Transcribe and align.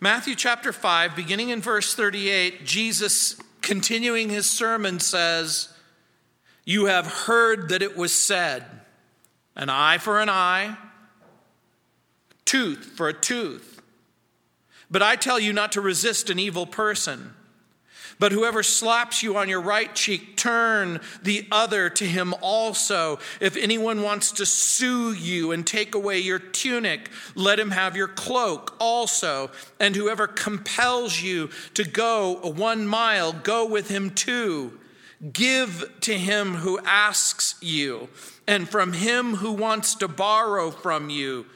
Matthew 0.00 0.34
chapter 0.34 0.72
5, 0.72 1.14
beginning 1.14 1.50
in 1.50 1.60
verse 1.60 1.94
38, 1.94 2.64
Jesus, 2.64 3.40
continuing 3.62 4.28
his 4.28 4.50
sermon, 4.50 5.00
says, 5.00 5.72
You 6.64 6.86
have 6.86 7.06
heard 7.06 7.68
that 7.68 7.82
it 7.82 7.96
was 7.96 8.12
said, 8.12 8.64
an 9.56 9.70
eye 9.70 9.98
for 9.98 10.20
an 10.20 10.28
eye, 10.28 10.76
tooth 12.44 12.84
for 12.84 13.08
a 13.08 13.12
tooth. 13.12 13.80
But 14.90 15.02
I 15.02 15.16
tell 15.16 15.38
you 15.40 15.52
not 15.52 15.72
to 15.72 15.80
resist 15.80 16.28
an 16.28 16.38
evil 16.38 16.66
person. 16.66 17.34
But 18.18 18.32
whoever 18.32 18.62
slaps 18.62 19.22
you 19.22 19.36
on 19.36 19.48
your 19.48 19.60
right 19.60 19.94
cheek, 19.94 20.36
turn 20.36 21.00
the 21.22 21.46
other 21.50 21.90
to 21.90 22.04
him 22.04 22.34
also. 22.40 23.18
If 23.40 23.56
anyone 23.56 24.02
wants 24.02 24.32
to 24.32 24.46
sue 24.46 25.12
you 25.12 25.52
and 25.52 25.66
take 25.66 25.94
away 25.94 26.18
your 26.18 26.38
tunic, 26.38 27.10
let 27.34 27.58
him 27.58 27.70
have 27.70 27.96
your 27.96 28.08
cloak 28.08 28.76
also. 28.78 29.50
And 29.80 29.96
whoever 29.96 30.26
compels 30.26 31.20
you 31.20 31.50
to 31.74 31.84
go 31.84 32.36
one 32.42 32.86
mile, 32.86 33.32
go 33.32 33.66
with 33.66 33.88
him 33.88 34.10
too. 34.10 34.78
Give 35.32 35.90
to 36.00 36.18
him 36.18 36.56
who 36.56 36.78
asks 36.84 37.54
you, 37.62 38.08
and 38.46 38.68
from 38.68 38.92
him 38.92 39.36
who 39.36 39.52
wants 39.52 39.94
to 39.96 40.08
borrow 40.08 40.70
from 40.70 41.08
you, 41.08 41.46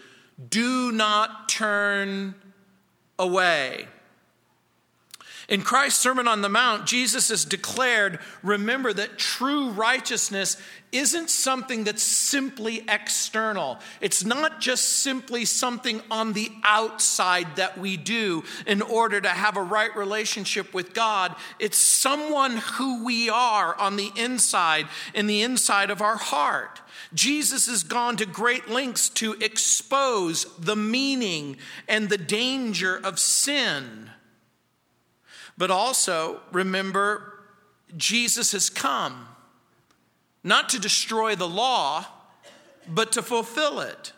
do 0.48 0.90
not 0.92 1.48
turn 1.48 2.34
away. 3.18 3.88
In 5.48 5.62
Christ's 5.62 6.02
Sermon 6.02 6.28
on 6.28 6.42
the 6.42 6.50
Mount, 6.50 6.86
Jesus 6.86 7.30
has 7.30 7.46
declared 7.46 8.18
remember 8.42 8.92
that 8.92 9.16
true 9.16 9.70
righteousness 9.70 10.58
isn't 10.92 11.30
something 11.30 11.84
that's 11.84 12.02
simply 12.02 12.84
external. 12.86 13.78
It's 14.02 14.24
not 14.24 14.60
just 14.60 14.84
simply 14.84 15.46
something 15.46 16.02
on 16.10 16.34
the 16.34 16.52
outside 16.64 17.56
that 17.56 17.78
we 17.78 17.96
do 17.96 18.44
in 18.66 18.82
order 18.82 19.22
to 19.22 19.28
have 19.30 19.56
a 19.56 19.62
right 19.62 19.94
relationship 19.96 20.74
with 20.74 20.92
God. 20.92 21.34
It's 21.58 21.78
someone 21.78 22.58
who 22.58 23.04
we 23.04 23.30
are 23.30 23.74
on 23.74 23.96
the 23.96 24.10
inside, 24.16 24.86
in 25.14 25.26
the 25.26 25.40
inside 25.40 25.90
of 25.90 26.02
our 26.02 26.16
heart. 26.16 26.82
Jesus 27.14 27.68
has 27.68 27.84
gone 27.84 28.18
to 28.18 28.26
great 28.26 28.68
lengths 28.68 29.08
to 29.10 29.32
expose 29.40 30.44
the 30.58 30.76
meaning 30.76 31.56
and 31.88 32.10
the 32.10 32.18
danger 32.18 33.00
of 33.02 33.18
sin. 33.18 34.10
But 35.58 35.72
also, 35.72 36.40
remember, 36.52 37.34
Jesus 37.96 38.52
has 38.52 38.70
come 38.70 39.26
not 40.44 40.68
to 40.70 40.78
destroy 40.78 41.34
the 41.34 41.48
law, 41.48 42.06
but 42.88 43.12
to 43.12 43.22
fulfill 43.22 43.80
it. 43.80 44.12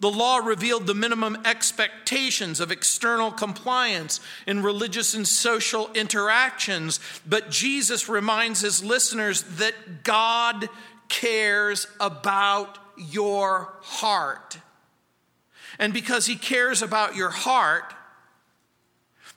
The 0.00 0.10
law 0.10 0.38
revealed 0.38 0.86
the 0.86 0.94
minimum 0.94 1.36
expectations 1.44 2.58
of 2.58 2.72
external 2.72 3.30
compliance 3.30 4.18
in 4.46 4.62
religious 4.62 5.12
and 5.12 5.28
social 5.28 5.90
interactions, 5.92 7.00
but 7.26 7.50
Jesus 7.50 8.08
reminds 8.08 8.62
his 8.62 8.82
listeners 8.82 9.42
that 9.58 10.02
God 10.02 10.70
cares 11.10 11.86
about 12.00 12.78
your 12.96 13.74
heart. 13.82 14.56
And 15.78 15.92
because 15.92 16.24
he 16.24 16.36
cares 16.36 16.80
about 16.80 17.14
your 17.14 17.30
heart, 17.30 17.92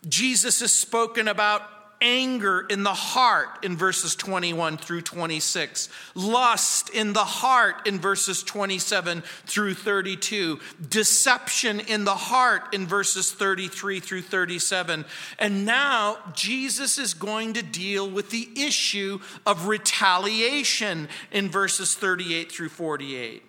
Jesus 0.07 0.59
has 0.59 0.71
spoken 0.71 1.27
about 1.27 1.61
anger 2.03 2.65
in 2.69 2.83
the 2.83 2.93
heart 2.93 3.63
in 3.63 3.77
verses 3.77 4.13
21 4.15 4.77
through 4.77 5.01
26, 5.01 5.89
lust 6.13 6.89
in 6.89 7.13
the 7.13 7.23
heart 7.23 7.87
in 7.87 7.97
verses 7.97 8.43
27 8.43 9.23
through 9.45 9.73
32, 9.73 10.59
deception 10.89 11.79
in 11.79 12.03
the 12.03 12.13
heart 12.13 12.75
in 12.75 12.85
verses 12.85 13.31
33 13.31 14.01
through 14.01 14.21
37. 14.21 15.05
And 15.39 15.65
now 15.65 16.17
Jesus 16.33 16.97
is 16.97 17.13
going 17.13 17.53
to 17.53 17.63
deal 17.63 18.09
with 18.09 18.29
the 18.29 18.49
issue 18.55 19.19
of 19.45 19.67
retaliation 19.67 21.07
in 21.31 21.49
verses 21.49 21.95
38 21.95 22.51
through 22.51 22.69
48. 22.69 23.43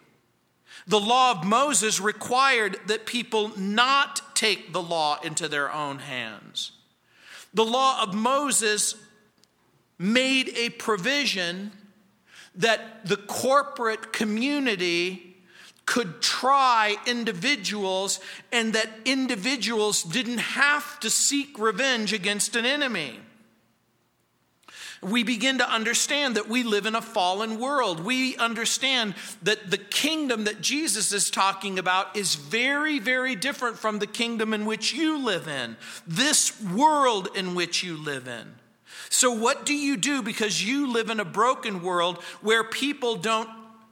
The 0.87 1.01
law 1.01 1.33
of 1.33 1.45
Moses 1.45 2.01
required 2.01 2.79
that 2.87 3.07
people 3.07 3.53
not 3.59 4.35
take 4.35 4.73
the 4.73 4.83
law 4.83 5.19
into 5.23 5.49
their 5.49 5.73
own 5.73 5.99
hands. 5.99 6.73
The 7.55 7.65
law 7.65 8.03
of 8.03 8.15
Moses 8.15 8.95
made 9.99 10.51
a 10.57 10.71
provision 10.71 11.73
that 12.57 13.07
the 13.07 13.17
corporate 13.17 14.13
community 14.13 15.37
could 15.87 16.21
try 16.21 16.97
individuals 17.07 18.21
and 18.53 18.73
that 18.73 18.89
individuals 19.05 20.03
didn't 20.03 20.39
have 20.39 20.99
to 21.01 21.11
seek 21.11 21.59
revenge 21.59 22.13
against 22.13 22.57
an 22.57 22.65
enemy 22.65 23.21
we 25.05 25.23
begin 25.23 25.59
to 25.59 25.71
understand 25.71 26.37
that 26.37 26.49
we 26.49 26.63
live 26.63 26.87
in 26.87 26.95
a 26.95 27.03
fallen 27.03 27.59
world. 27.59 28.01
We 28.01 28.37
understand 28.37 29.15
that 29.43 29.71
the 29.71 29.79
kingdom 29.79 30.45
that 30.45 30.61
Jesus 30.61 31.13
is 31.13 31.31
talking 31.31 31.79
about 31.79 32.17
is 32.17 32.35
very, 32.35 32.99
very 32.99 33.35
different 33.35 33.79
from 33.79 33.99
the 33.99 34.07
kingdom 34.07 34.55
in 34.55 34.65
which 34.65 34.93
you 34.93 35.19
live 35.19 35.49
in, 35.49 35.77
this 36.07 36.61
world 36.63 37.29
in 37.35 37.55
which 37.55 37.83
you 37.83 37.97
live 37.97 38.29
in. 38.29 38.55
So, 39.11 39.31
what 39.31 39.65
do 39.65 39.75
you 39.75 39.97
do 39.97 40.23
because 40.23 40.63
you 40.63 40.93
live 40.93 41.11
in 41.11 41.21
a 41.21 41.25
broken 41.25 41.83
world 41.83 42.23
where 42.41 42.65
people 42.65 43.17
don't 43.17 43.49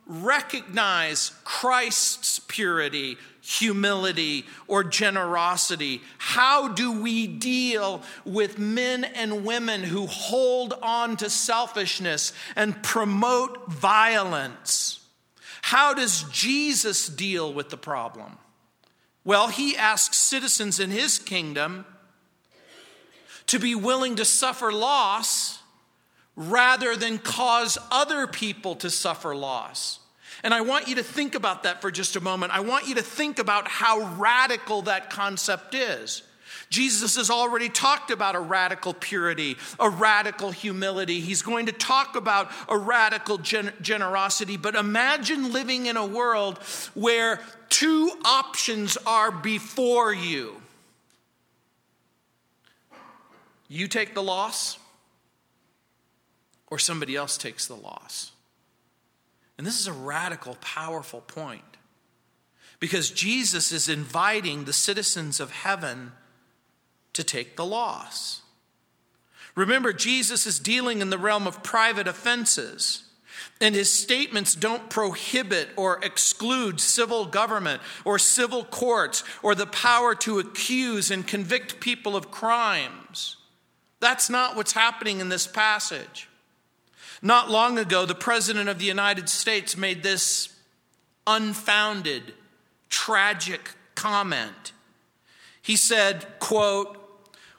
recognize 0.06 1.32
Christ's 1.44 2.38
purity, 2.40 3.18
humility, 3.40 4.44
or 4.66 4.84
generosity? 4.84 6.02
How 6.18 6.68
do 6.68 7.00
we 7.00 7.26
deal 7.26 8.02
with 8.24 8.58
men 8.58 9.04
and 9.04 9.44
women 9.44 9.82
who 9.82 10.06
hold 10.06 10.74
on 10.82 11.16
to 11.18 11.30
selfishness 11.30 12.32
and 12.56 12.82
promote 12.82 13.70
violence? 13.70 15.00
How 15.62 15.94
does 15.94 16.24
Jesus 16.24 17.08
deal 17.08 17.52
with 17.52 17.70
the 17.70 17.76
problem? 17.76 18.38
Well, 19.24 19.48
he 19.48 19.76
asks 19.76 20.16
citizens 20.16 20.80
in 20.80 20.90
his 20.90 21.18
kingdom 21.18 21.86
to 23.46 23.58
be 23.58 23.74
willing 23.74 24.16
to 24.16 24.24
suffer 24.24 24.72
loss 24.72 25.51
rather 26.36 26.96
than 26.96 27.18
cause 27.18 27.78
other 27.90 28.26
people 28.26 28.74
to 28.76 28.90
suffer 28.90 29.34
loss. 29.34 29.98
And 30.42 30.52
I 30.52 30.62
want 30.62 30.88
you 30.88 30.96
to 30.96 31.02
think 31.02 31.34
about 31.34 31.62
that 31.64 31.80
for 31.80 31.90
just 31.90 32.16
a 32.16 32.20
moment. 32.20 32.52
I 32.52 32.60
want 32.60 32.88
you 32.88 32.96
to 32.96 33.02
think 33.02 33.38
about 33.38 33.68
how 33.68 34.00
radical 34.16 34.82
that 34.82 35.10
concept 35.10 35.74
is. 35.74 36.22
Jesus 36.68 37.16
has 37.16 37.28
already 37.28 37.68
talked 37.68 38.10
about 38.10 38.34
a 38.34 38.40
radical 38.40 38.94
purity, 38.94 39.56
a 39.78 39.90
radical 39.90 40.50
humility. 40.50 41.20
He's 41.20 41.42
going 41.42 41.66
to 41.66 41.72
talk 41.72 42.16
about 42.16 42.50
a 42.68 42.78
radical 42.78 43.36
gen- 43.36 43.74
generosity. 43.82 44.56
But 44.56 44.74
imagine 44.74 45.52
living 45.52 45.86
in 45.86 45.98
a 45.98 46.06
world 46.06 46.58
where 46.94 47.40
two 47.68 48.10
options 48.24 48.96
are 49.06 49.30
before 49.30 50.14
you 50.14 50.62
you 53.72 53.88
take 53.88 54.12
the 54.12 54.22
loss, 54.22 54.78
or 56.72 56.78
somebody 56.78 57.14
else 57.14 57.36
takes 57.36 57.66
the 57.66 57.76
loss. 57.76 58.32
And 59.58 59.66
this 59.66 59.78
is 59.78 59.86
a 59.86 59.92
radical, 59.92 60.56
powerful 60.62 61.20
point 61.20 61.76
because 62.80 63.10
Jesus 63.10 63.72
is 63.72 63.90
inviting 63.90 64.64
the 64.64 64.72
citizens 64.72 65.38
of 65.38 65.50
heaven 65.50 66.12
to 67.12 67.22
take 67.22 67.56
the 67.56 67.64
loss. 67.66 68.40
Remember, 69.54 69.92
Jesus 69.92 70.46
is 70.46 70.58
dealing 70.58 71.02
in 71.02 71.10
the 71.10 71.18
realm 71.18 71.46
of 71.46 71.62
private 71.62 72.08
offenses. 72.08 73.04
And 73.60 73.74
his 73.74 73.92
statements 73.92 74.54
don't 74.54 74.88
prohibit 74.88 75.68
or 75.76 76.02
exclude 76.02 76.80
civil 76.80 77.26
government 77.26 77.82
or 78.06 78.18
civil 78.18 78.64
courts 78.64 79.24
or 79.42 79.54
the 79.54 79.66
power 79.66 80.14
to 80.14 80.38
accuse 80.38 81.10
and 81.10 81.26
convict 81.26 81.80
people 81.80 82.16
of 82.16 82.30
crimes. 82.30 83.36
That's 84.00 84.30
not 84.30 84.56
what's 84.56 84.72
happening 84.72 85.20
in 85.20 85.28
this 85.28 85.46
passage. 85.46 86.30
Not 87.22 87.50
long 87.50 87.78
ago, 87.78 88.04
the 88.04 88.16
President 88.16 88.68
of 88.68 88.80
the 88.80 88.84
United 88.84 89.28
States 89.28 89.76
made 89.76 90.02
this 90.02 90.48
unfounded, 91.24 92.34
tragic 92.90 93.70
comment. 93.94 94.72
He 95.62 95.76
said, 95.76 96.26
quote, 96.40 96.98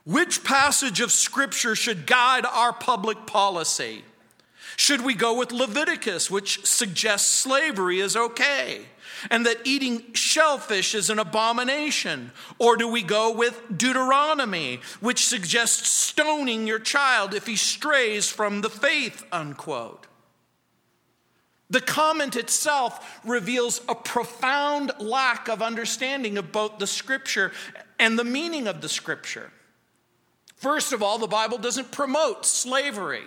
which 0.06 0.44
passage 0.44 1.00
of 1.00 1.14
scripture 1.14 1.76
should 1.76 2.06
guide 2.06 2.46
our 2.46 2.74
public 2.74 3.26
policy? 3.26 4.04
Should 4.76 5.06
we 5.06 5.14
go 5.14 5.38
with 5.38 5.54
Leviticus, 5.54 6.30
which 6.30 6.66
suggests 6.66 7.30
slavery 7.30 8.02
is 8.02 8.18
okay? 8.18 8.82
And 9.30 9.46
that 9.46 9.62
eating 9.64 10.14
shellfish 10.14 10.96
is 10.96 11.10
an 11.10 11.20
abomination? 11.20 12.32
Or 12.60 12.78
do 12.78 12.88
we 12.88 13.04
go 13.04 13.32
with 13.32 13.62
Deuteronomy, 13.76 14.82
which 15.00 15.26
suggests 15.26 15.88
stoning 15.88 16.68
your 16.68 16.80
child 16.80 17.34
if 17.34 17.48
he 17.48 17.56
strays 17.56 18.30
from 18.30 18.62
the 18.62 18.70
faith, 18.70 19.26
unquote? 19.32 20.08
The 21.70 21.82
comment 21.82 22.36
itself 22.36 23.20
reveals 23.26 23.82
a 23.90 23.96
profound 23.96 24.92
lack 25.00 25.48
of 25.48 25.62
understanding 25.62 26.38
of 26.38 26.52
both 26.52 26.78
the 26.78 26.86
scripture 26.86 27.52
and 27.98 28.20
the 28.20 28.24
meaning 28.24 28.68
of 28.68 28.82
the 28.82 28.90
scripture. 28.90 29.52
First 30.56 30.94
of 30.94 31.02
all, 31.02 31.18
the 31.18 31.28
Bible 31.28 31.58
doesn't 31.58 31.92
promote 31.92 32.46
slavery. 32.46 33.24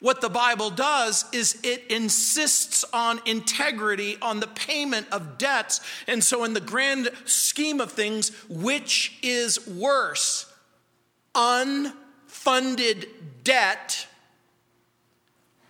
What 0.00 0.20
the 0.20 0.28
Bible 0.28 0.70
does 0.70 1.24
is 1.32 1.58
it 1.62 1.84
insists 1.88 2.84
on 2.92 3.20
integrity, 3.24 4.18
on 4.20 4.40
the 4.40 4.46
payment 4.46 5.06
of 5.10 5.38
debts. 5.38 5.80
And 6.06 6.22
so, 6.22 6.44
in 6.44 6.52
the 6.52 6.60
grand 6.60 7.10
scheme 7.24 7.80
of 7.80 7.92
things, 7.92 8.30
which 8.48 9.18
is 9.22 9.66
worse? 9.66 10.52
Unfunded 11.34 13.06
debt 13.42 14.06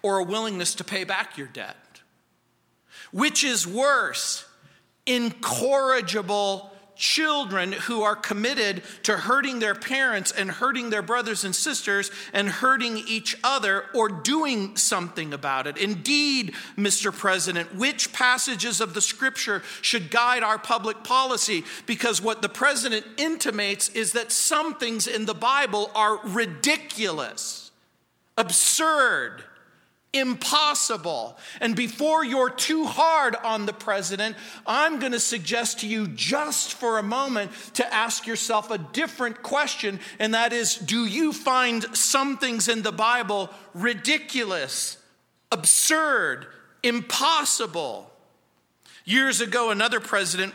or 0.03 0.19
a 0.19 0.25
willingness 0.25 0.75
to 0.77 0.85
pay 0.85 1.05
back 1.05 1.39
your 1.39 1.49
debt? 1.49 1.77
Which 3.13 3.45
is 3.45 3.67
worse? 3.67 4.45
Incorrigible 5.07 6.76
children 6.97 7.73
who 7.73 8.03
are 8.03 8.17
committed 8.17 8.83
to 9.05 9.17
hurting 9.17 9.59
their 9.59 9.75
parents 9.75 10.33
and 10.33 10.51
hurting 10.51 10.91
their 10.91 11.03
brothers 11.03 11.45
and 11.45 11.55
sisters 11.55 12.11
and 12.33 12.49
hurting 12.49 12.97
each 12.97 13.37
other 13.45 13.85
or 13.95 14.09
doing 14.09 14.77
something 14.77 15.33
about 15.33 15.67
it. 15.67 15.77
Indeed, 15.77 16.55
Mr. 16.77 17.17
President, 17.17 17.75
which 17.75 18.13
passages 18.13 18.81
of 18.81 18.95
the 18.95 19.01
scripture 19.01 19.63
should 19.83 20.11
guide 20.11 20.43
our 20.43 20.59
public 20.59 21.05
policy? 21.05 21.65
Because 21.85 22.21
what 22.21 22.43
the 22.43 22.49
president 22.49 23.07
intimates 23.17 23.91
is 23.91 24.13
that 24.13 24.33
some 24.33 24.75
things 24.75 25.07
in 25.07 25.27
the 25.27 25.35
Bible 25.35 25.91
are 25.95 26.19
ridiculous, 26.25 27.71
absurd 28.39 29.45
impossible. 30.19 31.37
And 31.61 31.77
before 31.77 32.25
you're 32.25 32.51
too 32.51 32.85
hard 32.85 33.37
on 33.37 33.67
the 33.67 33.73
president, 33.73 34.37
I'm 34.67 34.99
going 34.99 35.13
to 35.13 35.21
suggest 35.21 35.81
to 35.81 35.89
you 35.89 36.09
just 36.09 36.75
for 36.75 36.99
a 36.99 37.03
moment 37.03 37.51
to 37.75 37.95
ask 37.95 38.27
yourself 38.27 38.71
a 38.71 38.79
different 38.79 39.43
question, 39.43 40.01
and 40.19 40.35
that 40.35 40.53
is 40.53 40.77
do 40.77 41.07
you 41.07 41.33
find 41.33 41.85
some 41.97 42.39
things 42.39 42.69
in 42.69 42.83
the 42.83 42.93
Bible 42.93 43.51
ridiculous, 43.75 44.99
absurd, 45.53 46.47
impossible? 46.83 48.11
Years 49.05 49.41
ago, 49.41 49.71
another 49.71 50.01
president 50.01 50.53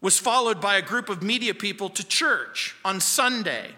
was 0.00 0.18
followed 0.18 0.60
by 0.60 0.76
a 0.76 0.82
group 0.82 1.08
of 1.08 1.22
media 1.22 1.54
people 1.54 1.90
to 1.90 2.06
church 2.06 2.76
on 2.84 3.00
Sunday. 3.00 3.74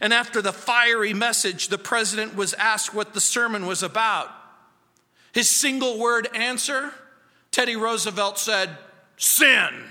And 0.00 0.12
after 0.12 0.42
the 0.42 0.52
fiery 0.52 1.14
message, 1.14 1.68
the 1.68 1.78
president 1.78 2.34
was 2.34 2.54
asked 2.54 2.94
what 2.94 3.14
the 3.14 3.20
sermon 3.20 3.66
was 3.66 3.82
about. 3.82 4.30
His 5.32 5.48
single 5.48 5.98
word 5.98 6.28
answer 6.34 6.92
Teddy 7.50 7.76
Roosevelt 7.76 8.38
said, 8.38 8.76
Sin. 9.16 9.84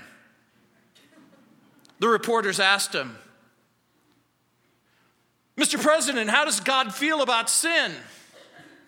The 1.98 2.08
reporters 2.08 2.60
asked 2.60 2.94
him, 2.94 3.16
Mr. 5.56 5.82
President, 5.82 6.28
how 6.30 6.44
does 6.44 6.60
God 6.60 6.94
feel 6.94 7.22
about 7.22 7.48
sin? 7.48 7.92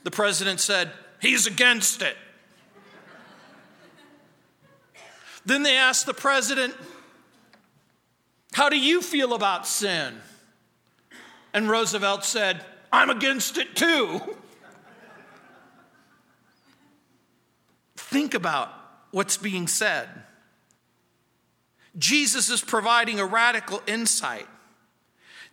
The 0.04 0.10
president 0.10 0.60
said, 0.60 0.92
He's 1.20 1.46
against 1.46 2.02
it. 2.02 2.16
then 5.44 5.62
they 5.62 5.76
asked 5.76 6.06
the 6.06 6.14
president, 6.14 6.74
How 8.52 8.68
do 8.68 8.78
you 8.78 9.02
feel 9.02 9.34
about 9.34 9.66
sin? 9.66 10.20
And 11.58 11.68
Roosevelt 11.68 12.24
said, 12.24 12.64
I'm 12.92 13.10
against 13.10 13.58
it 13.58 13.74
too. 13.74 14.20
Think 17.96 18.34
about 18.34 18.72
what's 19.10 19.36
being 19.36 19.66
said. 19.66 20.08
Jesus 21.98 22.48
is 22.48 22.60
providing 22.60 23.18
a 23.18 23.26
radical 23.26 23.82
insight. 23.88 24.46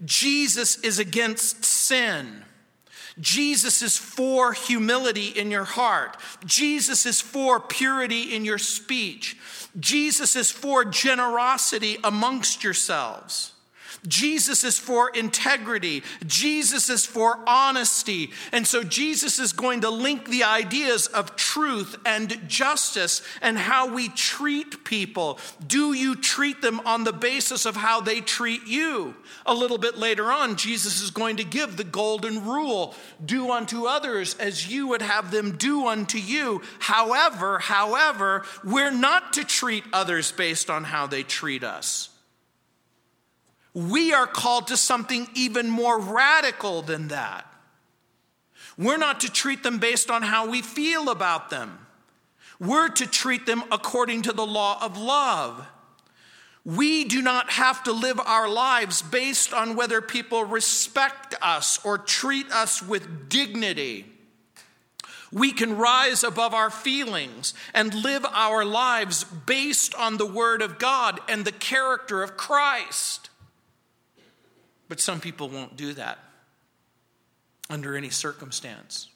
Jesus 0.04 0.78
is 0.78 1.00
against 1.00 1.66
sin. 1.66 2.46
Jesus 3.20 3.82
is 3.82 3.98
for 3.98 4.54
humility 4.54 5.30
in 5.30 5.50
your 5.50 5.64
heart. 5.64 6.18
Jesus 6.46 7.08
is 7.08 7.20
for 7.20 7.60
purity 7.60 8.36
in 8.36 8.46
your 8.46 8.60
speech. 8.60 9.38
Jesus 9.80 10.36
is 10.36 10.52
for 10.52 10.86
generosity 10.86 11.98
amongst 12.04 12.64
yourselves. 12.64 13.54
Jesus 14.08 14.64
is 14.64 14.78
for 14.78 15.10
integrity. 15.10 16.04
Jesus 16.26 16.90
is 16.90 17.06
for 17.06 17.40
honesty. 17.48 18.32
And 18.52 18.68
so 18.68 18.84
Jesus 18.84 19.40
is 19.40 19.54
going 19.54 19.82
to 19.82 19.90
link 19.90 20.30
the 20.30 20.44
ideas 20.44 21.08
of 21.08 21.36
truth 21.36 21.96
and 22.06 22.48
justice 22.48 23.22
and 23.42 23.58
how 23.58 23.94
we 23.94 24.10
treat 24.10 24.84
people. 24.84 25.40
Do 25.66 25.94
you 25.94 26.16
treat 26.16 26.62
them 26.62 26.80
on 26.82 27.04
the 27.04 27.14
basis 27.14 27.66
of 27.66 27.76
how 27.76 28.02
they 28.02 28.22
treat 28.22 28.66
you? 28.68 29.16
A 29.46 29.54
little 29.54 29.78
bit 29.78 29.98
later 29.98 30.32
on, 30.32 30.56
Jesus 30.56 31.02
is 31.02 31.12
going 31.12 31.38
to 31.38 31.44
give 31.44 31.78
the 31.78 31.84
golden 31.84 32.46
rule 32.46 32.96
do 33.24 33.52
unto 33.52 33.86
others 33.86 34.36
as 34.36 34.72
you 34.72 34.88
would 34.88 35.02
have 35.02 35.32
them 35.32 35.58
do 35.58 35.88
unto 35.88 36.18
you. 36.18 36.62
However, 36.80 37.60
however, 37.60 38.44
we're 38.64 38.92
not 38.92 39.34
to 39.34 39.44
treat 39.44 39.84
others 39.94 40.32
based 40.32 40.70
on 40.70 40.84
how 40.84 41.08
they 41.08 41.24
treat 41.24 41.64
us 41.64 42.10
we 43.76 44.14
are 44.14 44.26
called 44.26 44.68
to 44.68 44.78
something 44.78 45.28
even 45.36 45.70
more 45.70 46.00
radical 46.00 46.82
than 46.82 47.10
that. 47.10 47.46
We're 48.78 48.98
not 48.98 49.20
to 49.20 49.32
treat 49.32 49.64
them 49.64 49.80
based 49.80 50.10
on 50.10 50.22
how 50.22 50.50
we 50.50 50.62
feel 50.62 51.10
about 51.10 51.50
them. 51.50 51.86
We're 52.58 52.88
to 52.88 53.06
treat 53.06 53.46
them 53.46 53.64
according 53.72 54.24
to 54.24 54.32
the 54.32 54.46
law 54.46 54.82
of 54.82 54.98
love. 54.98 55.68
We 56.64 57.04
do 57.04 57.22
not 57.22 57.52
have 57.52 57.84
to 57.84 57.92
live 57.92 58.20
our 58.20 58.50
lives 58.50 59.02
based 59.02 59.54
on 59.54 59.76
whether 59.76 60.02
people 60.02 60.46
respect 60.46 61.36
us 61.42 61.78
or 61.84 61.98
treat 61.98 62.50
us 62.52 62.82
with 62.82 63.28
dignity. 63.28 64.06
We 65.34 65.52
can 65.52 65.78
rise 65.78 66.24
above 66.24 66.54
our 66.54 66.70
feelings 66.70 67.54
and 67.74 67.94
live 67.94 68.26
our 68.26 68.64
lives 68.64 69.26
based 69.26 69.94
on 69.96 70.16
the 70.16 70.26
Word 70.26 70.62
of 70.62 70.80
God 70.80 71.20
and 71.28 71.44
the 71.44 71.52
character 71.52 72.24
of 72.24 72.38
Christ. 72.38 73.30
But 74.88 75.00
some 75.00 75.20
people 75.20 75.50
won't 75.50 75.78
do 75.78 75.94
that 75.94 76.20
under 77.70 77.96
any 77.96 78.10
circumstance. 78.10 79.10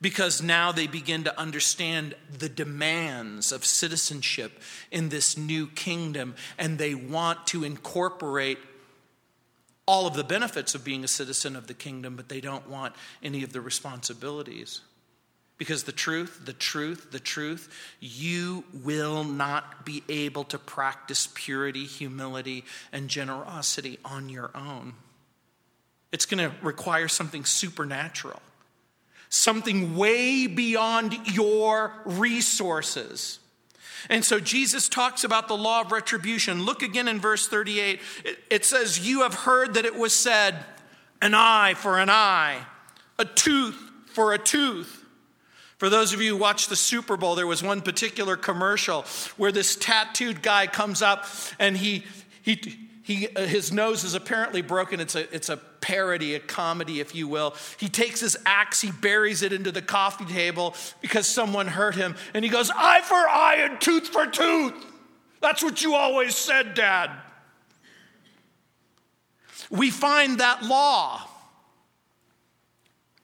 Because 0.00 0.42
now 0.42 0.70
they 0.70 0.86
begin 0.86 1.24
to 1.24 1.38
understand 1.38 2.14
the 2.36 2.48
demands 2.48 3.52
of 3.52 3.64
citizenship 3.64 4.60
in 4.90 5.08
this 5.08 5.36
new 5.36 5.66
kingdom, 5.68 6.34
and 6.56 6.78
they 6.78 6.94
want 6.94 7.46
to 7.48 7.64
incorporate 7.64 8.58
all 9.86 10.06
of 10.06 10.14
the 10.14 10.24
benefits 10.24 10.74
of 10.74 10.84
being 10.84 11.02
a 11.02 11.08
citizen 11.08 11.56
of 11.56 11.66
the 11.66 11.74
kingdom, 11.74 12.14
but 12.14 12.28
they 12.28 12.40
don't 12.40 12.68
want 12.68 12.94
any 13.22 13.42
of 13.42 13.52
the 13.52 13.60
responsibilities. 13.60 14.82
Because 15.58 15.82
the 15.82 15.92
truth, 15.92 16.42
the 16.44 16.52
truth, 16.52 17.10
the 17.10 17.18
truth, 17.18 17.68
you 18.00 18.64
will 18.84 19.24
not 19.24 19.84
be 19.84 20.04
able 20.08 20.44
to 20.44 20.58
practice 20.58 21.28
purity, 21.34 21.84
humility, 21.84 22.64
and 22.92 23.08
generosity 23.08 23.98
on 24.04 24.28
your 24.28 24.50
own. 24.54 24.94
It's 26.12 26.26
going 26.26 26.48
to 26.48 26.56
require 26.62 27.08
something 27.08 27.44
supernatural, 27.44 28.40
something 29.28 29.96
way 29.96 30.46
beyond 30.46 31.16
your 31.26 31.92
resources. 32.04 33.40
And 34.08 34.24
so 34.24 34.38
Jesus 34.38 34.88
talks 34.88 35.24
about 35.24 35.48
the 35.48 35.56
law 35.56 35.80
of 35.80 35.92
retribution. 35.92 36.64
Look 36.64 36.82
again 36.82 37.08
in 37.08 37.18
verse 37.18 37.48
38. 37.48 38.00
It 38.48 38.64
says, 38.64 39.06
You 39.06 39.22
have 39.22 39.34
heard 39.34 39.74
that 39.74 39.84
it 39.84 39.96
was 39.96 40.14
said, 40.14 40.56
an 41.20 41.34
eye 41.34 41.74
for 41.74 41.98
an 41.98 42.08
eye, 42.08 42.64
a 43.18 43.24
tooth 43.24 43.76
for 44.06 44.32
a 44.32 44.38
tooth. 44.38 45.04
For 45.78 45.88
those 45.88 46.12
of 46.12 46.20
you 46.20 46.30
who 46.32 46.36
watched 46.36 46.68
the 46.68 46.76
Super 46.76 47.16
Bowl, 47.16 47.36
there 47.36 47.46
was 47.46 47.62
one 47.62 47.80
particular 47.82 48.36
commercial 48.36 49.04
where 49.36 49.52
this 49.52 49.76
tattooed 49.76 50.42
guy 50.42 50.66
comes 50.66 51.02
up 51.02 51.24
and 51.60 51.76
he, 51.76 52.04
he, 52.42 52.76
he, 53.04 53.28
uh, 53.28 53.46
his 53.46 53.72
nose 53.72 54.02
is 54.02 54.14
apparently 54.14 54.60
broken. 54.60 54.98
It's 54.98 55.14
a, 55.14 55.32
it's 55.32 55.48
a 55.48 55.56
parody, 55.56 56.34
a 56.34 56.40
comedy, 56.40 56.98
if 56.98 57.14
you 57.14 57.28
will. 57.28 57.54
He 57.78 57.88
takes 57.88 58.18
his 58.18 58.36
axe, 58.44 58.80
he 58.80 58.90
buries 58.90 59.42
it 59.42 59.52
into 59.52 59.70
the 59.70 59.80
coffee 59.80 60.24
table 60.24 60.74
because 61.00 61.28
someone 61.28 61.68
hurt 61.68 61.94
him, 61.94 62.16
and 62.34 62.44
he 62.44 62.50
goes, 62.50 62.70
Eye 62.74 63.00
for 63.02 63.14
eye 63.14 63.58
and 63.60 63.80
tooth 63.80 64.08
for 64.08 64.26
tooth. 64.26 64.74
That's 65.40 65.62
what 65.62 65.80
you 65.82 65.94
always 65.94 66.34
said, 66.34 66.74
Dad. 66.74 67.12
We 69.70 69.90
find 69.90 70.40
that 70.40 70.64
law 70.64 71.27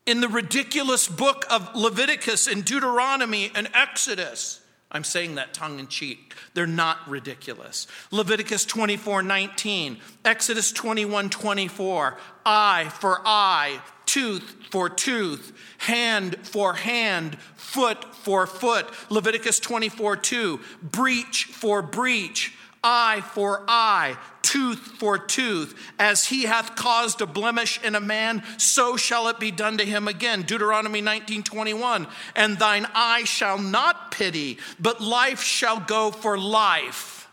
in 0.07 0.21
the 0.21 0.29
ridiculous 0.29 1.09
book 1.09 1.47
of 1.51 1.75
Leviticus 1.75 2.47
and 2.47 2.65
Deuteronomy 2.65 3.51
and 3.55 3.69
Exodus. 3.73 4.61
I'm 4.91 5.05
saying 5.05 5.35
that 5.37 5.53
tongue 5.53 5.81
in 5.81 5.89
cheek. 5.89 6.35
They're 6.53 6.67
not 6.67 7.09
ridiculous. 7.09 7.89
Leviticus 8.13 8.65
24 8.65 9.23
19, 9.23 9.99
Exodus 10.25 10.71
21 10.71 11.31
24, 11.31 12.19
eye 12.47 12.93
for 13.01 13.21
eye, 13.25 13.81
tooth 14.07 14.55
for 14.71 14.89
tooth, 14.89 15.53
hand 15.79 16.37
for 16.47 16.75
hand, 16.75 17.39
foot 17.57 18.15
for 18.15 18.47
foot. 18.47 18.87
Leviticus 19.11 19.59
24 19.59 20.17
2, 20.19 20.61
breach 20.81 21.47
for 21.47 21.83
breach, 21.83 22.55
eye 22.85 23.23
for 23.33 23.65
eye, 23.67 24.17
tooth 24.43 24.79
for 24.79 25.19
tooth. 25.19 25.75
As 25.99 26.27
he 26.27 26.45
hath 26.45 26.77
caused 26.77 27.21
a 27.21 27.27
blemish 27.27 27.83
in 27.83 27.95
a 27.95 28.01
man, 28.01 28.45
so 28.59 28.97
shall 28.97 29.27
it 29.29 29.41
be 29.41 29.51
done 29.51 29.79
to 29.79 29.85
him 29.85 30.07
again. 30.07 30.43
Deuteronomy 30.43 31.01
19:21. 31.01 32.07
And 32.37 32.59
thine 32.59 32.87
eye 32.95 33.25
shall 33.25 33.59
not 33.59 34.11
pity, 34.13 34.59
but 34.79 35.01
life 35.01 35.43
shall 35.43 35.81
go 35.81 36.11
for 36.11 36.39
life. 36.39 37.29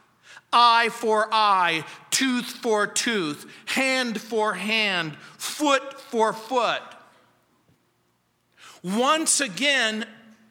Eye 0.54 0.90
for 0.90 1.30
eye, 1.32 1.86
tooth 2.10 2.46
for 2.46 2.88
tooth, 2.88 3.46
hand 3.66 4.20
for 4.20 4.54
hand, 4.54 5.16
foot 5.38 6.02
for 6.02 6.34
foot. 6.34 6.82
Once 8.84 9.40
again, 9.40 10.06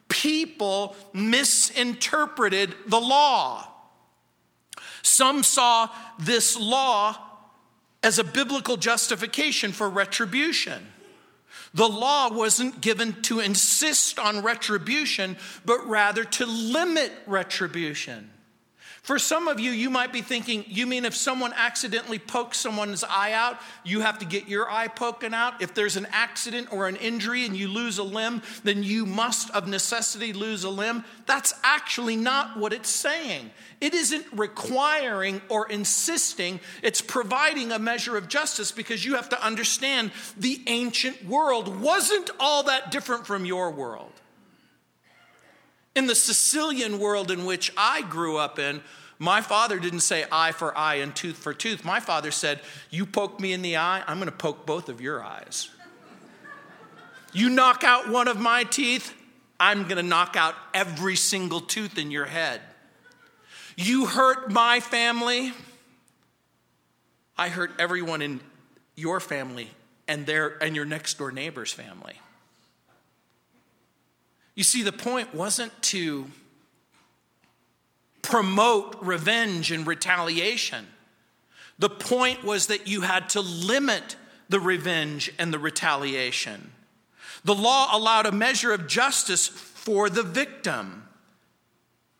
people 0.07 0.95
misinterpreted 1.13 2.73
the 2.87 2.99
law. 2.99 3.70
Some 5.21 5.43
saw 5.43 5.87
this 6.17 6.59
law 6.59 7.15
as 8.01 8.17
a 8.17 8.23
biblical 8.23 8.75
justification 8.75 9.71
for 9.71 9.87
retribution. 9.87 10.83
The 11.75 11.87
law 11.87 12.31
wasn't 12.31 12.81
given 12.81 13.21
to 13.21 13.39
insist 13.39 14.17
on 14.17 14.41
retribution, 14.41 15.37
but 15.63 15.87
rather 15.87 16.23
to 16.23 16.47
limit 16.47 17.11
retribution. 17.27 18.31
For 19.01 19.17
some 19.17 19.47
of 19.47 19.59
you, 19.59 19.71
you 19.71 19.89
might 19.89 20.13
be 20.13 20.21
thinking, 20.21 20.63
you 20.67 20.85
mean 20.85 21.05
if 21.05 21.15
someone 21.15 21.53
accidentally 21.55 22.19
pokes 22.19 22.59
someone's 22.59 23.03
eye 23.03 23.31
out, 23.31 23.59
you 23.83 24.01
have 24.01 24.19
to 24.19 24.25
get 24.25 24.47
your 24.47 24.69
eye 24.69 24.89
poken 24.89 25.33
out? 25.33 25.59
If 25.59 25.73
there's 25.73 25.97
an 25.97 26.05
accident 26.11 26.71
or 26.71 26.87
an 26.87 26.97
injury 26.97 27.43
and 27.45 27.57
you 27.57 27.67
lose 27.67 27.97
a 27.97 28.03
limb, 28.03 28.43
then 28.63 28.83
you 28.83 29.07
must 29.07 29.49
of 29.51 29.67
necessity 29.67 30.33
lose 30.33 30.63
a 30.65 30.69
limb? 30.69 31.03
That's 31.25 31.51
actually 31.63 32.15
not 32.15 32.57
what 32.59 32.73
it's 32.73 32.89
saying. 32.89 33.49
It 33.81 33.95
isn't 33.95 34.27
requiring 34.33 35.41
or 35.49 35.67
insisting, 35.67 36.59
it's 36.83 37.01
providing 37.01 37.71
a 37.71 37.79
measure 37.79 38.17
of 38.17 38.27
justice 38.27 38.71
because 38.71 39.03
you 39.03 39.15
have 39.15 39.29
to 39.29 39.43
understand 39.43 40.11
the 40.37 40.61
ancient 40.67 41.25
world 41.25 41.81
wasn't 41.81 42.29
all 42.39 42.63
that 42.63 42.91
different 42.91 43.25
from 43.25 43.45
your 43.45 43.71
world. 43.71 44.11
In 45.95 46.07
the 46.07 46.15
Sicilian 46.15 46.99
world 46.99 47.31
in 47.31 47.45
which 47.45 47.71
I 47.75 48.01
grew 48.01 48.37
up 48.37 48.59
in, 48.59 48.81
my 49.19 49.41
father 49.41 49.77
didn't 49.77 49.99
say 49.99 50.25
eye 50.31 50.51
for 50.51 50.75
eye 50.75 50.95
and 50.95 51.15
tooth 51.15 51.37
for 51.37 51.53
tooth. 51.53 51.85
My 51.85 51.99
father 51.99 52.31
said, 52.31 52.61
You 52.89 53.05
poke 53.05 53.39
me 53.39 53.53
in 53.53 53.61
the 53.61 53.77
eye, 53.77 54.03
I'm 54.07 54.17
going 54.17 54.31
to 54.31 54.35
poke 54.35 54.65
both 54.65 54.89
of 54.89 55.01
your 55.01 55.23
eyes. 55.23 55.69
You 57.33 57.49
knock 57.49 57.83
out 57.83 58.09
one 58.09 58.27
of 58.27 58.39
my 58.39 58.63
teeth, 58.63 59.13
I'm 59.59 59.83
going 59.83 59.97
to 59.97 60.03
knock 60.03 60.35
out 60.35 60.55
every 60.73 61.15
single 61.15 61.61
tooth 61.61 61.97
in 61.97 62.09
your 62.09 62.25
head. 62.25 62.61
You 63.75 64.05
hurt 64.05 64.51
my 64.51 64.79
family, 64.79 65.53
I 67.37 67.49
hurt 67.49 67.71
everyone 67.79 68.21
in 68.21 68.41
your 68.95 69.19
family 69.19 69.69
and 70.07 70.25
their 70.25 70.61
and 70.63 70.75
your 70.75 70.85
next 70.85 71.17
door 71.17 71.31
neighbor's 71.31 71.71
family. 71.71 72.15
You 74.55 74.63
see, 74.63 74.83
the 74.83 74.91
point 74.91 75.33
wasn't 75.33 75.79
to 75.83 76.27
promote 78.21 78.97
revenge 79.01 79.71
and 79.71 79.85
retaliation. 79.87 80.87
The 81.79 81.89
point 81.89 82.43
was 82.43 82.67
that 82.67 82.87
you 82.87 83.01
had 83.01 83.29
to 83.29 83.41
limit 83.41 84.15
the 84.49 84.59
revenge 84.59 85.31
and 85.39 85.53
the 85.53 85.59
retaliation. 85.59 86.71
The 87.43 87.55
law 87.55 87.95
allowed 87.95 88.25
a 88.25 88.31
measure 88.31 88.71
of 88.71 88.87
justice 88.87 89.47
for 89.47 90.09
the 90.09 90.23
victim 90.23 91.07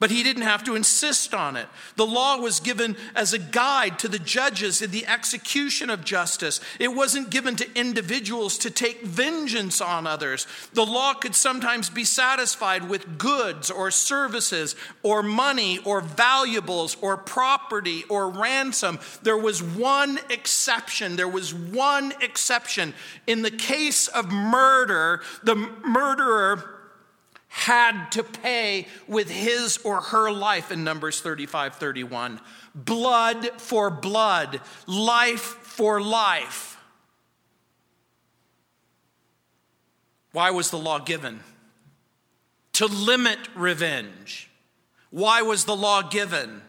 but 0.01 0.09
he 0.09 0.23
didn't 0.23 0.41
have 0.41 0.63
to 0.63 0.73
insist 0.73 1.31
on 1.31 1.55
it. 1.55 1.67
The 1.95 2.07
law 2.07 2.37
was 2.37 2.59
given 2.59 2.97
as 3.13 3.33
a 3.33 3.39
guide 3.39 3.99
to 3.99 4.07
the 4.07 4.17
judges 4.17 4.81
in 4.81 4.89
the 4.89 5.05
execution 5.05 5.91
of 5.91 6.03
justice. 6.03 6.59
It 6.79 6.95
wasn't 6.95 7.29
given 7.29 7.55
to 7.57 7.79
individuals 7.79 8.57
to 8.57 8.71
take 8.71 9.03
vengeance 9.03 9.79
on 9.79 10.07
others. 10.07 10.47
The 10.73 10.87
law 10.87 11.13
could 11.13 11.35
sometimes 11.35 11.91
be 11.91 12.03
satisfied 12.03 12.89
with 12.89 13.19
goods 13.19 13.69
or 13.69 13.91
services 13.91 14.75
or 15.03 15.21
money 15.21 15.77
or 15.85 16.01
valuables 16.01 16.97
or 16.99 17.15
property 17.15 18.03
or 18.09 18.27
ransom. 18.31 18.97
There 19.21 19.37
was 19.37 19.61
one 19.61 20.17
exception. 20.31 21.15
There 21.15 21.27
was 21.27 21.53
one 21.53 22.11
exception. 22.21 22.95
In 23.27 23.43
the 23.43 23.51
case 23.51 24.07
of 24.07 24.31
murder, 24.31 25.21
the 25.43 25.53
murderer 25.55 26.70
had 27.51 28.09
to 28.11 28.23
pay 28.23 28.87
with 29.09 29.29
his 29.29 29.77
or 29.83 29.99
her 29.99 30.31
life 30.31 30.71
in 30.71 30.85
Numbers 30.85 31.19
35 31.19 31.75
31. 31.75 32.39
Blood 32.73 33.49
for 33.57 33.89
blood, 33.89 34.61
life 34.87 35.41
for 35.41 36.01
life. 36.01 36.77
Why 40.31 40.51
was 40.51 40.69
the 40.69 40.77
law 40.77 40.99
given? 40.99 41.41
To 42.73 42.85
limit 42.85 43.39
revenge. 43.53 44.49
Why 45.09 45.41
was 45.41 45.65
the 45.65 45.75
law 45.75 46.03
given? 46.03 46.61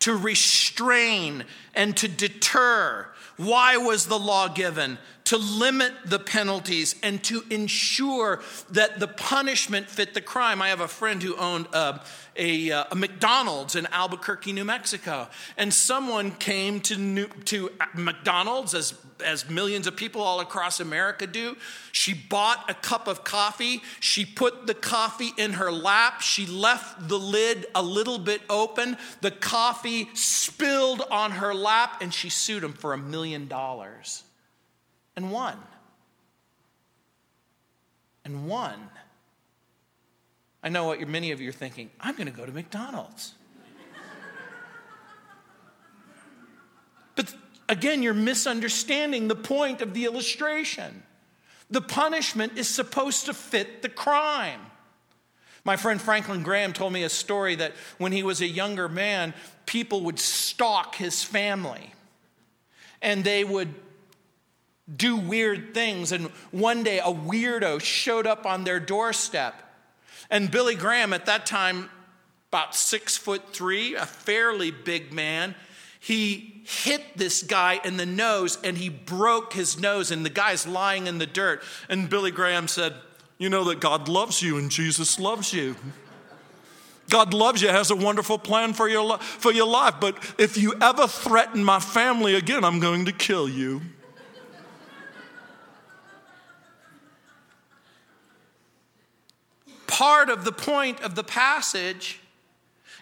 To 0.00 0.14
restrain 0.14 1.46
and 1.74 1.96
to 1.96 2.06
deter. 2.06 3.08
Why 3.38 3.78
was 3.78 4.06
the 4.06 4.18
law 4.18 4.48
given? 4.48 4.98
To 5.28 5.36
limit 5.36 5.92
the 6.06 6.18
penalties 6.18 6.94
and 7.02 7.22
to 7.22 7.44
ensure 7.50 8.40
that 8.70 8.98
the 8.98 9.06
punishment 9.06 9.86
fit 9.86 10.14
the 10.14 10.22
crime. 10.22 10.62
I 10.62 10.68
have 10.68 10.80
a 10.80 10.88
friend 10.88 11.22
who 11.22 11.36
owned 11.36 11.66
uh, 11.74 11.98
a, 12.34 12.70
uh, 12.70 12.84
a, 12.92 12.94
McDonald's 12.94 13.76
in 13.76 13.86
Albuquerque, 13.92 14.54
New 14.54 14.64
Mexico, 14.64 15.28
and 15.58 15.74
someone 15.74 16.30
came 16.30 16.80
to, 16.80 16.96
New, 16.96 17.26
to 17.44 17.70
McDonald's, 17.92 18.72
as, 18.72 18.94
as 19.22 19.50
millions 19.50 19.86
of 19.86 19.96
people 19.96 20.22
all 20.22 20.40
across 20.40 20.80
America 20.80 21.26
do. 21.26 21.58
She 21.92 22.14
bought 22.14 22.64
a 22.70 22.74
cup 22.74 23.06
of 23.06 23.22
coffee. 23.22 23.82
She 24.00 24.24
put 24.24 24.66
the 24.66 24.72
coffee 24.72 25.32
in 25.36 25.52
her 25.54 25.70
lap. 25.70 26.22
She 26.22 26.46
left 26.46 27.06
the 27.06 27.18
lid 27.18 27.66
a 27.74 27.82
little 27.82 28.18
bit 28.18 28.40
open. 28.48 28.96
The 29.20 29.32
coffee 29.32 30.08
spilled 30.14 31.02
on 31.10 31.32
her 31.32 31.52
lap, 31.52 32.00
and 32.00 32.14
she 32.14 32.30
sued 32.30 32.64
him 32.64 32.72
for 32.72 32.94
a 32.94 32.98
million 32.98 33.46
dollars 33.46 34.22
and 35.18 35.32
one. 35.32 35.58
And 38.24 38.46
one. 38.46 38.78
I 40.62 40.68
know 40.68 40.84
what 40.84 41.00
many 41.08 41.32
of 41.32 41.40
you 41.40 41.48
are 41.48 41.52
thinking 41.52 41.90
I'm 42.00 42.14
going 42.14 42.28
to 42.28 42.32
go 42.32 42.46
to 42.46 42.52
McDonald's. 42.52 43.34
but 47.16 47.34
again, 47.68 48.00
you're 48.00 48.14
misunderstanding 48.14 49.26
the 49.26 49.34
point 49.34 49.82
of 49.82 49.92
the 49.92 50.04
illustration. 50.04 51.02
The 51.68 51.80
punishment 51.80 52.56
is 52.56 52.68
supposed 52.68 53.26
to 53.26 53.34
fit 53.34 53.82
the 53.82 53.88
crime. 53.88 54.60
My 55.64 55.76
friend 55.76 56.00
Franklin 56.00 56.44
Graham 56.44 56.72
told 56.72 56.92
me 56.92 57.02
a 57.02 57.08
story 57.08 57.56
that 57.56 57.72
when 57.98 58.12
he 58.12 58.22
was 58.22 58.40
a 58.40 58.46
younger 58.46 58.88
man, 58.88 59.34
people 59.66 60.02
would 60.02 60.20
stalk 60.20 60.94
his 60.94 61.24
family 61.24 61.92
and 63.02 63.24
they 63.24 63.42
would 63.42 63.74
do 64.96 65.16
weird 65.16 65.74
things. 65.74 66.12
And 66.12 66.26
one 66.50 66.82
day 66.82 66.98
a 66.98 67.12
weirdo 67.12 67.80
showed 67.80 68.26
up 68.26 68.46
on 68.46 68.64
their 68.64 68.80
doorstep. 68.80 69.54
And 70.30 70.50
Billy 70.50 70.74
Graham, 70.74 71.12
at 71.12 71.26
that 71.26 71.46
time, 71.46 71.90
about 72.50 72.74
six 72.74 73.16
foot 73.16 73.52
three, 73.52 73.94
a 73.94 74.06
fairly 74.06 74.70
big 74.70 75.12
man, 75.12 75.54
he 76.00 76.62
hit 76.64 77.16
this 77.16 77.42
guy 77.42 77.80
in 77.84 77.96
the 77.96 78.06
nose 78.06 78.58
and 78.62 78.78
he 78.78 78.88
broke 78.88 79.52
his 79.52 79.78
nose, 79.78 80.10
and 80.10 80.24
the 80.24 80.30
guy's 80.30 80.66
lying 80.66 81.06
in 81.06 81.18
the 81.18 81.26
dirt. 81.26 81.62
And 81.88 82.08
Billy 82.08 82.30
Graham 82.30 82.68
said, 82.68 82.94
You 83.36 83.48
know 83.48 83.64
that 83.64 83.80
God 83.80 84.08
loves 84.08 84.42
you 84.42 84.58
and 84.58 84.70
Jesus 84.70 85.18
loves 85.18 85.52
you. 85.52 85.76
God 87.10 87.32
loves 87.32 87.62
you, 87.62 87.68
has 87.68 87.90
a 87.90 87.96
wonderful 87.96 88.38
plan 88.38 88.74
for 88.74 88.86
your, 88.86 89.18
for 89.18 89.50
your 89.50 89.66
life. 89.66 89.94
But 89.98 90.34
if 90.38 90.58
you 90.58 90.74
ever 90.80 91.08
threaten 91.08 91.64
my 91.64 91.80
family 91.80 92.34
again, 92.34 92.64
I'm 92.64 92.80
going 92.80 93.06
to 93.06 93.12
kill 93.12 93.48
you. 93.48 93.80
Part 99.98 100.30
of 100.30 100.44
the 100.44 100.52
point 100.52 101.00
of 101.00 101.16
the 101.16 101.24
passage 101.24 102.20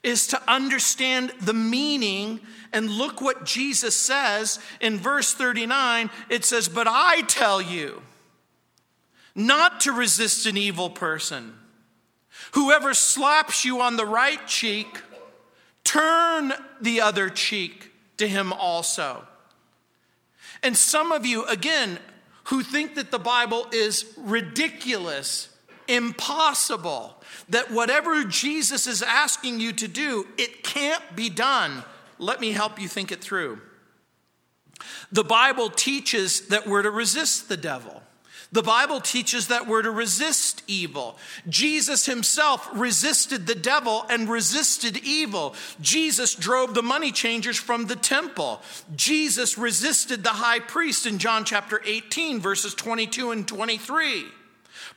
is 0.02 0.28
to 0.28 0.50
understand 0.50 1.30
the 1.42 1.52
meaning 1.52 2.40
and 2.72 2.88
look 2.88 3.20
what 3.20 3.44
Jesus 3.44 3.94
says 3.94 4.58
in 4.80 4.96
verse 4.96 5.34
39. 5.34 6.08
It 6.30 6.46
says, 6.46 6.70
But 6.70 6.86
I 6.88 7.20
tell 7.28 7.60
you 7.60 8.00
not 9.34 9.80
to 9.80 9.92
resist 9.92 10.46
an 10.46 10.56
evil 10.56 10.88
person. 10.88 11.52
Whoever 12.52 12.94
slaps 12.94 13.62
you 13.62 13.82
on 13.82 13.96
the 13.96 14.06
right 14.06 14.46
cheek, 14.46 15.02
turn 15.84 16.54
the 16.80 17.02
other 17.02 17.28
cheek 17.28 17.92
to 18.16 18.26
him 18.26 18.54
also. 18.54 19.22
And 20.62 20.74
some 20.74 21.12
of 21.12 21.26
you, 21.26 21.44
again, 21.44 21.98
who 22.44 22.62
think 22.62 22.94
that 22.94 23.10
the 23.10 23.18
Bible 23.18 23.66
is 23.70 24.14
ridiculous 24.16 25.50
impossible. 25.88 27.22
That 27.48 27.70
whatever 27.70 28.24
Jesus 28.24 28.86
is 28.86 29.02
asking 29.02 29.60
you 29.60 29.72
to 29.74 29.88
do, 29.88 30.26
it 30.36 30.62
can't 30.62 31.02
be 31.14 31.28
done. 31.28 31.84
Let 32.18 32.40
me 32.40 32.52
help 32.52 32.80
you 32.80 32.88
think 32.88 33.12
it 33.12 33.20
through. 33.20 33.60
The 35.12 35.24
Bible 35.24 35.70
teaches 35.70 36.48
that 36.48 36.66
we're 36.66 36.82
to 36.82 36.90
resist 36.90 37.48
the 37.48 37.56
devil. 37.56 38.02
The 38.52 38.62
Bible 38.62 39.00
teaches 39.00 39.48
that 39.48 39.66
we're 39.66 39.82
to 39.82 39.90
resist 39.90 40.62
evil. 40.68 41.18
Jesus 41.48 42.06
himself 42.06 42.68
resisted 42.74 43.46
the 43.46 43.56
devil 43.56 44.06
and 44.08 44.28
resisted 44.28 44.98
evil. 44.98 45.54
Jesus 45.80 46.34
drove 46.34 46.72
the 46.72 46.82
money 46.82 47.10
changers 47.10 47.58
from 47.58 47.86
the 47.86 47.96
temple. 47.96 48.62
Jesus 48.94 49.58
resisted 49.58 50.22
the 50.22 50.30
high 50.30 50.60
priest 50.60 51.06
in 51.06 51.18
John 51.18 51.44
chapter 51.44 51.82
18, 51.84 52.40
verses 52.40 52.74
22 52.74 53.32
and 53.32 53.48
23. 53.48 54.26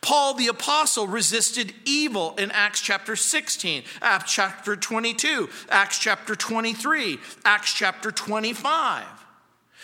Paul 0.02 0.34
the 0.36 0.48
apostle 0.48 1.08
resisted 1.08 1.74
evil 1.86 2.36
in 2.38 2.52
Acts 2.52 2.80
chapter 2.80 3.16
16, 3.16 3.84
Acts 4.02 4.34
chapter 4.34 4.76
22, 4.76 5.50
Acts 5.70 6.00
chapter 6.00 6.36
23, 6.36 7.18
Acts 7.44 7.74
chapter 7.74 8.12
25. 8.12 9.06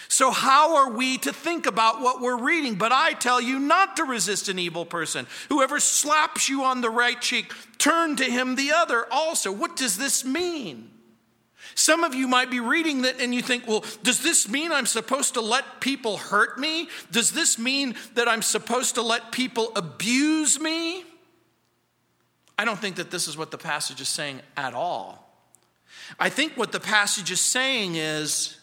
So, 0.07 0.31
how 0.31 0.75
are 0.75 0.91
we 0.91 1.17
to 1.19 1.33
think 1.33 1.65
about 1.65 1.99
what 1.99 2.21
we're 2.21 2.37
reading? 2.37 2.75
But 2.75 2.91
I 2.91 3.13
tell 3.13 3.41
you 3.41 3.59
not 3.59 3.97
to 3.97 4.03
resist 4.03 4.49
an 4.49 4.59
evil 4.59 4.85
person. 4.85 5.25
Whoever 5.49 5.79
slaps 5.79 6.47
you 6.47 6.63
on 6.63 6.81
the 6.81 6.89
right 6.89 7.19
cheek, 7.19 7.51
turn 7.77 8.15
to 8.17 8.23
him 8.23 8.55
the 8.55 8.71
other 8.71 9.05
also. 9.11 9.51
What 9.51 9.75
does 9.75 9.97
this 9.97 10.23
mean? 10.23 10.91
Some 11.75 12.05
of 12.05 12.15
you 12.15 12.27
might 12.27 12.49
be 12.49 12.61
reading 12.61 13.01
that 13.01 13.19
and 13.19 13.35
you 13.35 13.41
think, 13.41 13.67
well, 13.67 13.83
does 14.01 14.23
this 14.23 14.47
mean 14.47 14.71
I'm 14.71 14.85
supposed 14.85 15.33
to 15.33 15.41
let 15.41 15.81
people 15.81 16.15
hurt 16.15 16.57
me? 16.57 16.87
Does 17.11 17.31
this 17.31 17.59
mean 17.59 17.95
that 18.15 18.29
I'm 18.29 18.41
supposed 18.41 18.95
to 18.95 19.01
let 19.01 19.33
people 19.33 19.73
abuse 19.75 20.57
me? 20.59 21.03
I 22.57 22.63
don't 22.63 22.79
think 22.79 22.95
that 22.95 23.11
this 23.11 23.27
is 23.27 23.37
what 23.37 23.51
the 23.51 23.57
passage 23.57 23.99
is 23.99 24.07
saying 24.07 24.39
at 24.55 24.73
all. 24.73 25.21
I 26.17 26.29
think 26.29 26.53
what 26.55 26.71
the 26.71 26.79
passage 26.79 27.29
is 27.29 27.41
saying 27.41 27.95
is 27.95 28.57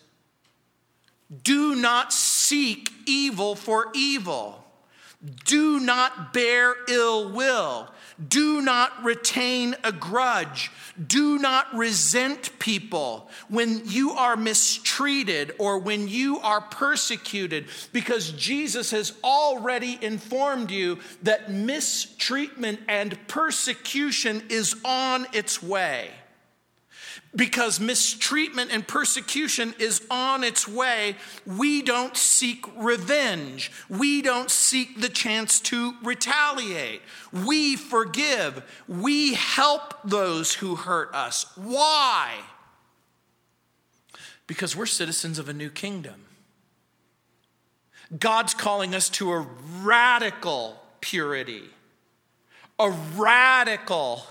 do 1.42 1.74
not 1.74 2.14
seek 2.14 2.90
evil 3.06 3.54
for 3.54 3.88
evil. 3.94 4.64
Do 5.44 5.80
not 5.80 6.32
bear 6.32 6.74
ill 6.88 7.30
will. 7.30 7.88
Do 8.28 8.60
not 8.60 9.04
retain 9.04 9.74
a 9.84 9.92
grudge. 9.92 10.70
Do 11.06 11.38
not 11.38 11.74
resent 11.74 12.58
people 12.58 13.28
when 13.48 13.82
you 13.86 14.12
are 14.12 14.36
mistreated 14.36 15.54
or 15.58 15.78
when 15.78 16.08
you 16.08 16.38
are 16.40 16.60
persecuted, 16.60 17.66
because 17.92 18.32
Jesus 18.32 18.90
has 18.90 19.12
already 19.24 19.98
informed 20.00 20.70
you 20.70 20.98
that 21.22 21.50
mistreatment 21.50 22.80
and 22.88 23.18
persecution 23.28 24.42
is 24.48 24.76
on 24.84 25.26
its 25.32 25.62
way 25.62 26.10
because 27.34 27.80
mistreatment 27.80 28.70
and 28.72 28.86
persecution 28.86 29.74
is 29.78 30.02
on 30.10 30.44
its 30.44 30.68
way, 30.68 31.16
we 31.46 31.80
don't 31.80 32.16
seek 32.16 32.64
revenge. 32.76 33.72
We 33.88 34.20
don't 34.20 34.50
seek 34.50 35.00
the 35.00 35.08
chance 35.08 35.58
to 35.60 35.94
retaliate. 36.02 37.00
We 37.32 37.76
forgive. 37.76 38.62
We 38.86 39.34
help 39.34 39.94
those 40.04 40.54
who 40.54 40.76
hurt 40.76 41.14
us. 41.14 41.46
Why? 41.56 42.34
Because 44.46 44.76
we're 44.76 44.86
citizens 44.86 45.38
of 45.38 45.48
a 45.48 45.54
new 45.54 45.70
kingdom. 45.70 46.26
God's 48.18 48.52
calling 48.52 48.94
us 48.94 49.08
to 49.10 49.32
a 49.32 49.46
radical 49.80 50.76
purity, 51.00 51.62
a 52.78 52.90
radical 52.90 54.26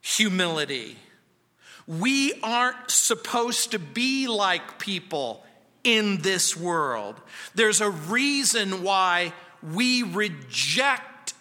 humility 0.00 0.96
we 1.98 2.32
aren't 2.40 2.88
supposed 2.88 3.72
to 3.72 3.78
be 3.80 4.28
like 4.28 4.78
people 4.78 5.44
in 5.82 6.18
this 6.18 6.56
world. 6.56 7.20
There's 7.56 7.80
a 7.80 7.90
reason 7.90 8.84
why 8.84 9.32
we 9.60 10.04
reject 10.04 11.34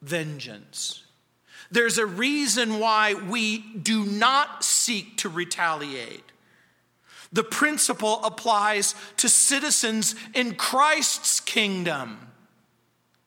vengeance. 0.00 1.04
There's 1.70 1.98
a 1.98 2.06
reason 2.06 2.78
why 2.78 3.12
we 3.12 3.58
do 3.58 4.06
not 4.06 4.64
seek 4.64 5.18
to 5.18 5.28
retaliate. 5.28 6.24
The 7.30 7.44
principle 7.44 8.24
applies 8.24 8.94
to 9.18 9.28
citizens 9.28 10.14
in 10.32 10.54
Christ's 10.54 11.40
kingdom. 11.40 12.28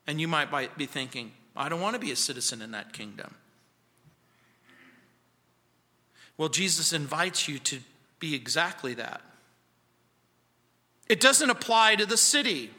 And 0.07 0.19
you 0.19 0.27
might 0.27 0.49
be 0.75 0.87
thinking, 0.87 1.33
I 1.55 1.69
don't 1.69 1.81
want 1.81 1.93
to 1.93 1.99
be 1.99 2.11
a 2.11 2.15
citizen 2.15 2.63
in 2.63 2.71
that 2.71 2.93
kingdom. 2.93 3.35
Well, 6.39 6.47
Jesus 6.47 6.93
invites 6.93 7.49
you 7.49 7.59
to 7.59 7.81
be 8.19 8.33
exactly 8.33 8.93
that. 8.93 9.19
It 11.09 11.19
doesn't 11.19 11.49
apply 11.49 11.95
to 11.95 12.05
the 12.05 12.15
city. 12.15 12.69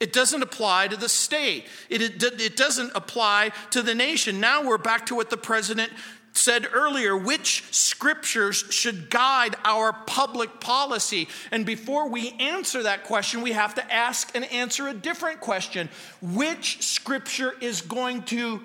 It 0.00 0.14
doesn't 0.14 0.42
apply 0.42 0.88
to 0.88 0.96
the 0.96 1.08
state. 1.10 1.66
It, 1.90 2.00
it, 2.00 2.40
it, 2.40 2.56
doesn't 2.56 2.92
apply 2.94 3.52
to 3.72 3.82
the 3.82 3.94
nation. 3.94 4.40
Now 4.40 4.64
we're 4.64 4.78
back 4.78 5.04
to 5.06 5.14
what 5.14 5.28
the 5.28 5.36
president 5.36 5.92
said 6.32 6.66
earlier 6.72 7.14
which 7.14 7.64
scriptures 7.72 8.64
should 8.70 9.10
guide 9.10 9.54
our 9.66 9.92
public 9.92 10.58
policy. 10.58 11.28
And 11.50 11.66
before 11.66 12.08
we 12.08 12.30
answer 12.40 12.84
that 12.84 13.04
question, 13.04 13.42
we 13.42 13.52
have 13.52 13.74
to 13.74 13.92
ask 13.92 14.34
and 14.34 14.46
answer 14.46 14.88
a 14.88 14.94
different 14.94 15.40
question 15.40 15.90
Which 16.22 16.82
scripture 16.82 17.52
is 17.60 17.82
going 17.82 18.22
to 18.24 18.62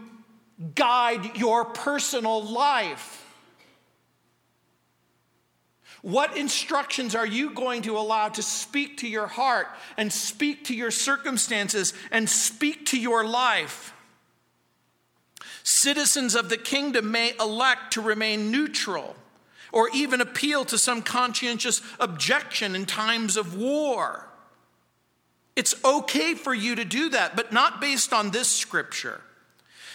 guide 0.75 1.35
your 1.35 1.65
personal 1.65 2.41
life? 2.41 3.24
What 6.05 6.37
instructions 6.37 7.15
are 7.15 7.25
you 7.25 7.49
going 7.49 7.81
to 7.81 7.97
allow 7.97 8.29
to 8.29 8.43
speak 8.43 8.97
to 8.97 9.07
your 9.07 9.25
heart 9.25 9.65
and 9.97 10.13
speak 10.13 10.65
to 10.65 10.75
your 10.75 10.91
circumstances 10.91 11.95
and 12.11 12.29
speak 12.29 12.85
to 12.87 12.99
your 12.99 13.25
life? 13.25 13.91
Citizens 15.63 16.35
of 16.35 16.49
the 16.49 16.57
kingdom 16.57 17.11
may 17.11 17.33
elect 17.39 17.93
to 17.93 18.01
remain 18.01 18.51
neutral 18.51 19.15
or 19.71 19.89
even 19.95 20.21
appeal 20.21 20.63
to 20.65 20.77
some 20.77 21.01
conscientious 21.01 21.81
objection 21.99 22.75
in 22.75 22.85
times 22.85 23.35
of 23.35 23.57
war. 23.57 24.29
It's 25.55 25.73
okay 25.83 26.35
for 26.35 26.53
you 26.53 26.75
to 26.75 26.85
do 26.85 27.09
that, 27.09 27.35
but 27.35 27.51
not 27.51 27.81
based 27.81 28.13
on 28.13 28.29
this 28.29 28.47
scripture. 28.47 29.21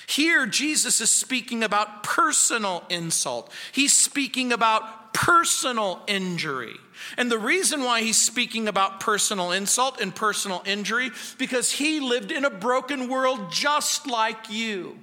Here, 0.08 0.44
Jesus 0.44 1.00
is 1.00 1.12
speaking 1.12 1.62
about 1.62 2.02
personal 2.02 2.82
insult. 2.88 3.52
He's 3.70 3.92
speaking 3.92 4.52
about 4.52 4.99
personal 5.12 6.02
injury. 6.06 6.76
And 7.16 7.30
the 7.30 7.38
reason 7.38 7.82
why 7.82 8.02
he's 8.02 8.20
speaking 8.20 8.68
about 8.68 9.00
personal 9.00 9.52
insult 9.52 10.00
and 10.00 10.14
personal 10.14 10.62
injury 10.66 11.10
because 11.38 11.72
he 11.72 12.00
lived 12.00 12.30
in 12.30 12.44
a 12.44 12.50
broken 12.50 13.08
world 13.08 13.50
just 13.50 14.06
like 14.06 14.50
you. 14.50 14.98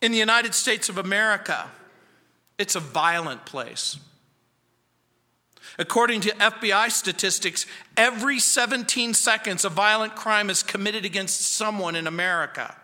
In 0.00 0.12
the 0.12 0.18
United 0.18 0.54
States 0.54 0.88
of 0.88 0.98
America, 0.98 1.70
it's 2.58 2.74
a 2.74 2.80
violent 2.80 3.44
place. 3.44 3.98
According 5.78 6.22
to 6.22 6.30
FBI 6.30 6.90
statistics, 6.90 7.66
every 7.96 8.38
17 8.38 9.14
seconds 9.14 9.64
a 9.64 9.68
violent 9.68 10.14
crime 10.14 10.48
is 10.48 10.62
committed 10.62 11.04
against 11.04 11.54
someone 11.54 11.96
in 11.96 12.06
America. 12.06 12.74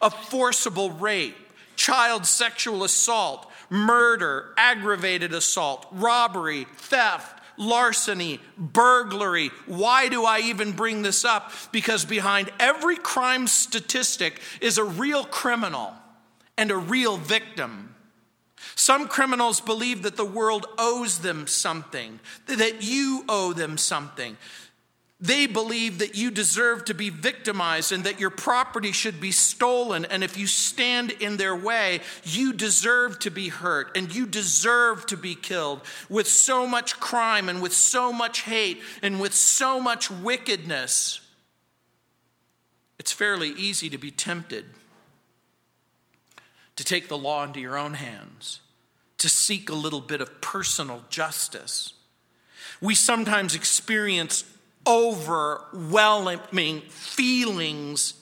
A 0.00 0.10
forcible 0.10 0.90
rape, 0.90 1.36
child 1.74 2.26
sexual 2.26 2.84
assault, 2.84 3.50
murder, 3.70 4.52
aggravated 4.56 5.32
assault, 5.32 5.86
robbery, 5.92 6.66
theft, 6.76 7.42
larceny, 7.56 8.40
burglary. 8.58 9.50
Why 9.66 10.08
do 10.08 10.24
I 10.24 10.40
even 10.40 10.72
bring 10.72 11.02
this 11.02 11.24
up? 11.24 11.52
Because 11.72 12.04
behind 12.04 12.50
every 12.58 12.96
crime 12.96 13.46
statistic 13.46 14.40
is 14.60 14.78
a 14.78 14.84
real 14.84 15.24
criminal 15.24 15.94
and 16.58 16.70
a 16.70 16.76
real 16.76 17.16
victim. 17.16 17.94
Some 18.74 19.08
criminals 19.08 19.60
believe 19.60 20.02
that 20.02 20.16
the 20.16 20.24
world 20.24 20.66
owes 20.78 21.20
them 21.20 21.46
something, 21.46 22.20
that 22.46 22.82
you 22.82 23.24
owe 23.28 23.52
them 23.52 23.78
something. 23.78 24.36
They 25.18 25.46
believe 25.46 26.00
that 26.00 26.14
you 26.14 26.30
deserve 26.30 26.84
to 26.86 26.94
be 26.94 27.08
victimized 27.08 27.90
and 27.90 28.04
that 28.04 28.20
your 28.20 28.28
property 28.28 28.92
should 28.92 29.18
be 29.18 29.32
stolen. 29.32 30.04
And 30.04 30.22
if 30.22 30.36
you 30.36 30.46
stand 30.46 31.10
in 31.10 31.38
their 31.38 31.56
way, 31.56 32.00
you 32.24 32.52
deserve 32.52 33.18
to 33.20 33.30
be 33.30 33.48
hurt 33.48 33.96
and 33.96 34.14
you 34.14 34.26
deserve 34.26 35.06
to 35.06 35.16
be 35.16 35.34
killed. 35.34 35.80
With 36.10 36.28
so 36.28 36.66
much 36.66 37.00
crime 37.00 37.48
and 37.48 37.62
with 37.62 37.72
so 37.72 38.12
much 38.12 38.42
hate 38.42 38.82
and 39.00 39.18
with 39.18 39.32
so 39.32 39.80
much 39.80 40.10
wickedness, 40.10 41.20
it's 42.98 43.12
fairly 43.12 43.50
easy 43.50 43.88
to 43.88 43.98
be 43.98 44.10
tempted 44.10 44.66
to 46.76 46.84
take 46.84 47.08
the 47.08 47.16
law 47.16 47.42
into 47.42 47.58
your 47.58 47.78
own 47.78 47.94
hands, 47.94 48.60
to 49.16 49.30
seek 49.30 49.70
a 49.70 49.74
little 49.74 50.02
bit 50.02 50.20
of 50.20 50.42
personal 50.42 51.04
justice. 51.08 51.94
We 52.82 52.94
sometimes 52.94 53.54
experience 53.54 54.44
overwhelming 54.86 56.80
feelings 56.82 58.14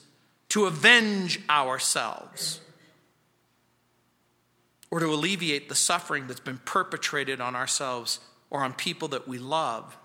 to 0.49 0.65
avenge 0.65 1.39
ourselves 1.49 2.61
or 4.89 4.99
to 4.99 5.07
alleviate 5.07 5.67
the 5.67 5.75
suffering 5.75 6.27
that's 6.27 6.39
been 6.39 6.59
perpetrated 6.59 7.41
on 7.41 7.55
ourselves 7.55 8.19
or 8.49 8.61
on 8.63 8.73
people 8.73 9.09
that 9.09 9.27
we 9.27 9.37
love. 9.37 9.97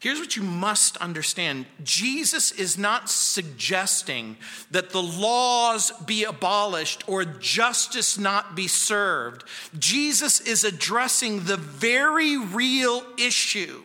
Here's 0.00 0.20
what 0.20 0.36
you 0.36 0.42
must 0.42 0.96
understand 0.98 1.66
Jesus 1.82 2.52
is 2.52 2.78
not 2.78 3.10
suggesting 3.10 4.36
that 4.70 4.90
the 4.90 5.02
laws 5.02 5.90
be 6.06 6.22
abolished 6.22 7.02
or 7.08 7.24
justice 7.24 8.16
not 8.16 8.54
be 8.54 8.68
served. 8.68 9.42
Jesus 9.76 10.40
is 10.40 10.62
addressing 10.62 11.44
the 11.44 11.56
very 11.56 12.36
real 12.36 13.02
issue 13.18 13.82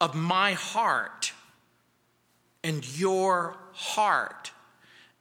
of 0.00 0.14
my 0.14 0.52
heart 0.52 1.32
and 2.62 2.86
your 2.98 3.56
heart 3.72 4.52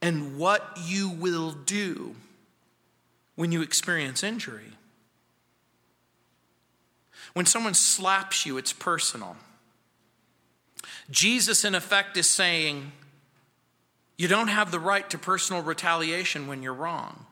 and 0.02 0.38
what 0.38 0.78
you 0.86 1.10
will 1.10 1.52
do 1.52 2.16
when 3.36 3.52
you 3.52 3.62
experience 3.62 4.24
injury. 4.24 4.74
When 7.34 7.46
someone 7.46 7.74
slaps 7.74 8.46
you, 8.46 8.58
it's 8.58 8.74
personal. 8.74 9.38
Jesus, 11.10 11.64
in 11.64 11.76
effect, 11.76 12.18
is 12.18 12.28
saying, 12.28 12.92
You 14.18 14.28
don't 14.28 14.48
have 14.48 14.72
the 14.72 14.80
right 14.80 15.08
to 15.10 15.18
personal 15.18 15.62
retaliation 15.62 16.48
when 16.48 16.64
you're 16.64 16.74
wrong. 16.74 17.26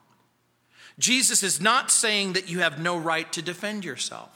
Jesus 0.98 1.44
is 1.44 1.60
not 1.60 1.92
saying 1.92 2.34
that 2.34 2.50
you 2.50 2.60
have 2.60 2.80
no 2.80 2.98
right 2.98 3.32
to 3.34 3.42
defend 3.42 3.84
yourself. 3.84 4.35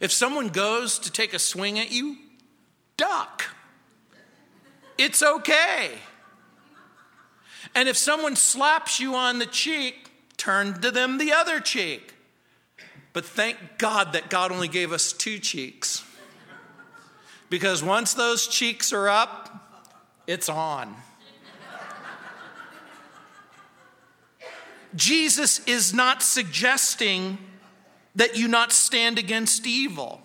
If 0.00 0.12
someone 0.12 0.48
goes 0.48 0.98
to 1.00 1.12
take 1.12 1.34
a 1.34 1.38
swing 1.38 1.78
at 1.78 1.90
you, 1.90 2.16
duck. 2.96 3.44
It's 4.96 5.22
okay. 5.22 5.92
And 7.74 7.88
if 7.88 7.96
someone 7.96 8.36
slaps 8.36 9.00
you 9.00 9.14
on 9.14 9.38
the 9.38 9.46
cheek, 9.46 10.10
turn 10.36 10.80
to 10.80 10.90
them 10.90 11.18
the 11.18 11.32
other 11.32 11.60
cheek. 11.60 12.14
But 13.12 13.24
thank 13.24 13.56
God 13.78 14.12
that 14.12 14.30
God 14.30 14.52
only 14.52 14.68
gave 14.68 14.92
us 14.92 15.12
two 15.12 15.38
cheeks. 15.38 16.04
Because 17.50 17.82
once 17.82 18.14
those 18.14 18.46
cheeks 18.46 18.92
are 18.92 19.08
up, 19.08 19.84
it's 20.26 20.48
on. 20.48 20.94
Jesus 24.94 25.60
is 25.66 25.92
not 25.92 26.22
suggesting 26.22 27.38
that 28.18 28.36
you 28.36 28.48
not 28.48 28.72
stand 28.72 29.18
against 29.18 29.66
evil. 29.66 30.20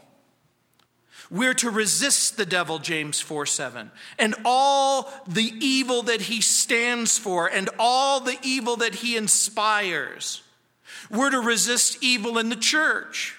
We're 1.32 1.54
to 1.56 1.70
resist 1.70 2.38
the 2.38 2.46
devil, 2.46 2.80
James 2.80 3.20
4 3.20 3.46
7, 3.46 3.92
and 4.20 4.36
all 4.44 5.12
the 5.28 5.54
evil 5.60 6.04
that 6.04 6.22
he 6.22 6.42
stands 6.42 7.18
for, 7.18 7.48
and 7.48 7.70
all 7.80 8.20
the 8.20 8.38
evil 8.44 8.76
that 8.78 8.96
he 8.96 9.16
inspires. 9.16 10.42
We're 11.10 11.32
to 11.32 11.40
resist 11.40 11.98
evil 12.02 12.38
in 12.38 12.50
the 12.50 12.56
church. 12.56 13.38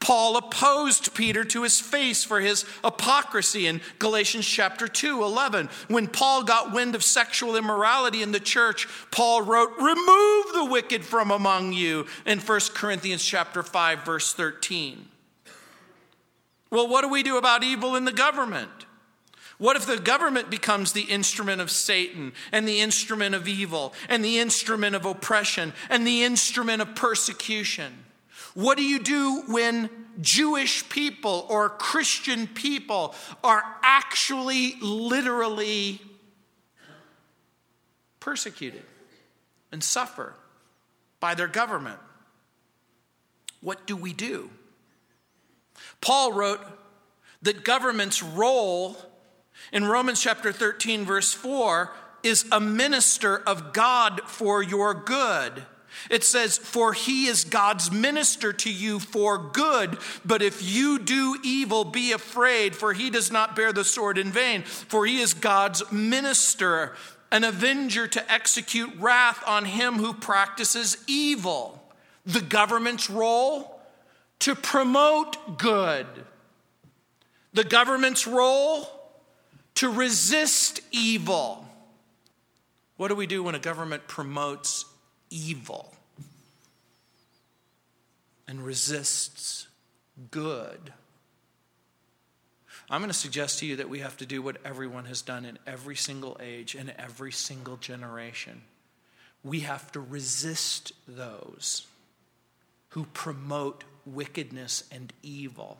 Paul 0.00 0.36
opposed 0.36 1.14
Peter 1.14 1.42
to 1.44 1.62
his 1.62 1.80
face 1.80 2.22
for 2.22 2.40
his 2.40 2.64
hypocrisy 2.84 3.66
in 3.66 3.80
Galatians 3.98 4.46
chapter 4.46 4.86
2 4.86 5.24
11. 5.24 5.68
When 5.88 6.06
Paul 6.06 6.44
got 6.44 6.72
wind 6.72 6.94
of 6.94 7.02
sexual 7.02 7.56
immorality 7.56 8.22
in 8.22 8.32
the 8.32 8.40
church, 8.40 8.86
Paul 9.10 9.42
wrote, 9.42 9.70
Remove 9.78 10.52
the 10.52 10.68
wicked 10.70 11.04
from 11.04 11.30
among 11.30 11.72
you 11.72 12.06
in 12.24 12.38
1 12.38 12.60
Corinthians 12.74 13.24
chapter 13.24 13.62
5, 13.62 14.04
verse 14.04 14.32
13. 14.32 15.08
Well, 16.70 16.88
what 16.88 17.02
do 17.02 17.08
we 17.08 17.22
do 17.22 17.36
about 17.36 17.64
evil 17.64 17.96
in 17.96 18.04
the 18.04 18.12
government? 18.12 18.70
What 19.58 19.76
if 19.76 19.86
the 19.86 19.96
government 19.96 20.50
becomes 20.50 20.92
the 20.92 21.02
instrument 21.02 21.60
of 21.62 21.70
Satan 21.70 22.32
and 22.52 22.68
the 22.68 22.80
instrument 22.80 23.34
of 23.34 23.48
evil 23.48 23.94
and 24.08 24.24
the 24.24 24.38
instrument 24.38 24.94
of 24.94 25.06
oppression 25.06 25.72
and 25.88 26.06
the 26.06 26.24
instrument 26.24 26.82
of 26.82 26.94
persecution? 26.94 28.05
What 28.56 28.78
do 28.78 28.82
you 28.82 28.98
do 28.98 29.42
when 29.48 29.90
Jewish 30.22 30.88
people 30.88 31.44
or 31.50 31.68
Christian 31.68 32.46
people 32.46 33.14
are 33.44 33.62
actually 33.82 34.76
literally 34.80 36.00
persecuted 38.18 38.82
and 39.70 39.84
suffer 39.84 40.32
by 41.20 41.34
their 41.34 41.48
government? 41.48 41.98
What 43.60 43.86
do 43.86 43.94
we 43.94 44.14
do? 44.14 44.48
Paul 46.00 46.32
wrote 46.32 46.62
that 47.42 47.62
government's 47.62 48.22
role 48.22 48.96
in 49.70 49.84
Romans 49.84 50.22
chapter 50.22 50.50
13, 50.50 51.04
verse 51.04 51.34
4, 51.34 51.92
is 52.22 52.46
a 52.50 52.58
minister 52.58 53.36
of 53.36 53.74
God 53.74 54.22
for 54.24 54.62
your 54.62 54.94
good. 54.94 55.62
It 56.10 56.24
says, 56.24 56.58
For 56.58 56.92
he 56.92 57.26
is 57.26 57.44
God's 57.44 57.90
minister 57.90 58.52
to 58.52 58.72
you 58.72 58.98
for 58.98 59.38
good. 59.38 59.98
But 60.24 60.42
if 60.42 60.62
you 60.62 60.98
do 60.98 61.38
evil, 61.42 61.84
be 61.84 62.12
afraid, 62.12 62.74
for 62.74 62.92
he 62.92 63.10
does 63.10 63.30
not 63.30 63.56
bear 63.56 63.72
the 63.72 63.84
sword 63.84 64.18
in 64.18 64.30
vain. 64.30 64.62
For 64.62 65.06
he 65.06 65.20
is 65.20 65.34
God's 65.34 65.90
minister, 65.90 66.94
an 67.30 67.44
avenger 67.44 68.06
to 68.08 68.32
execute 68.32 68.94
wrath 68.98 69.42
on 69.46 69.64
him 69.64 69.94
who 69.94 70.14
practices 70.14 70.96
evil. 71.06 71.82
The 72.24 72.40
government's 72.40 73.10
role? 73.10 73.76
to 74.40 74.54
promote 74.54 75.58
good. 75.58 76.06
The 77.52 77.64
government's 77.64 78.26
role 78.26 78.88
to 79.76 79.90
resist 79.90 80.80
evil. 80.90 81.66
What 82.96 83.08
do 83.08 83.14
we 83.14 83.26
do 83.26 83.42
when 83.42 83.54
a 83.54 83.58
government 83.58 84.06
promotes 84.06 84.84
evil 85.30 85.94
and 88.48 88.64
resists 88.64 89.68
good? 90.30 90.92
I'm 92.88 93.00
going 93.00 93.10
to 93.10 93.14
suggest 93.14 93.58
to 93.58 93.66
you 93.66 93.76
that 93.76 93.88
we 93.88 93.98
have 93.98 94.16
to 94.18 94.26
do 94.26 94.40
what 94.40 94.58
everyone 94.64 95.06
has 95.06 95.22
done 95.22 95.44
in 95.44 95.58
every 95.66 95.96
single 95.96 96.36
age 96.40 96.74
and 96.74 96.94
every 96.98 97.32
single 97.32 97.76
generation. 97.76 98.62
We 99.42 99.60
have 99.60 99.90
to 99.92 100.00
resist 100.00 100.92
those 101.08 101.86
who 102.90 103.06
promote 103.12 103.84
wickedness 104.04 104.84
and 104.92 105.12
evil. 105.22 105.78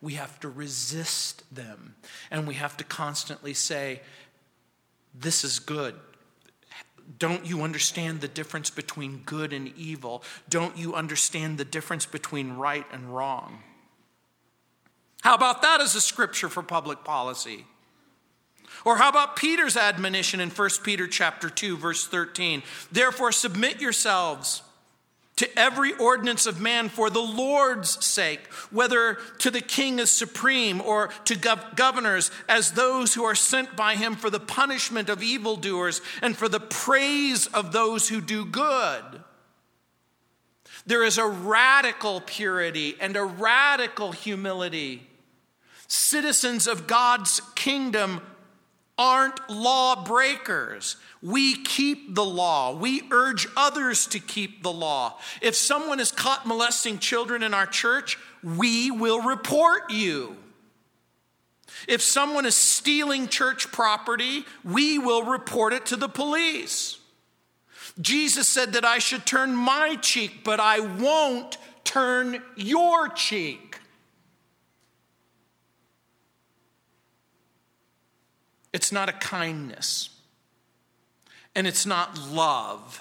We 0.00 0.14
have 0.14 0.40
to 0.40 0.48
resist 0.48 1.42
them. 1.54 1.94
And 2.30 2.46
we 2.48 2.54
have 2.54 2.76
to 2.78 2.84
constantly 2.84 3.54
say, 3.54 4.00
This 5.14 5.44
is 5.44 5.58
good. 5.58 5.94
Don't 7.18 7.46
you 7.46 7.62
understand 7.62 8.20
the 8.20 8.28
difference 8.28 8.70
between 8.70 9.22
good 9.24 9.52
and 9.52 9.72
evil? 9.76 10.22
Don't 10.48 10.76
you 10.76 10.94
understand 10.94 11.58
the 11.58 11.64
difference 11.64 12.06
between 12.06 12.54
right 12.54 12.86
and 12.92 13.14
wrong? 13.14 13.62
How 15.22 15.34
about 15.34 15.62
that 15.62 15.80
as 15.80 15.94
a 15.94 16.00
scripture 16.00 16.48
for 16.48 16.62
public 16.62 17.04
policy? 17.04 17.64
Or 18.84 18.96
how 18.96 19.08
about 19.08 19.36
Peter's 19.36 19.76
admonition 19.76 20.40
in 20.40 20.50
1 20.50 20.70
Peter 20.82 21.06
chapter 21.06 21.48
2 21.48 21.76
verse 21.76 22.06
13? 22.06 22.62
Therefore 22.92 23.32
submit 23.32 23.80
yourselves 23.80 24.62
to 25.36 25.58
every 25.58 25.92
ordinance 25.94 26.46
of 26.46 26.60
man 26.60 26.88
for 26.88 27.10
the 27.10 27.20
Lord's 27.20 28.04
sake, 28.04 28.46
whether 28.70 29.18
to 29.38 29.50
the 29.50 29.60
king 29.60 30.00
as 30.00 30.10
supreme 30.10 30.80
or 30.80 31.08
to 31.26 31.34
gov- 31.34 31.76
governors 31.76 32.30
as 32.48 32.72
those 32.72 33.14
who 33.14 33.24
are 33.24 33.34
sent 33.34 33.76
by 33.76 33.96
him 33.96 34.16
for 34.16 34.30
the 34.30 34.40
punishment 34.40 35.08
of 35.10 35.22
evildoers 35.22 36.00
and 36.22 36.36
for 36.36 36.48
the 36.48 36.60
praise 36.60 37.46
of 37.48 37.72
those 37.72 38.08
who 38.08 38.20
do 38.20 38.46
good. 38.46 39.04
There 40.86 41.04
is 41.04 41.18
a 41.18 41.26
radical 41.26 42.20
purity 42.20 42.96
and 43.00 43.16
a 43.16 43.24
radical 43.24 44.12
humility. 44.12 45.06
Citizens 45.88 46.66
of 46.66 46.86
God's 46.86 47.42
kingdom 47.54 48.22
aren't 48.98 49.50
lawbreakers. 49.50 50.96
We 51.22 51.62
keep 51.62 52.14
the 52.14 52.24
law. 52.24 52.74
We 52.74 53.02
urge 53.10 53.46
others 53.56 54.06
to 54.08 54.18
keep 54.18 54.62
the 54.62 54.72
law. 54.72 55.18
If 55.42 55.54
someone 55.54 56.00
is 56.00 56.12
caught 56.12 56.46
molesting 56.46 56.98
children 56.98 57.42
in 57.42 57.52
our 57.52 57.66
church, 57.66 58.18
we 58.42 58.90
will 58.90 59.20
report 59.20 59.90
you. 59.90 60.36
If 61.88 62.00
someone 62.00 62.46
is 62.46 62.54
stealing 62.54 63.28
church 63.28 63.70
property, 63.70 64.44
we 64.64 64.98
will 64.98 65.24
report 65.24 65.72
it 65.72 65.86
to 65.86 65.96
the 65.96 66.08
police. 66.08 66.98
Jesus 68.00 68.48
said 68.48 68.72
that 68.74 68.84
I 68.84 68.98
should 68.98 69.26
turn 69.26 69.54
my 69.54 69.96
cheek, 69.96 70.44
but 70.44 70.60
I 70.60 70.80
won't 70.80 71.58
turn 71.84 72.42
your 72.56 73.08
cheek. 73.08 73.65
It's 78.76 78.92
not 78.92 79.08
a 79.08 79.12
kindness 79.12 80.10
and 81.54 81.66
it's 81.66 81.86
not 81.86 82.18
love 82.28 83.00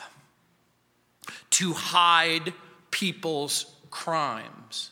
to 1.49 1.73
hide 1.73 2.53
people's 2.91 3.65
crimes. 3.91 4.91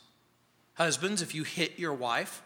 Husbands, 0.74 1.22
if 1.22 1.34
you 1.34 1.44
hit 1.44 1.80
your 1.80 1.94
wife, 1.94 2.44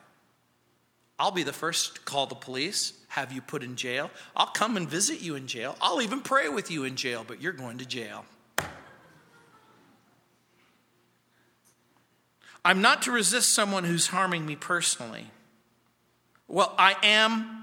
I'll 1.18 1.32
be 1.32 1.42
the 1.42 1.52
first 1.52 1.96
to 1.96 2.02
call 2.02 2.28
the 2.28 2.36
police, 2.36 2.94
have 3.08 3.32
you 3.32 3.42
put 3.42 3.64
in 3.64 3.76
jail. 3.76 4.12
I'll 4.36 4.46
come 4.46 4.78
and 4.78 4.88
visit 4.88 5.20
you 5.20 5.34
in 5.34 5.48
jail. 5.48 5.76
I'll 5.82 6.04
even 6.04 6.22
pray 6.22 6.48
with 6.48 6.70
you 6.70 6.84
in 6.84 6.96
jail, 6.96 7.26
but 7.28 7.42
you're 7.42 7.54
going 7.54 7.80
to 7.80 7.88
jail. 7.88 8.24
I'm 12.64 12.84
not 12.84 13.02
to 13.02 13.12
resist 13.12 13.52
someone 13.52 13.84
who's 13.84 14.06
harming 14.06 14.46
me 14.46 14.56
personally. 14.56 15.32
Well, 16.48 16.76
I 16.78 16.98
am 17.02 17.57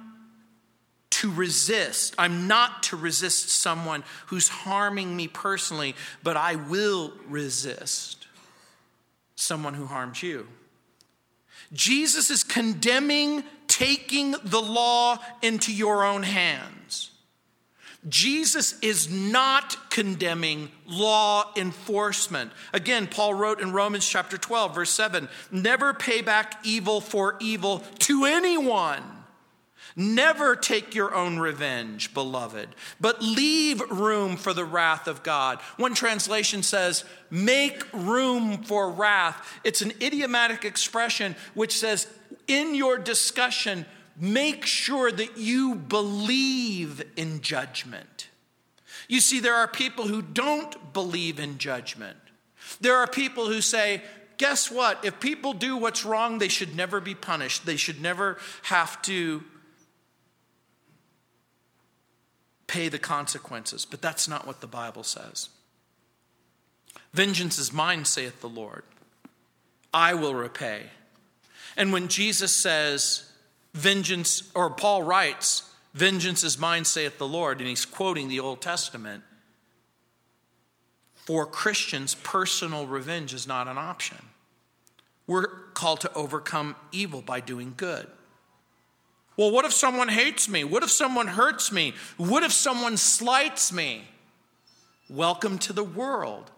to 1.14 1.31
resist. 1.31 2.14
I'm 2.18 2.48
not 2.48 2.83
to 2.85 2.96
resist 2.96 3.48
someone 3.48 4.03
who's 4.27 4.48
harming 4.48 5.16
me 5.16 5.29
personally, 5.29 5.94
but 6.24 6.37
I 6.37 6.57
will 6.57 7.12
resist 7.29 8.27
someone 9.37 9.74
who 9.74 9.87
harms 9.87 10.22
you. 10.22 10.48
Jesus 11.72 12.31
is 12.31 12.42
condemning 12.42 13.44
taking 13.68 14.35
the 14.44 14.61
law 14.61 15.18
into 15.40 15.72
your 15.72 16.05
own 16.05 16.24
hands. 16.24 17.11
Jesus 18.09 18.79
is 18.81 19.09
not 19.09 19.90
condemning 19.90 20.68
law 20.87 21.53
enforcement. 21.57 22.50
Again, 22.72 23.07
Paul 23.07 23.35
wrote 23.35 23.61
in 23.61 23.72
Romans 23.72 24.07
chapter 24.07 24.37
12, 24.37 24.74
verse 24.74 24.90
7 24.90 25.29
never 25.53 25.94
pay 25.94 26.22
back 26.22 26.59
evil 26.64 27.00
for 27.00 27.37
evil 27.40 27.85
to 28.00 28.24
anyone. 28.24 29.13
Never 29.96 30.57
take 30.57 30.94
your 30.94 31.14
own 31.14 31.38
revenge, 31.38 32.14
beloved, 32.14 32.68
but 33.00 33.22
leave 33.22 33.80
room 33.92 34.37
for 34.37 34.52
the 34.52 34.64
wrath 34.64 35.07
of 35.07 35.22
God. 35.22 35.61
One 35.76 35.94
translation 35.94 36.64
says, 36.64 37.04
make 37.30 37.85
room 37.92 38.64
for 38.64 38.90
wrath. 38.90 39.61
It's 39.62 39.83
an 39.83 39.92
idiomatic 40.02 40.64
expression 40.64 41.37
which 41.54 41.78
says, 41.78 42.09
in 42.48 42.74
your 42.74 42.98
discussion, 42.98 43.87
make 44.18 44.66
sure 44.66 45.12
that 45.12 45.38
you 45.38 45.76
believe 45.76 47.00
in 47.16 47.40
judgment. 47.40 48.28
You 49.07 49.20
see, 49.20 49.38
there 49.38 49.54
are 49.54 49.68
people 49.68 50.09
who 50.09 50.22
don't 50.22 50.92
believe 50.92 51.38
in 51.38 51.59
judgment. 51.59 52.16
There 52.80 52.96
are 52.96 53.07
people 53.07 53.46
who 53.46 53.61
say, 53.61 54.02
guess 54.38 54.72
what? 54.72 55.04
If 55.04 55.20
people 55.20 55.52
do 55.52 55.76
what's 55.76 56.04
wrong, 56.04 56.38
they 56.38 56.48
should 56.48 56.74
never 56.74 57.00
be 57.00 57.14
punished. 57.14 57.64
They 57.64 57.76
should 57.76 58.02
never 58.02 58.38
have 58.62 59.00
to 59.02 59.44
pay 62.66 62.88
the 62.88 62.98
consequences. 62.98 63.85
But 63.85 64.03
that's 64.03 64.29
not 64.29 64.46
what 64.46 64.61
the 64.61 64.66
Bible 64.66 65.05
says. 65.05 65.48
Vengeance 67.12 67.59
is 67.59 67.72
mine, 67.72 68.05
saith 68.05 68.40
the 68.40 68.48
Lord. 68.48 68.83
I 69.92 70.14
will 70.14 70.35
repay. 70.35 70.85
And 71.77 71.92
when 71.92 72.09
Jesus 72.09 72.55
says, 72.55 73.31
vengeance, 73.72 74.50
or 74.55 74.70
Paul 74.70 75.03
writes, 75.03 75.70
vengeance 75.92 76.42
is 76.42 76.59
mine, 76.59 76.85
saith 76.85 77.18
the 77.18 77.29
Lord, 77.29 77.61
and 77.61 77.68
he's 77.68 77.85
quoting 77.85 78.29
the 78.29 78.40
Old 78.40 78.61
Testament, 78.61 79.22
for 81.14 81.46
Christians, 81.46 82.14
personal 82.14 82.87
revenge 82.87 83.33
is 83.33 83.46
not 83.46 83.66
an 83.66 83.79
option. 83.79 84.18
We're 85.27 85.46
called 85.72 86.00
to 86.03 86.12
overcome 86.12 86.77
evil 86.92 87.22
by 87.22 87.40
doing 87.40 87.74
good. 87.77 88.09
Well, 89.37 89.51
what 89.51 89.64
if 89.64 89.73
someone 89.73 90.09
hates 90.09 90.49
me? 90.49 90.62
What 90.64 90.83
if 90.83 90.90
someone 90.90 91.27
hurts 91.27 91.73
me? 91.73 91.94
What 92.16 92.42
if 92.42 92.53
someone 92.53 92.97
slights 92.97 93.73
me? 93.73 94.05
Welcome 95.11 95.59
to 95.61 95.73
the 95.73 95.85
world. 95.85 96.51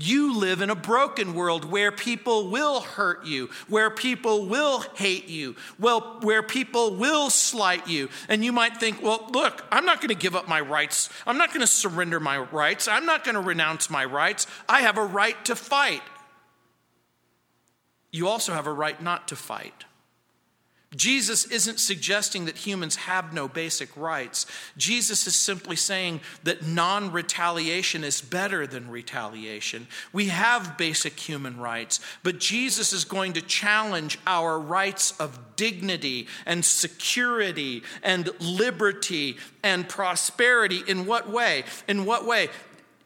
You 0.00 0.38
live 0.38 0.60
in 0.60 0.70
a 0.70 0.76
broken 0.76 1.34
world 1.34 1.64
where 1.64 1.90
people 1.90 2.50
will 2.50 2.80
hurt 2.80 3.26
you, 3.26 3.50
where 3.66 3.90
people 3.90 4.46
will 4.46 4.80
hate 4.94 5.26
you, 5.26 5.56
well, 5.76 6.18
where 6.22 6.42
people 6.42 6.94
will 6.94 7.30
slight 7.30 7.88
you. 7.88 8.08
And 8.28 8.44
you 8.44 8.52
might 8.52 8.76
think, 8.76 9.02
well, 9.02 9.28
look, 9.32 9.64
I'm 9.72 9.84
not 9.84 10.00
going 10.00 10.10
to 10.10 10.14
give 10.14 10.36
up 10.36 10.46
my 10.46 10.60
rights. 10.60 11.10
I'm 11.26 11.36
not 11.36 11.48
going 11.48 11.62
to 11.62 11.66
surrender 11.66 12.20
my 12.20 12.38
rights. 12.38 12.86
I'm 12.86 13.06
not 13.06 13.24
going 13.24 13.34
to 13.34 13.40
renounce 13.40 13.90
my 13.90 14.04
rights. 14.04 14.46
I 14.68 14.82
have 14.82 14.98
a 14.98 15.04
right 15.04 15.44
to 15.46 15.56
fight. 15.56 16.02
You 18.12 18.28
also 18.28 18.52
have 18.52 18.68
a 18.68 18.72
right 18.72 19.02
not 19.02 19.26
to 19.28 19.36
fight. 19.36 19.84
Jesus 20.96 21.44
isn't 21.44 21.80
suggesting 21.80 22.46
that 22.46 22.56
humans 22.56 22.96
have 22.96 23.34
no 23.34 23.46
basic 23.46 23.94
rights. 23.94 24.46
Jesus 24.78 25.26
is 25.26 25.36
simply 25.36 25.76
saying 25.76 26.22
that 26.44 26.66
non 26.66 27.12
retaliation 27.12 28.04
is 28.04 28.22
better 28.22 28.66
than 28.66 28.90
retaliation. 28.90 29.86
We 30.14 30.28
have 30.28 30.78
basic 30.78 31.20
human 31.20 31.58
rights, 31.58 32.00
but 32.22 32.40
Jesus 32.40 32.94
is 32.94 33.04
going 33.04 33.34
to 33.34 33.42
challenge 33.42 34.18
our 34.26 34.58
rights 34.58 35.12
of 35.20 35.38
dignity 35.56 36.26
and 36.46 36.64
security 36.64 37.82
and 38.02 38.30
liberty 38.40 39.36
and 39.62 39.86
prosperity. 39.86 40.82
In 40.88 41.04
what 41.04 41.28
way? 41.28 41.64
In 41.86 42.06
what 42.06 42.24
way? 42.24 42.48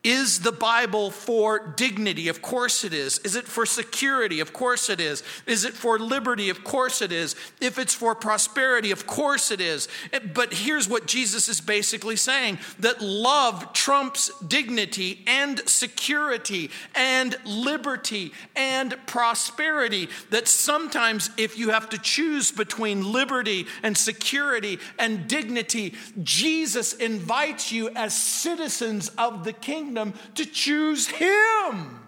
Is 0.05 0.41
the 0.41 0.51
Bible 0.51 1.13
for 1.13 1.61
dignity? 1.77 2.27
Of 2.27 2.43
course 2.43 2.83
it 2.83 2.93
is. 2.93 3.19
Is 3.19 3.37
it 3.37 3.47
for 3.47 3.65
security? 3.65 4.41
Of 4.41 4.53
course 4.53 4.91
it 4.91 4.99
is. 4.99 5.23
Is 5.47 5.65
it 5.65 5.75
for 5.75 5.97
liberty? 5.97 6.51
Of 6.51 6.65
course 6.65 7.01
it 7.01 7.13
is. 7.13 7.37
If 7.61 7.79
it's 7.79 7.95
for 7.95 8.17
prosperity, 8.17 8.91
of 8.91 9.07
course 9.07 9.53
it 9.53 9.61
is. 9.61 9.87
But 10.35 10.55
here's 10.55 10.89
what 10.89 11.07
Jesus 11.07 11.49
is 11.49 11.61
basically 11.61 12.17
saying 12.17 12.59
that 12.81 13.01
love 13.01 13.73
trumps 13.75 14.33
dignity 14.41 15.23
and 15.29 15.61
security 15.69 16.71
and 16.97 17.37
liberty 17.45 18.33
and 18.57 18.97
prosperity. 19.07 20.09
That 20.31 20.49
sometimes, 20.49 21.31
if 21.37 21.57
you 21.57 21.71
have 21.71 21.89
to 21.91 21.99
choose 21.99 22.51
between 22.51 23.13
liberty 23.13 23.67
and 23.85 23.97
security 23.97 24.81
and 24.99 25.29
dignity, 25.29 25.95
Jesus 26.25 26.93
invites 26.95 27.71
you 27.71 27.89
as 27.91 28.17
citizens 28.17 29.09
of 29.17 29.45
the 29.45 29.53
kingdom 29.53 29.92
kingdom 29.93 30.15
to 30.35 30.47
choose 30.47 31.07
Him. 31.09 31.99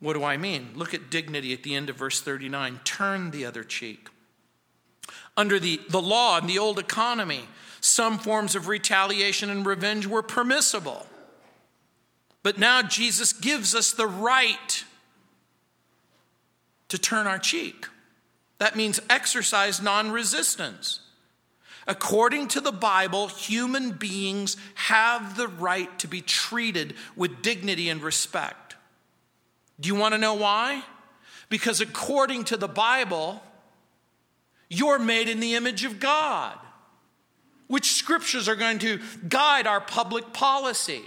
What 0.00 0.14
do 0.14 0.24
I 0.24 0.36
mean? 0.36 0.70
Look 0.74 0.94
at 0.94 1.10
dignity 1.10 1.52
at 1.52 1.62
the 1.62 1.76
end 1.76 1.88
of 1.88 1.96
verse 1.96 2.20
39. 2.20 2.80
Turn 2.84 3.30
the 3.30 3.44
other 3.44 3.62
cheek. 3.62 4.08
Under 5.36 5.60
the, 5.60 5.80
the 5.88 6.02
law 6.02 6.38
and 6.38 6.48
the 6.48 6.58
old 6.58 6.80
economy, 6.80 7.42
some 7.80 8.18
forms 8.18 8.56
of 8.56 8.66
retaliation 8.66 9.48
and 9.48 9.64
revenge 9.64 10.06
were 10.06 10.22
permissible. 10.22 11.06
But 12.42 12.58
now 12.58 12.82
Jesus 12.82 13.32
gives 13.32 13.76
us 13.76 13.92
the 13.92 14.08
right 14.08 14.84
to 16.88 16.98
turn 16.98 17.28
our 17.28 17.38
cheek. 17.38 17.86
That 18.58 18.74
means 18.74 19.00
exercise 19.08 19.80
non 19.80 20.10
resistance. 20.10 21.01
According 21.86 22.48
to 22.48 22.60
the 22.60 22.72
Bible, 22.72 23.28
human 23.28 23.92
beings 23.92 24.56
have 24.74 25.36
the 25.36 25.48
right 25.48 25.98
to 25.98 26.06
be 26.06 26.20
treated 26.20 26.94
with 27.16 27.42
dignity 27.42 27.88
and 27.88 28.02
respect. 28.02 28.76
Do 29.80 29.88
you 29.88 29.94
want 29.94 30.14
to 30.14 30.18
know 30.18 30.34
why? 30.34 30.84
Because 31.48 31.80
according 31.80 32.44
to 32.44 32.56
the 32.56 32.68
Bible, 32.68 33.42
you're 34.68 34.98
made 34.98 35.28
in 35.28 35.40
the 35.40 35.54
image 35.54 35.84
of 35.84 35.98
God. 35.98 36.56
Which 37.66 37.92
scriptures 37.92 38.48
are 38.48 38.56
going 38.56 38.78
to 38.80 39.00
guide 39.28 39.66
our 39.66 39.80
public 39.80 40.32
policy? 40.32 41.02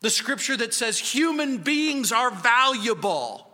The 0.00 0.10
scripture 0.10 0.56
that 0.56 0.72
says 0.72 0.98
human 0.98 1.58
beings 1.58 2.12
are 2.12 2.30
valuable. 2.30 3.48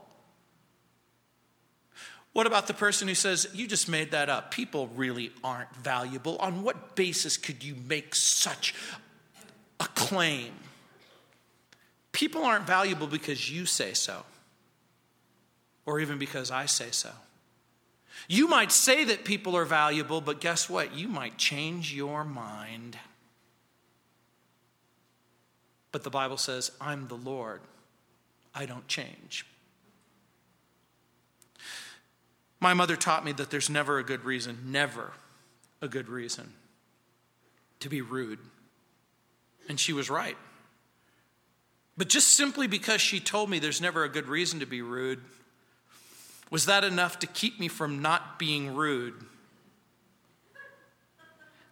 What 2.32 2.46
about 2.46 2.66
the 2.66 2.74
person 2.74 3.08
who 3.08 3.14
says, 3.14 3.48
You 3.52 3.66
just 3.66 3.88
made 3.88 4.12
that 4.12 4.28
up? 4.28 4.50
People 4.50 4.88
really 4.94 5.32
aren't 5.42 5.74
valuable. 5.76 6.36
On 6.36 6.62
what 6.62 6.94
basis 6.94 7.36
could 7.36 7.64
you 7.64 7.74
make 7.88 8.14
such 8.14 8.74
a 9.80 9.86
claim? 9.86 10.52
People 12.12 12.44
aren't 12.44 12.66
valuable 12.66 13.06
because 13.06 13.50
you 13.50 13.66
say 13.66 13.94
so, 13.94 14.24
or 15.86 16.00
even 16.00 16.18
because 16.18 16.50
I 16.50 16.66
say 16.66 16.90
so. 16.90 17.10
You 18.28 18.46
might 18.46 18.70
say 18.70 19.04
that 19.04 19.24
people 19.24 19.56
are 19.56 19.64
valuable, 19.64 20.20
but 20.20 20.40
guess 20.40 20.68
what? 20.68 20.94
You 20.94 21.08
might 21.08 21.38
change 21.38 21.94
your 21.94 22.24
mind. 22.24 22.98
But 25.92 26.04
the 26.04 26.10
Bible 26.10 26.36
says, 26.36 26.70
I'm 26.80 27.08
the 27.08 27.16
Lord, 27.16 27.60
I 28.54 28.66
don't 28.66 28.86
change. 28.86 29.46
My 32.60 32.74
mother 32.74 32.94
taught 32.94 33.24
me 33.24 33.32
that 33.32 33.50
there's 33.50 33.70
never 33.70 33.98
a 33.98 34.04
good 34.04 34.24
reason, 34.24 34.58
never 34.66 35.12
a 35.80 35.88
good 35.88 36.08
reason 36.08 36.52
to 37.80 37.88
be 37.88 38.02
rude. 38.02 38.38
And 39.68 39.80
she 39.80 39.94
was 39.94 40.10
right. 40.10 40.36
But 41.96 42.08
just 42.08 42.28
simply 42.28 42.66
because 42.66 43.00
she 43.00 43.18
told 43.18 43.48
me 43.50 43.58
there's 43.58 43.80
never 43.80 44.04
a 44.04 44.08
good 44.08 44.26
reason 44.26 44.60
to 44.60 44.66
be 44.66 44.82
rude, 44.82 45.20
was 46.50 46.66
that 46.66 46.84
enough 46.84 47.18
to 47.20 47.26
keep 47.26 47.58
me 47.58 47.68
from 47.68 48.02
not 48.02 48.38
being 48.38 48.74
rude? 48.74 49.14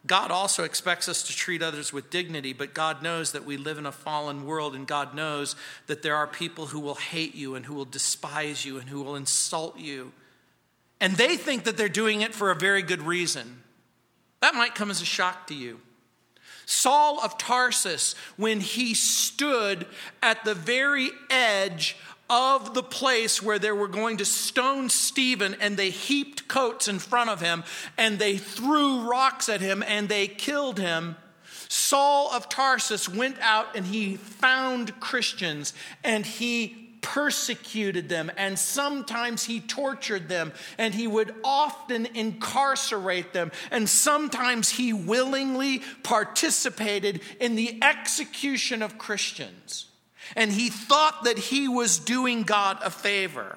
God 0.06 0.30
also 0.30 0.64
expects 0.64 1.08
us 1.08 1.22
to 1.24 1.36
treat 1.36 1.60
others 1.60 1.92
with 1.92 2.08
dignity, 2.08 2.54
but 2.54 2.72
God 2.72 3.02
knows 3.02 3.32
that 3.32 3.44
we 3.44 3.58
live 3.58 3.76
in 3.76 3.84
a 3.84 3.92
fallen 3.92 4.46
world, 4.46 4.74
and 4.74 4.86
God 4.86 5.14
knows 5.14 5.54
that 5.86 6.02
there 6.02 6.16
are 6.16 6.26
people 6.26 6.66
who 6.66 6.80
will 6.80 6.94
hate 6.94 7.34
you 7.34 7.54
and 7.54 7.66
who 7.66 7.74
will 7.74 7.84
despise 7.84 8.64
you 8.64 8.78
and 8.78 8.88
who 8.88 9.02
will 9.02 9.16
insult 9.16 9.78
you 9.78 10.12
and 11.00 11.14
they 11.14 11.36
think 11.36 11.64
that 11.64 11.76
they're 11.76 11.88
doing 11.88 12.20
it 12.20 12.34
for 12.34 12.50
a 12.50 12.54
very 12.54 12.82
good 12.82 13.02
reason. 13.02 13.62
That 14.40 14.54
might 14.54 14.74
come 14.74 14.90
as 14.90 15.02
a 15.02 15.06
shock 15.06 15.46
to 15.48 15.54
you. 15.54 15.80
Saul 16.66 17.20
of 17.20 17.38
Tarsus, 17.38 18.14
when 18.36 18.60
he 18.60 18.94
stood 18.94 19.86
at 20.22 20.44
the 20.44 20.54
very 20.54 21.10
edge 21.30 21.96
of 22.28 22.74
the 22.74 22.82
place 22.82 23.42
where 23.42 23.58
they 23.58 23.72
were 23.72 23.88
going 23.88 24.18
to 24.18 24.24
stone 24.24 24.90
Stephen, 24.90 25.56
and 25.60 25.76
they 25.76 25.88
heaped 25.88 26.46
coats 26.46 26.86
in 26.86 26.98
front 26.98 27.30
of 27.30 27.40
him, 27.40 27.64
and 27.96 28.18
they 28.18 28.36
threw 28.36 29.08
rocks 29.08 29.48
at 29.48 29.62
him, 29.62 29.82
and 29.82 30.08
they 30.08 30.28
killed 30.28 30.78
him. 30.78 31.16
Saul 31.68 32.30
of 32.32 32.48
Tarsus 32.48 33.08
went 33.08 33.38
out 33.40 33.76
and 33.76 33.86
he 33.86 34.16
found 34.16 34.98
Christians 35.00 35.74
and 36.02 36.24
he 36.24 36.87
persecuted 37.08 38.06
them 38.10 38.30
and 38.36 38.58
sometimes 38.58 39.42
he 39.42 39.60
tortured 39.60 40.28
them 40.28 40.52
and 40.76 40.94
he 40.94 41.06
would 41.06 41.34
often 41.42 42.04
incarcerate 42.14 43.32
them 43.32 43.50
and 43.70 43.88
sometimes 43.88 44.68
he 44.68 44.92
willingly 44.92 45.80
participated 46.02 47.22
in 47.40 47.56
the 47.56 47.82
execution 47.82 48.82
of 48.82 48.98
Christians. 48.98 49.86
And 50.36 50.52
he 50.52 50.68
thought 50.68 51.24
that 51.24 51.38
he 51.38 51.66
was 51.66 51.98
doing 51.98 52.42
God 52.42 52.78
a 52.84 52.90
favor. 52.90 53.56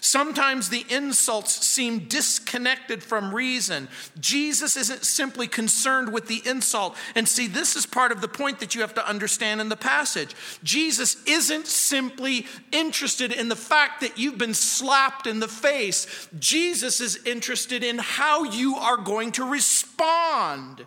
Sometimes 0.00 0.68
the 0.68 0.84
insults 0.88 1.66
seem 1.66 2.00
disconnected 2.00 3.02
from 3.02 3.34
reason. 3.34 3.88
Jesus 4.20 4.76
isn't 4.76 5.04
simply 5.04 5.46
concerned 5.46 6.12
with 6.12 6.26
the 6.26 6.42
insult. 6.46 6.96
And 7.14 7.28
see, 7.28 7.46
this 7.46 7.76
is 7.76 7.86
part 7.86 8.12
of 8.12 8.20
the 8.20 8.28
point 8.28 8.60
that 8.60 8.74
you 8.74 8.80
have 8.82 8.94
to 8.94 9.08
understand 9.08 9.60
in 9.60 9.68
the 9.68 9.76
passage. 9.76 10.34
Jesus 10.62 11.22
isn't 11.26 11.66
simply 11.66 12.46
interested 12.72 13.32
in 13.32 13.48
the 13.48 13.56
fact 13.56 14.00
that 14.00 14.18
you've 14.18 14.38
been 14.38 14.54
slapped 14.54 15.26
in 15.26 15.40
the 15.40 15.48
face, 15.48 16.28
Jesus 16.38 17.00
is 17.00 17.24
interested 17.24 17.82
in 17.82 17.98
how 17.98 18.44
you 18.44 18.76
are 18.76 18.96
going 18.96 19.32
to 19.32 19.44
respond 19.44 20.84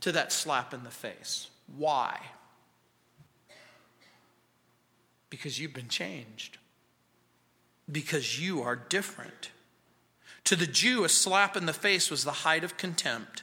to 0.00 0.12
that 0.12 0.32
slap 0.32 0.74
in 0.74 0.82
the 0.84 0.90
face. 0.90 1.48
Why? 1.76 2.20
Because 5.30 5.58
you've 5.58 5.74
been 5.74 5.88
changed 5.88 6.58
because 7.90 8.40
you 8.40 8.62
are 8.62 8.76
different. 8.76 9.50
To 10.44 10.56
the 10.56 10.66
Jew, 10.66 11.04
a 11.04 11.08
slap 11.08 11.56
in 11.56 11.66
the 11.66 11.72
face 11.72 12.10
was 12.10 12.24
the 12.24 12.30
height 12.30 12.64
of 12.64 12.76
contempt. 12.76 13.42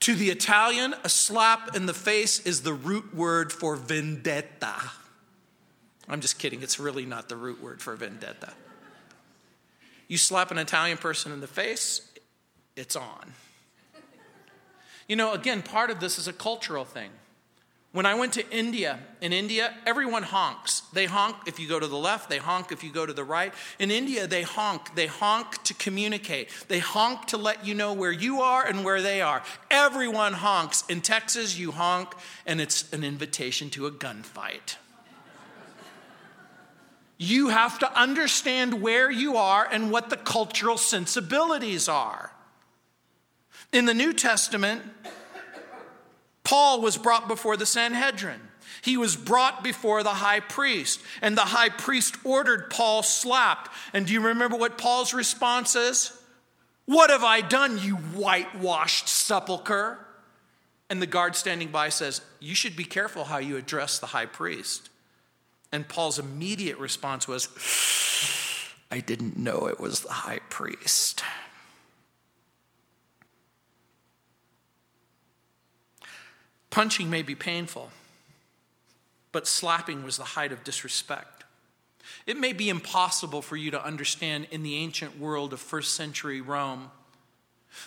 To 0.00 0.14
the 0.14 0.30
Italian, 0.30 0.94
a 1.04 1.08
slap 1.08 1.76
in 1.76 1.86
the 1.86 1.94
face 1.94 2.38
is 2.46 2.62
the 2.62 2.72
root 2.72 3.14
word 3.14 3.52
for 3.52 3.76
vendetta. 3.76 4.74
I'm 6.08 6.20
just 6.20 6.38
kidding, 6.38 6.62
it's 6.62 6.80
really 6.80 7.06
not 7.06 7.28
the 7.28 7.36
root 7.36 7.62
word 7.62 7.80
for 7.80 7.94
vendetta. 7.94 8.52
You 10.08 10.18
slap 10.18 10.50
an 10.50 10.58
Italian 10.58 10.98
person 10.98 11.32
in 11.32 11.40
the 11.40 11.46
face, 11.46 12.10
it's 12.76 12.96
on. 12.96 13.34
You 15.06 15.16
know, 15.16 15.32
again, 15.32 15.62
part 15.62 15.90
of 15.90 16.00
this 16.00 16.18
is 16.18 16.28
a 16.28 16.32
cultural 16.32 16.84
thing. 16.84 17.10
When 17.92 18.06
I 18.06 18.14
went 18.14 18.34
to 18.34 18.48
India, 18.56 19.00
in 19.20 19.32
India, 19.32 19.74
everyone 19.84 20.22
honks. 20.22 20.82
They 20.92 21.06
honk 21.06 21.36
if 21.46 21.58
you 21.58 21.68
go 21.68 21.80
to 21.80 21.88
the 21.88 21.96
left, 21.96 22.30
they 22.30 22.38
honk 22.38 22.70
if 22.70 22.84
you 22.84 22.92
go 22.92 23.04
to 23.04 23.12
the 23.12 23.24
right. 23.24 23.52
In 23.80 23.90
India, 23.90 24.28
they 24.28 24.42
honk. 24.42 24.94
They 24.94 25.08
honk 25.08 25.60
to 25.64 25.74
communicate, 25.74 26.50
they 26.68 26.78
honk 26.78 27.26
to 27.28 27.36
let 27.36 27.66
you 27.66 27.74
know 27.74 27.92
where 27.92 28.12
you 28.12 28.42
are 28.42 28.64
and 28.64 28.84
where 28.84 29.02
they 29.02 29.20
are. 29.20 29.42
Everyone 29.72 30.34
honks. 30.34 30.84
In 30.88 31.00
Texas, 31.00 31.58
you 31.58 31.72
honk, 31.72 32.14
and 32.46 32.60
it's 32.60 32.92
an 32.92 33.02
invitation 33.02 33.70
to 33.70 33.86
a 33.86 33.90
gunfight. 33.90 34.76
You 37.18 37.48
have 37.48 37.80
to 37.80 38.00
understand 38.00 38.80
where 38.80 39.10
you 39.10 39.36
are 39.36 39.68
and 39.70 39.90
what 39.90 40.10
the 40.10 40.16
cultural 40.16 40.78
sensibilities 40.78 41.88
are. 41.88 42.32
In 43.72 43.84
the 43.84 43.94
New 43.94 44.12
Testament, 44.12 44.82
Paul 46.44 46.80
was 46.80 46.96
brought 46.96 47.28
before 47.28 47.56
the 47.56 47.66
Sanhedrin. 47.66 48.40
He 48.82 48.96
was 48.96 49.14
brought 49.16 49.62
before 49.62 50.02
the 50.02 50.10
high 50.10 50.40
priest, 50.40 51.00
and 51.20 51.36
the 51.36 51.42
high 51.42 51.68
priest 51.68 52.16
ordered 52.24 52.70
Paul 52.70 53.02
slapped. 53.02 53.70
And 53.92 54.06
do 54.06 54.12
you 54.12 54.20
remember 54.20 54.56
what 54.56 54.78
Paul's 54.78 55.12
response 55.12 55.76
is? 55.76 56.16
What 56.86 57.10
have 57.10 57.22
I 57.24 57.40
done, 57.40 57.78
you 57.78 57.96
whitewashed 57.96 59.08
sepulchre? 59.08 59.98
And 60.88 61.00
the 61.00 61.06
guard 61.06 61.36
standing 61.36 61.68
by 61.68 61.90
says, 61.90 62.20
You 62.40 62.54
should 62.54 62.74
be 62.74 62.84
careful 62.84 63.24
how 63.24 63.38
you 63.38 63.56
address 63.56 63.98
the 63.98 64.06
high 64.06 64.26
priest. 64.26 64.88
And 65.70 65.86
Paul's 65.86 66.18
immediate 66.18 66.78
response 66.78 67.28
was, 67.28 67.48
I 68.90 68.98
didn't 68.98 69.36
know 69.36 69.66
it 69.66 69.78
was 69.78 70.00
the 70.00 70.12
high 70.12 70.40
priest. 70.48 71.22
Punching 76.70 77.10
may 77.10 77.22
be 77.22 77.34
painful, 77.34 77.90
but 79.32 79.46
slapping 79.46 80.04
was 80.04 80.16
the 80.16 80.24
height 80.24 80.52
of 80.52 80.64
disrespect. 80.64 81.44
It 82.26 82.38
may 82.38 82.52
be 82.52 82.68
impossible 82.68 83.42
for 83.42 83.56
you 83.56 83.70
to 83.72 83.84
understand 83.84 84.46
in 84.50 84.62
the 84.62 84.76
ancient 84.76 85.18
world 85.18 85.52
of 85.52 85.60
first 85.60 85.94
century 85.94 86.40
Rome, 86.40 86.90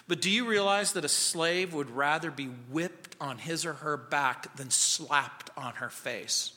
but 0.07 0.21
do 0.21 0.29
you 0.29 0.45
realize 0.45 0.93
that 0.93 1.05
a 1.05 1.09
slave 1.09 1.73
would 1.73 1.89
rather 1.89 2.31
be 2.31 2.45
whipped 2.45 3.15
on 3.19 3.37
his 3.37 3.65
or 3.65 3.73
her 3.73 3.97
back 3.97 4.55
than 4.55 4.69
slapped 4.69 5.49
on 5.57 5.75
her 5.75 5.89
face? 5.89 6.53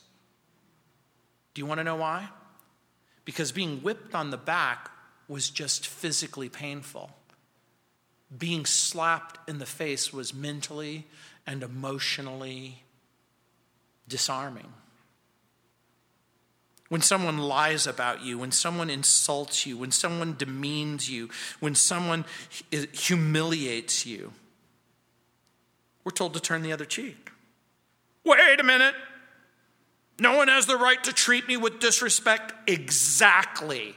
Do 1.53 1.61
you 1.61 1.65
want 1.65 1.79
to 1.79 1.83
know 1.83 1.95
why? 1.95 2.29
Because 3.25 3.51
being 3.51 3.79
whipped 3.79 4.15
on 4.15 4.29
the 4.29 4.37
back 4.37 4.89
was 5.27 5.49
just 5.49 5.87
physically 5.87 6.47
painful. 6.47 7.11
Being 8.37 8.65
slapped 8.65 9.49
in 9.49 9.59
the 9.59 9.65
face 9.65 10.13
was 10.13 10.33
mentally 10.33 11.05
and 11.47 11.63
emotionally 11.63 12.83
disarming. 14.07 14.67
When 16.89 17.01
someone 17.01 17.37
lies 17.37 17.87
about 17.87 18.21
you, 18.21 18.37
when 18.37 18.51
someone 18.51 18.89
insults 18.89 19.65
you, 19.65 19.77
when 19.77 19.91
someone 19.91 20.35
demeans 20.37 21.09
you, 21.09 21.29
when 21.59 21.75
someone 21.75 22.25
humiliates 22.69 24.05
you, 24.05 24.33
we're 26.03 26.11
told 26.11 26.33
to 26.35 26.39
turn 26.39 26.61
the 26.61 26.71
other 26.71 26.85
cheek. 26.85 27.31
Wait 28.23 28.59
a 28.59 28.63
minute. 28.63 28.95
No 30.19 30.37
one 30.37 30.47
has 30.47 30.65
the 30.65 30.77
right 30.77 31.01
to 31.03 31.13
treat 31.13 31.47
me 31.47 31.57
with 31.57 31.79
disrespect. 31.79 32.53
Exactly. 32.69 33.95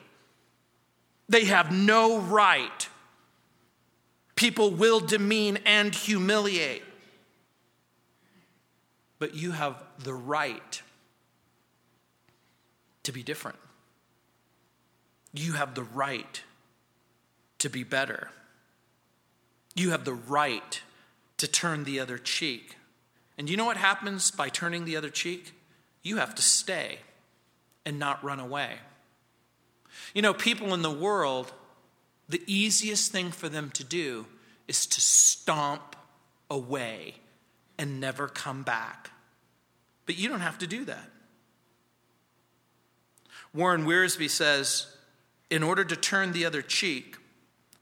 They 1.28 1.44
have 1.44 1.72
no 1.72 2.18
right. 2.18 2.88
People 4.34 4.72
will 4.72 5.00
demean 5.00 5.58
and 5.64 5.94
humiliate 5.94 6.82
but 9.20 9.35
you 9.35 9.52
have 9.52 9.80
the 10.00 10.14
right 10.14 10.83
to 13.04 13.12
be 13.12 13.22
different. 13.22 13.59
You 15.33 15.52
have 15.52 15.76
the 15.76 15.85
right 15.85 16.42
to 17.59 17.68
be 17.68 17.85
better. 17.85 18.30
You 19.76 19.90
have 19.90 20.04
the 20.04 20.14
right 20.14 20.83
to 21.37 21.46
turn 21.46 21.85
the 21.85 22.00
other 22.00 22.18
cheek. 22.18 22.76
And 23.38 23.48
you 23.48 23.56
know 23.56 23.66
what 23.66 23.76
happens 23.76 24.30
by 24.30 24.48
turning 24.48 24.85
the 24.85 24.96
other 24.96 25.11
cheek? 25.11 25.52
You 26.02 26.16
have 26.16 26.35
to 26.35 26.42
stay 26.42 26.98
and 27.85 27.98
not 27.98 28.24
run 28.24 28.40
away. 28.40 28.78
You 30.14 30.22
know, 30.22 30.35
people 30.35 30.72
in 30.72 30.83
the 30.83 30.90
world, 30.90 31.52
the 32.28 32.42
easiest 32.46 33.12
thing 33.12 33.30
for 33.30 33.48
them 33.50 33.70
to 33.74 33.85
do 33.85 34.26
is 34.66 34.87
to 34.87 35.00
stomp 35.00 35.94
away 36.50 37.16
and 37.81 37.99
never 37.99 38.29
come 38.29 38.62
back. 38.62 39.11
But 40.05 40.19
you 40.19 40.29
don't 40.29 40.40
have 40.40 40.59
to 40.59 40.66
do 40.66 40.85
that. 40.85 41.11
Warren 43.55 43.87
Wiersbe 43.87 44.29
says 44.29 44.95
in 45.49 45.62
order 45.62 45.83
to 45.83 45.97
turn 45.97 46.33
the 46.33 46.45
other 46.45 46.61
cheek, 46.61 47.16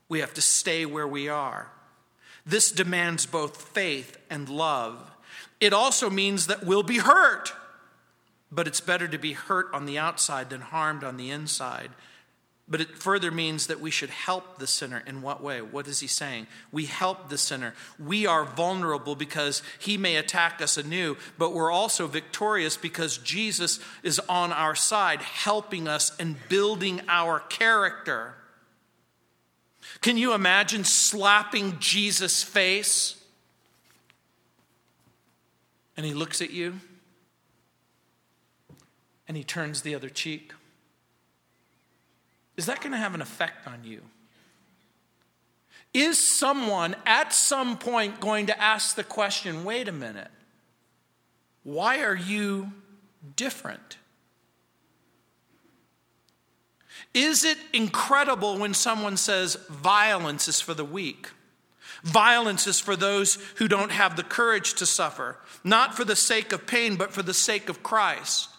we 0.09 0.21
have 0.21 0.33
to 0.35 0.41
stay 0.41 0.87
where 0.87 1.09
we 1.09 1.29
are. 1.29 1.73
This 2.47 2.71
demands 2.71 3.27
both 3.27 3.61
faith 3.61 4.17
and 4.31 4.49
love. 4.49 5.11
It 5.59 5.73
also 5.73 6.09
means 6.09 6.47
that 6.47 6.65
we'll 6.65 6.85
be 6.85 6.99
hurt, 6.99 7.53
but 8.53 8.69
it's 8.69 8.81
better 8.81 9.09
to 9.09 9.19
be 9.19 9.33
hurt 9.33 9.67
on 9.75 9.85
the 9.85 9.99
outside 9.99 10.49
than 10.49 10.61
harmed 10.61 11.03
on 11.03 11.17
the 11.17 11.31
inside. 11.31 11.91
But 12.71 12.83
it 12.83 12.99
further 12.99 13.31
means 13.31 13.67
that 13.69 13.81
we 13.81 13.91
should 13.91 14.11
help 14.11 14.59
the 14.59 14.67
sinner. 14.67 15.03
In 15.07 15.23
what 15.23 15.43
way? 15.43 15.63
What 15.63 15.89
is 15.89 16.01
he 16.01 16.07
saying? 16.07 16.47
We 16.71 16.85
help 16.85 17.31
the 17.31 17.39
sinner. 17.39 17.75
We 17.99 18.27
are 18.27 18.45
vulnerable 18.45 19.17
because 19.17 19.63
he 19.79 19.97
may 19.97 20.17
attack 20.17 20.61
us 20.61 20.77
anew, 20.77 21.17
but 21.39 21.55
we're 21.55 21.71
also 21.71 22.07
victorious 22.07 22.77
because 22.77 23.17
Jesus 23.17 23.81
is 24.03 24.19
on 24.29 24.53
our 24.53 24.75
side, 24.75 25.23
helping 25.23 25.89
us 25.89 26.15
and 26.19 26.37
building 26.49 27.01
our 27.09 27.41
character. 27.41 28.35
Can 30.03 30.19
you 30.19 30.35
imagine 30.35 30.85
slapping 30.85 31.79
Jesus' 31.79 32.43
face? 32.43 33.17
And 35.97 36.05
he 36.05 36.13
looks 36.13 36.43
at 36.43 36.51
you 36.51 36.81
and 39.27 39.37
he 39.37 39.43
turns 39.43 39.83
the 39.83 39.95
other 39.95 40.11
cheek. 40.11 40.53
Is 42.59 42.67
that 42.67 42.81
going 42.81 42.93
to 42.93 42.99
have 42.99 43.15
an 43.15 43.23
effect 43.23 43.69
on 43.69 43.85
you? 43.85 44.03
Is 45.95 46.19
someone 46.19 46.97
at 47.07 47.33
some 47.33 47.79
point 47.79 48.21
going 48.21 48.47
to 48.47 48.61
ask 48.61 48.97
the 48.97 49.05
question 49.05 49.65
wait 49.65 49.89
a 49.89 49.93
minute, 49.93 50.31
why 51.63 52.03
are 52.03 52.17
you 52.17 52.73
different? 53.37 53.97
Is 57.15 57.45
it 57.45 57.59
incredible 57.73 58.59
when 58.59 58.75
someone 58.75 59.17
says 59.17 59.55
violence 59.71 60.49
is 60.49 60.61
for 60.61 60.75
the 60.75 60.85
weak? 60.85 61.31
Violence 62.03 62.67
is 62.67 62.81
for 62.81 62.97
those 62.97 63.39
who 63.57 63.69
don't 63.69 63.93
have 63.93 64.17
the 64.17 64.23
courage 64.23 64.75
to 64.75 64.87
suffer, 64.87 65.37
not 65.63 65.95
for 65.95 66.05
the 66.05 66.17
sake 66.17 66.53
of 66.53 66.67
pain, 66.67 66.97
but 66.97 67.13
for 67.13 67.23
the 67.23 67.35
sake 67.35 67.69
of 67.69 67.83
Christ. 67.83 68.51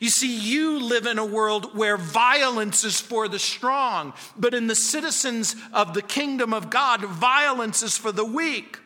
You 0.00 0.10
see, 0.10 0.36
you 0.36 0.80
live 0.80 1.06
in 1.06 1.18
a 1.18 1.24
world 1.24 1.76
where 1.76 1.96
violence 1.96 2.84
is 2.84 3.00
for 3.00 3.28
the 3.28 3.38
strong, 3.38 4.12
but 4.36 4.54
in 4.54 4.66
the 4.66 4.74
citizens 4.74 5.56
of 5.72 5.94
the 5.94 6.02
kingdom 6.02 6.52
of 6.52 6.70
God, 6.70 7.00
violence 7.02 7.82
is 7.82 7.96
for 7.96 8.12
the 8.12 8.24
weak. 8.24 8.78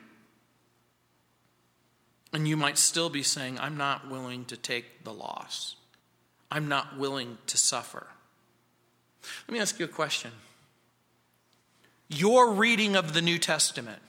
And 2.33 2.47
you 2.47 2.57
might 2.57 2.79
still 2.79 3.11
be 3.11 3.25
saying, 3.25 3.59
I'm 3.59 3.77
not 3.77 4.09
willing 4.09 4.45
to 4.47 4.57
take 4.57 5.05
the 5.05 5.13
loss, 5.13 5.77
I'm 6.51 6.69
not 6.69 6.99
willing 6.99 7.39
to 7.49 7.59
suffer. 7.59 8.07
Let 9.49 9.53
me 9.53 9.61
ask 9.61 9.79
you 9.79 9.85
a 9.85 9.89
question. 9.89 10.31
Your 12.09 12.53
reading 12.53 12.97
of 12.97 13.13
the 13.13 13.23
New 13.23 13.39
Testament, 13.39 14.01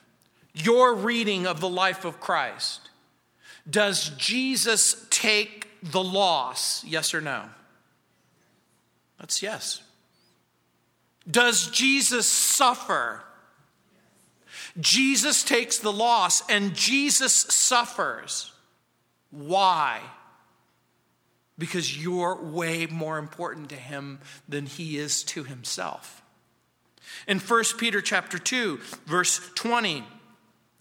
your 0.54 0.94
reading 0.96 1.46
of 1.46 1.60
the 1.60 1.70
life 1.70 2.06
of 2.06 2.20
Christ, 2.20 2.90
does 3.70 4.10
Jesus 4.18 5.06
take 5.10 5.71
the 5.84 6.04
loss? 6.04 6.84
Yes 6.84 7.14
or 7.14 7.22
no? 7.22 7.46
That's 9.20 9.42
yes. 9.42 9.82
Does 11.30 11.68
Jesus 11.68 12.28
suffer? 12.28 13.22
Jesus 14.80 15.44
takes 15.44 15.78
the 15.78 15.92
loss 15.92 16.44
and 16.50 16.74
Jesus 16.74 17.34
suffers. 17.34 18.52
Why? 19.30 20.02
Because 21.58 22.02
you're 22.02 22.42
way 22.42 22.88
more 22.88 23.18
important 23.18 23.70
to 23.70 23.76
him 23.76 24.20
than 24.48 24.66
he 24.66 24.98
is 24.98 25.24
to 25.26 25.44
himself. 25.44 26.22
In 27.28 27.40
1 27.40 27.64
Peter 27.78 28.02
chapter 28.02 28.40
2, 28.40 28.80
verse 29.06 29.40
20, 29.56 30.04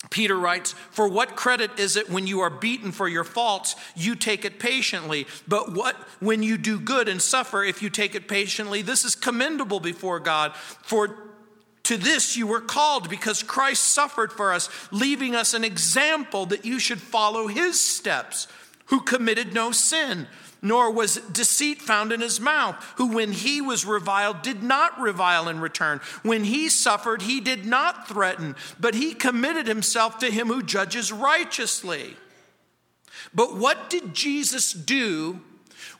Peter 0.08 0.38
writes, 0.38 0.72
For 0.72 1.06
what 1.06 1.36
credit 1.36 1.78
is 1.78 1.96
it 1.96 2.08
when 2.08 2.26
you 2.26 2.40
are 2.40 2.50
beaten 2.50 2.90
for 2.90 3.06
your 3.06 3.24
faults, 3.24 3.76
you 3.94 4.14
take 4.14 4.46
it 4.46 4.58
patiently? 4.58 5.26
But 5.46 5.72
what 5.74 5.96
when 6.20 6.42
you 6.42 6.56
do 6.56 6.80
good 6.80 7.06
and 7.08 7.20
suffer, 7.20 7.62
if 7.62 7.82
you 7.82 7.90
take 7.90 8.14
it 8.14 8.26
patiently, 8.26 8.80
this 8.80 9.04
is 9.04 9.14
commendable 9.14 9.80
before 9.80 10.18
God. 10.18 10.56
For 10.56 11.16
to 11.84 11.96
this 11.98 12.36
you 12.36 12.46
were 12.46 12.60
called 12.60 13.10
because 13.10 13.42
Christ 13.42 13.84
suffered 13.84 14.32
for 14.32 14.52
us, 14.52 14.70
leaving 14.90 15.34
us 15.34 15.52
an 15.52 15.64
example 15.64 16.46
that 16.46 16.64
you 16.64 16.78
should 16.78 17.00
follow 17.00 17.46
his 17.46 17.78
steps, 17.78 18.48
who 18.86 19.00
committed 19.00 19.52
no 19.52 19.70
sin 19.70 20.26
nor 20.62 20.90
was 20.90 21.16
deceit 21.32 21.80
found 21.80 22.12
in 22.12 22.20
his 22.20 22.40
mouth, 22.40 22.76
who, 22.96 23.14
when 23.14 23.32
he 23.32 23.60
was 23.60 23.84
reviled, 23.86 24.42
did 24.42 24.62
not 24.62 25.00
revile 25.00 25.48
in 25.48 25.60
return. 25.60 26.00
When 26.22 26.44
he 26.44 26.68
suffered, 26.68 27.22
he 27.22 27.40
did 27.40 27.64
not 27.64 28.08
threaten, 28.08 28.56
but 28.78 28.94
he 28.94 29.14
committed 29.14 29.66
himself 29.66 30.18
to 30.18 30.30
him 30.30 30.48
who 30.48 30.62
judges 30.62 31.12
righteously. 31.12 32.16
But 33.34 33.56
what 33.56 33.90
did 33.90 34.14
Jesus 34.14 34.72
do 34.72 35.40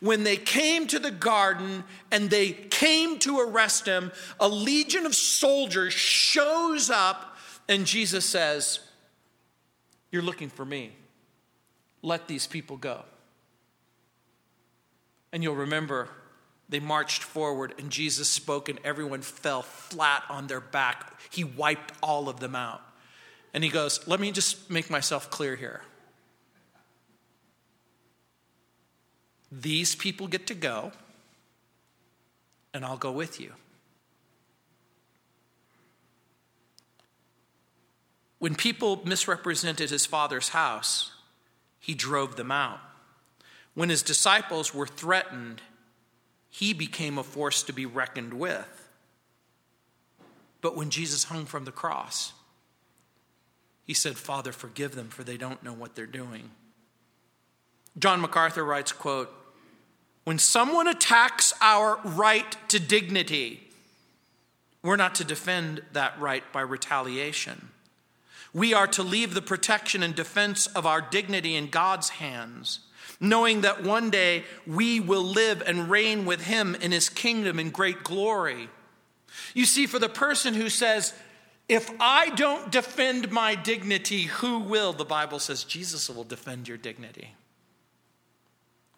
when 0.01 0.25
they 0.25 0.37
came 0.37 0.87
to 0.89 0.99
the 0.99 1.11
garden 1.11 1.85
and 2.11 2.29
they 2.29 2.53
came 2.53 3.19
to 3.21 3.41
arrest 3.41 3.87
him? 3.87 4.13
A 4.39 4.49
legion 4.49 5.07
of 5.07 5.15
soldiers 5.15 5.93
shows 5.93 6.91
up, 6.91 7.37
and 7.69 7.87
Jesus 7.87 8.27
says, 8.27 8.81
You're 10.11 10.23
looking 10.23 10.51
for 10.51 10.65
me. 10.65 10.93
Let 12.03 12.27
these 12.27 12.47
people 12.47 12.77
go. 12.77 13.05
And 15.33 15.43
you'll 15.43 15.55
remember 15.55 16.09
they 16.71 16.81
marched 16.81 17.25
forward 17.25 17.75
and 17.79 17.91
Jesus 17.91 18.29
spoke, 18.29 18.69
and 18.69 18.79
everyone 18.85 19.23
fell 19.23 19.63
flat 19.63 20.23
on 20.29 20.47
their 20.47 20.61
back. 20.61 21.21
He 21.31 21.43
wiped 21.43 21.93
all 22.01 22.29
of 22.29 22.39
them 22.39 22.55
out. 22.55 22.81
And 23.53 23.65
he 23.65 23.71
goes, 23.71 24.07
Let 24.07 24.21
me 24.21 24.31
just 24.31 24.71
make 24.71 24.89
myself 24.89 25.31
clear 25.31 25.57
here. 25.57 25.83
These 29.51 29.97
people 29.97 30.29
get 30.29 30.47
to 30.47 30.55
go, 30.55 30.93
and 32.73 32.85
I'll 32.85 32.97
go 32.97 33.11
with 33.11 33.41
you. 33.41 33.53
When 38.39 38.55
people 38.55 39.03
misrepresented 39.05 39.91
his 39.91 40.07
father's 40.07 40.51
house, 40.51 41.13
he 41.81 41.95
drove 41.95 42.37
them 42.37 42.53
out. 42.53 42.79
When 43.75 43.89
his 43.89 44.03
disciples 44.03 44.75
were 44.75 44.87
threatened, 44.87 45.63
he 46.49 46.73
became 46.73 47.19
a 47.19 47.23
force 47.23 47.63
to 47.65 47.73
be 47.73 47.87
reckoned 47.87 48.35
with. 48.35 48.89
But 50.61 50.77
when 50.77 50.91
Jesus 50.91 51.25
hung 51.25 51.47
from 51.47 51.65
the 51.65 51.73
cross, 51.73 52.33
he 53.85 53.95
said, 53.95 54.17
Father, 54.17 54.53
forgive 54.53 54.95
them, 54.95 55.09
for 55.09 55.25
they 55.25 55.37
don't 55.37 55.63
know 55.63 55.73
what 55.73 55.95
they're 55.95 56.07
doing. 56.07 56.51
John 57.99 58.21
MacArthur 58.21 58.65
writes, 58.65 58.93
quote, 58.93 59.33
When 60.25 60.39
someone 60.39 60.87
attacks 60.87 61.53
our 61.61 61.99
right 62.05 62.57
to 62.69 62.79
dignity, 62.79 63.69
we're 64.83 64.97
not 64.97 65.15
to 65.17 65.25
defend 65.25 65.83
that 65.93 66.19
right 66.21 66.45
by 66.53 66.61
retaliation. 66.61 67.71
We 68.53 68.75
are 68.75 68.87
to 68.89 69.03
leave 69.03 69.35
the 69.35 69.43
protection 69.43 70.03
and 70.03 70.15
defense 70.15 70.67
of 70.69 70.87
our 70.87 71.01
dignity 71.01 71.55
in 71.55 71.69
God's 71.69 72.11
hands 72.11 72.81
knowing 73.21 73.61
that 73.61 73.83
one 73.83 74.11
day 74.11 74.45
we 74.67 74.99
will 74.99 75.23
live 75.23 75.63
and 75.67 75.91
reign 75.91 76.25
with 76.25 76.43
him 76.43 76.75
in 76.75 76.91
his 76.91 77.09
kingdom 77.09 77.59
in 77.59 77.71
great 77.71 78.03
glory. 78.03 78.69
You 79.55 79.67
see, 79.67 79.87
for 79.87 79.99
the 79.99 80.09
person 80.09 80.55
who 80.55 80.69
says, 80.69 81.13
if 81.69 81.89
I 82.01 82.31
don't 82.31 82.73
defend 82.73 83.31
my 83.31 83.55
dignity, 83.55 84.23
who 84.23 84.59
will? 84.59 84.93
The 84.93 85.05
Bible 85.05 85.39
says 85.39 85.63
Jesus 85.63 86.09
will 86.09 86.25
defend 86.25 86.67
your 86.67 86.79
dignity. 86.79 87.35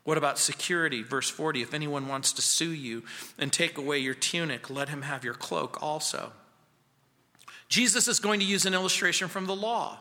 What 0.05 0.18
about 0.18 0.39
security? 0.39 1.03
Verse 1.03 1.29
40 1.29 1.62
If 1.62 1.75
anyone 1.75 2.09
wants 2.09 2.33
to 2.33 2.43
sue 2.43 2.73
you 2.73 3.03
and 3.39 3.53
take 3.53 3.77
away 3.77 3.99
your 3.99 4.14
tunic, 4.14 4.70
let 4.70 4.89
him 4.89 5.03
have 5.03 5.25
your 5.25 5.35
cloak 5.35 5.83
also. 5.83 6.33
Jesus 7.68 8.09
is 8.09 8.20
going 8.20 8.41
to 8.41 8.47
use 8.47 8.66
an 8.66 8.75
illustration 8.75 9.29
from 9.29 9.47
the 9.47 9.57
law. 9.57 9.99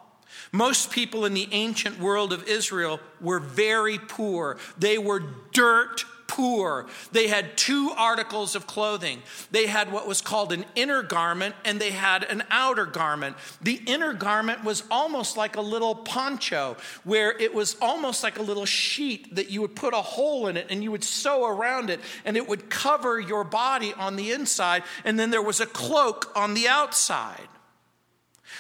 Most 0.52 0.92
people 0.92 1.26
in 1.26 1.34
the 1.34 1.48
ancient 1.52 2.00
world 2.00 2.34
of 2.34 2.48
Israel 2.48 3.00
were 3.20 3.40
very 3.40 3.98
poor. 3.98 4.58
They 4.78 4.98
were 4.98 5.24
dirt 5.52 6.06
poor. 6.32 6.86
They 7.12 7.28
had 7.28 7.58
two 7.58 7.92
articles 7.98 8.56
of 8.56 8.66
clothing. 8.66 9.22
They 9.52 9.68
had 9.68 9.92
what 9.92 10.08
was 10.08 10.22
called 10.22 10.54
an 10.54 10.64
inner 10.76 11.04
garment 11.04 11.56
and 11.66 11.80
they 11.80 11.92
had 11.92 12.24
an 12.24 12.44
outer 12.50 12.86
garment. 12.86 13.36
The 13.62 13.82
inner 13.86 14.14
garment 14.14 14.64
was 14.64 14.84
almost 14.90 15.36
like 15.36 15.58
a 15.58 15.62
little 15.62 15.94
poncho, 15.94 16.78
where 17.04 17.38
it 17.38 17.54
was 17.54 17.76
almost 17.82 18.24
like 18.24 18.40
a 18.40 18.42
little 18.42 18.66
sheet 18.66 19.36
that 19.36 19.50
you 19.50 19.60
would 19.60 19.76
put 19.76 19.94
a 19.94 20.02
hole 20.02 20.48
in 20.48 20.56
it 20.56 20.68
and 20.70 20.82
you 20.82 20.92
would 20.92 21.04
sew 21.04 21.46
around 21.46 21.90
it 21.90 22.00
and 22.24 22.38
it 22.38 22.48
would 22.48 22.70
cover 22.70 23.20
your 23.20 23.44
body 23.44 23.94
on 23.94 24.16
the 24.16 24.32
inside. 24.32 24.84
And 25.04 25.20
then 25.20 25.32
there 25.32 25.42
was 25.42 25.60
a 25.60 25.66
cloak 25.66 26.32
on 26.34 26.54
the 26.54 26.70
outside. 26.70 27.50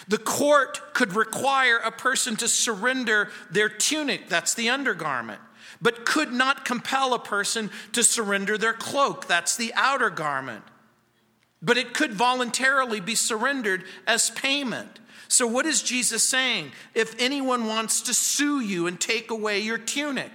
The 0.08 0.18
court 0.18 0.94
could 0.94 1.14
require 1.16 1.78
a 1.78 1.92
person 1.92 2.36
to 2.38 2.48
surrender 2.48 3.30
their 3.50 3.70
tunic, 3.70 4.30
that's 4.30 4.54
the 4.54 4.70
undergarment, 4.70 5.40
but 5.82 6.06
could 6.06 6.32
not 6.32 6.66
compel 6.66 7.14
a 7.14 7.20
person 7.20 7.70
to 7.94 8.04
surrender 8.04 8.58
their 8.58 8.74
cloak, 8.74 9.28
that's 9.28 9.56
the 9.56 9.74
outer 9.76 10.10
garment. 10.10 10.64
But 11.62 11.78
it 11.78 11.94
could 11.94 12.14
voluntarily 12.14 13.00
be 13.00 13.16
surrendered 13.16 13.84
as 14.08 14.32
payment. 14.32 15.00
So, 15.28 15.46
what 15.48 15.66
is 15.66 15.82
Jesus 15.82 16.28
saying? 16.28 16.72
If 16.94 17.16
anyone 17.20 17.68
wants 17.68 18.02
to 18.02 18.14
sue 18.14 18.60
you 18.60 18.88
and 18.88 19.00
take 19.00 19.32
away 19.32 19.60
your 19.60 19.78
tunic, 19.78 20.32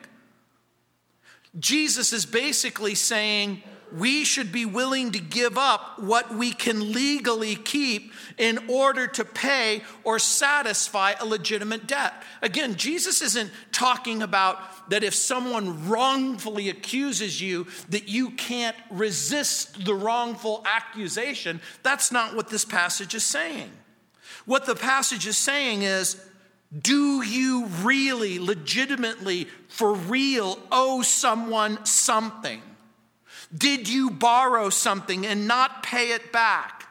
Jesus 1.59 2.13
is 2.13 2.27
basically 2.27 2.95
saying, 2.95 3.63
we 3.93 4.25
should 4.25 4.53
be 4.53 4.65
willing 4.65 5.13
to 5.13 5.19
give 5.19 5.57
up 5.57 5.99
what 5.99 6.35
we 6.35 6.53
can 6.53 6.93
legally 6.93 7.55
keep 7.55 8.13
in 8.39 8.59
order 8.69 9.07
to 9.07 9.25
pay 9.25 9.83
or 10.05 10.19
satisfy 10.19 11.13
a 11.19 11.25
legitimate 11.25 11.87
debt. 11.87 12.15
Again, 12.43 12.77
Jesus 12.77 13.23
isn't 13.23 13.51
talking 13.73 14.23
about 14.23 14.91
that 14.91 15.05
if 15.05 15.15
someone 15.15 15.89
wrongfully 15.89 16.69
accuses 16.69 17.41
you 17.41 17.67
that 17.89 18.09
you 18.09 18.31
can't 18.31 18.77
resist 18.91 19.85
the 19.85 19.95
wrongful 19.95 20.63
accusation. 20.67 21.61
That's 21.83 22.13
not 22.13 22.35
what 22.37 22.49
this 22.49 22.65
passage 22.65 23.15
is 23.15 23.25
saying. 23.25 23.71
What 24.45 24.67
the 24.67 24.77
passage 24.77 25.27
is 25.27 25.37
saying 25.37 25.83
is 25.83 26.21
do 26.77 27.23
you 27.23 27.67
really 27.83 28.39
legitimately 28.39 29.47
for 29.69 29.95
real 29.95 30.59
owe 30.71 31.03
someone 31.03 31.85
something? 31.85 32.61
Did 33.57 33.89
you 33.89 34.11
borrow 34.11 34.71
something 34.71 35.27
and 35.27 35.47
not 35.47 35.83
pay 35.83 36.13
it 36.13 36.33
back? 36.33 36.89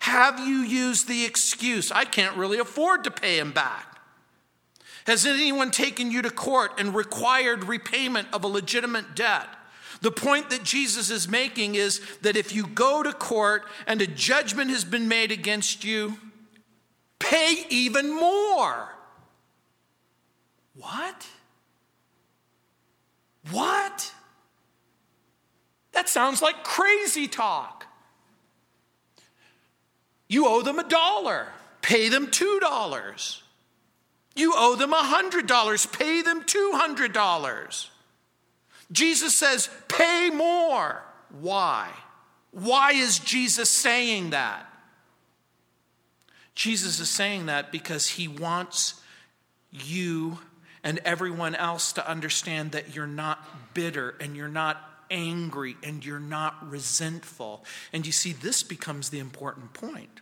Have 0.00 0.40
you 0.40 0.58
used 0.58 1.08
the 1.08 1.24
excuse, 1.24 1.92
I 1.92 2.04
can't 2.04 2.36
really 2.36 2.58
afford 2.58 3.04
to 3.04 3.10
pay 3.10 3.38
him 3.38 3.52
back? 3.52 3.98
Has 5.06 5.26
anyone 5.26 5.70
taken 5.70 6.10
you 6.10 6.22
to 6.22 6.30
court 6.30 6.72
and 6.78 6.94
required 6.94 7.64
repayment 7.64 8.28
of 8.32 8.44
a 8.44 8.48
legitimate 8.48 9.14
debt? 9.14 9.48
The 10.00 10.10
point 10.10 10.50
that 10.50 10.64
Jesus 10.64 11.10
is 11.10 11.28
making 11.28 11.76
is 11.76 12.00
that 12.22 12.36
if 12.36 12.52
you 12.52 12.66
go 12.66 13.02
to 13.02 13.12
court 13.12 13.64
and 13.86 14.02
a 14.02 14.06
judgment 14.06 14.70
has 14.70 14.84
been 14.84 15.06
made 15.06 15.30
against 15.30 15.84
you, 15.84 16.18
pay 17.20 17.64
even 17.70 18.12
more. 18.12 18.88
What? 20.74 21.26
What? 23.50 24.12
That 25.92 26.08
sounds 26.08 26.42
like 26.42 26.64
crazy 26.64 27.28
talk. 27.28 27.86
You 30.28 30.46
owe 30.46 30.62
them 30.62 30.78
a 30.78 30.88
dollar, 30.88 31.48
pay 31.82 32.08
them 32.08 32.30
two 32.30 32.58
dollars. 32.60 33.42
You 34.34 34.54
owe 34.56 34.76
them 34.76 34.92
a 34.92 35.02
hundred 35.02 35.46
dollars, 35.46 35.84
pay 35.84 36.22
them 36.22 36.44
two 36.44 36.70
hundred 36.74 37.12
dollars. 37.12 37.90
Jesus 38.90 39.36
says, 39.36 39.68
pay 39.88 40.30
more. 40.30 41.02
Why? 41.40 41.90
Why 42.50 42.92
is 42.92 43.18
Jesus 43.18 43.70
saying 43.70 44.30
that? 44.30 44.66
Jesus 46.54 47.00
is 47.00 47.08
saying 47.08 47.46
that 47.46 47.72
because 47.72 48.08
he 48.10 48.28
wants 48.28 49.00
you 49.70 50.38
and 50.84 51.00
everyone 51.04 51.54
else 51.54 51.94
to 51.94 52.06
understand 52.06 52.72
that 52.72 52.94
you're 52.94 53.06
not 53.06 53.74
bitter 53.74 54.14
and 54.20 54.36
you're 54.36 54.48
not 54.48 54.91
angry 55.12 55.76
and 55.84 56.04
you're 56.04 56.18
not 56.18 56.68
resentful. 56.68 57.64
And 57.92 58.04
you 58.04 58.10
see, 58.10 58.32
this 58.32 58.64
becomes 58.64 59.10
the 59.10 59.20
important 59.20 59.74
point. 59.74 60.20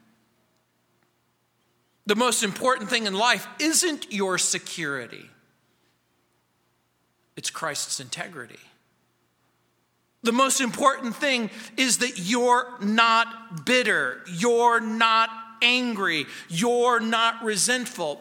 The 2.05 2.17
most 2.17 2.43
important 2.43 2.91
thing 2.91 3.07
in 3.07 3.15
life 3.15 3.47
isn't 3.61 4.13
your 4.13 4.37
security, 4.37 5.31
it's 7.37 7.51
Christ's 7.51 8.01
integrity. 8.01 8.59
The 10.23 10.33
most 10.33 10.61
important 10.61 11.17
thing 11.17 11.49
is 11.79 11.99
that 11.99 12.19
you're 12.19 12.67
not 12.83 13.65
bitter, 13.65 14.21
you're 14.27 14.81
not 14.81 15.31
angry, 15.63 16.27
you're 16.51 17.01
not 17.01 17.43
resentful. 17.43 18.21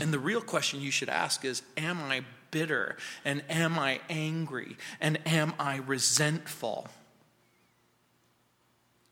And 0.00 0.12
the 0.12 0.18
real 0.18 0.42
question 0.42 0.80
you 0.80 0.90
should 0.90 1.08
ask 1.08 1.44
is 1.44 1.62
Am 1.78 1.98
I 2.02 2.24
bitter? 2.52 2.96
And 3.24 3.42
am 3.48 3.76
I 3.76 3.98
angry? 4.08 4.76
And 5.00 5.18
am 5.26 5.54
I 5.58 5.78
resentful? 5.78 6.86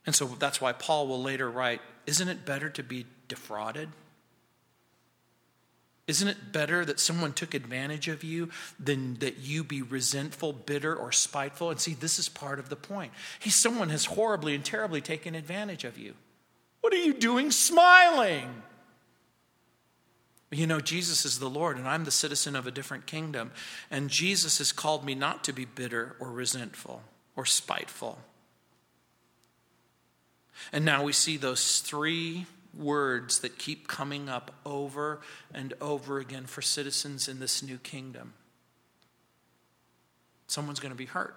And 0.07 0.15
so 0.15 0.27
that's 0.27 0.61
why 0.61 0.73
Paul 0.73 1.09
will 1.09 1.23
later 1.23 1.51
write 1.51 1.81
Isn't 2.07 2.29
it 2.29 2.47
better 2.47 2.71
to 2.71 2.85
be 2.85 3.07
defrauded? 3.27 3.89
Isn't 6.07 6.27
it 6.27 6.51
better 6.51 6.85
that 6.85 6.99
someone 6.99 7.33
took 7.33 7.55
advantage 7.55 8.09
of 8.09 8.25
you 8.25 8.49
than 8.81 9.15
that 9.21 9.39
you 9.39 9.63
be 9.63 9.81
resentful, 9.81 10.53
bitter, 10.53 10.93
or 10.93 11.13
spiteful? 11.13 11.71
And 11.71 11.79
see, 11.79 11.95
this 11.95 12.19
is 12.19 12.29
part 12.29 12.59
of 12.59 12.69
the 12.69 12.75
point. 12.75 13.13
He, 13.39 13.51
someone 13.51 13.91
has 13.91 14.07
horribly 14.07 14.57
and 14.57 14.65
terribly 14.65 15.01
taken 15.01 15.37
advantage 15.37 15.85
of 15.85 15.97
you. 15.97 16.15
What 16.81 16.93
are 16.93 16.97
you 16.97 17.15
doing 17.15 17.53
smiling? 17.53 18.63
You 20.53 20.67
know, 20.67 20.81
Jesus 20.81 21.25
is 21.25 21.39
the 21.39 21.49
Lord, 21.49 21.77
and 21.79 21.87
I'm 21.87 22.05
the 22.05 22.11
citizen 22.11 22.57
of 22.57 22.67
a 22.67 22.73
different 22.73 23.07
kingdom. 23.07 23.53
And 23.91 24.11
Jesus 24.11 24.59
has 24.59 24.73
called 24.73 25.05
me 25.05 25.15
not 25.15 25.45
to 25.45 25.53
be 25.53 25.65
bitter 25.65 26.17
or 26.19 26.31
resentful 26.31 27.03
or 27.37 27.47
spiteful. 27.47 28.19
And 30.73 30.85
now 30.85 31.05
we 31.05 31.13
see 31.13 31.37
those 31.37 31.79
three 31.81 32.47
words 32.77 33.41
that 33.41 33.59
keep 33.59 33.87
coming 33.89 34.29
up 34.29 34.53
over 34.67 35.21
and 35.55 35.73
over 35.81 36.19
again 36.19 36.47
for 36.47 36.63
citizens 36.63 37.29
in 37.29 37.39
this 37.39 37.63
new 37.63 37.79
kingdom. 37.79 38.35
Someone's 40.49 40.81
going 40.81 40.93
to 40.93 40.99
be 40.99 41.07
hurt. 41.07 41.37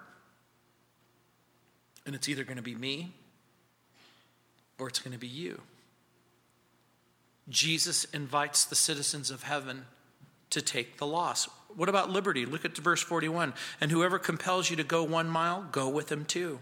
And 2.04 2.14
it's 2.14 2.28
either 2.28 2.44
going 2.44 2.56
to 2.56 2.62
be 2.62 2.74
me 2.74 3.12
or 4.78 4.88
it's 4.88 4.98
going 4.98 5.12
to 5.12 5.18
be 5.18 5.28
you. 5.28 5.60
Jesus 7.48 8.04
invites 8.04 8.64
the 8.64 8.74
citizens 8.74 9.30
of 9.30 9.42
heaven 9.42 9.86
to 10.50 10.62
take 10.62 10.98
the 10.98 11.06
loss. 11.06 11.48
What 11.76 11.88
about 11.88 12.10
liberty? 12.10 12.46
Look 12.46 12.64
at 12.64 12.76
verse 12.76 13.02
41. 13.02 13.54
And 13.80 13.90
whoever 13.90 14.18
compels 14.18 14.70
you 14.70 14.76
to 14.76 14.84
go 14.84 15.02
one 15.02 15.28
mile, 15.28 15.66
go 15.72 15.88
with 15.88 16.10
him 16.10 16.24
too. 16.24 16.60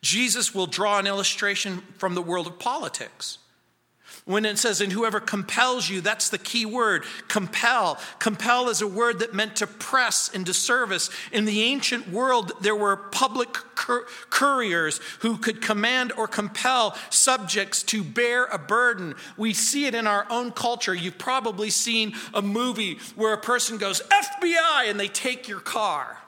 Jesus 0.00 0.54
will 0.54 0.66
draw 0.66 0.98
an 0.98 1.06
illustration 1.06 1.82
from 1.96 2.14
the 2.14 2.22
world 2.22 2.46
of 2.46 2.58
politics. 2.58 3.38
When 4.28 4.44
it 4.44 4.58
says, 4.58 4.82
and 4.82 4.92
whoever 4.92 5.20
compels 5.20 5.88
you, 5.88 6.02
that's 6.02 6.28
the 6.28 6.36
key 6.36 6.66
word 6.66 7.04
compel. 7.28 7.98
Compel 8.18 8.68
is 8.68 8.82
a 8.82 8.86
word 8.86 9.20
that 9.20 9.32
meant 9.32 9.56
to 9.56 9.66
press 9.66 10.28
into 10.28 10.52
service. 10.52 11.08
In 11.32 11.46
the 11.46 11.62
ancient 11.62 12.10
world, 12.10 12.52
there 12.60 12.76
were 12.76 12.94
public 12.94 13.54
cur- 13.74 14.04
couriers 14.28 15.00
who 15.20 15.38
could 15.38 15.62
command 15.62 16.12
or 16.12 16.28
compel 16.28 16.94
subjects 17.08 17.82
to 17.84 18.04
bear 18.04 18.44
a 18.44 18.58
burden. 18.58 19.14
We 19.38 19.54
see 19.54 19.86
it 19.86 19.94
in 19.94 20.06
our 20.06 20.26
own 20.28 20.52
culture. 20.52 20.94
You've 20.94 21.16
probably 21.16 21.70
seen 21.70 22.12
a 22.34 22.42
movie 22.42 22.98
where 23.16 23.32
a 23.32 23.40
person 23.40 23.78
goes, 23.78 24.02
FBI, 24.02 24.90
and 24.90 25.00
they 25.00 25.08
take 25.08 25.48
your 25.48 25.60
car. 25.60 26.18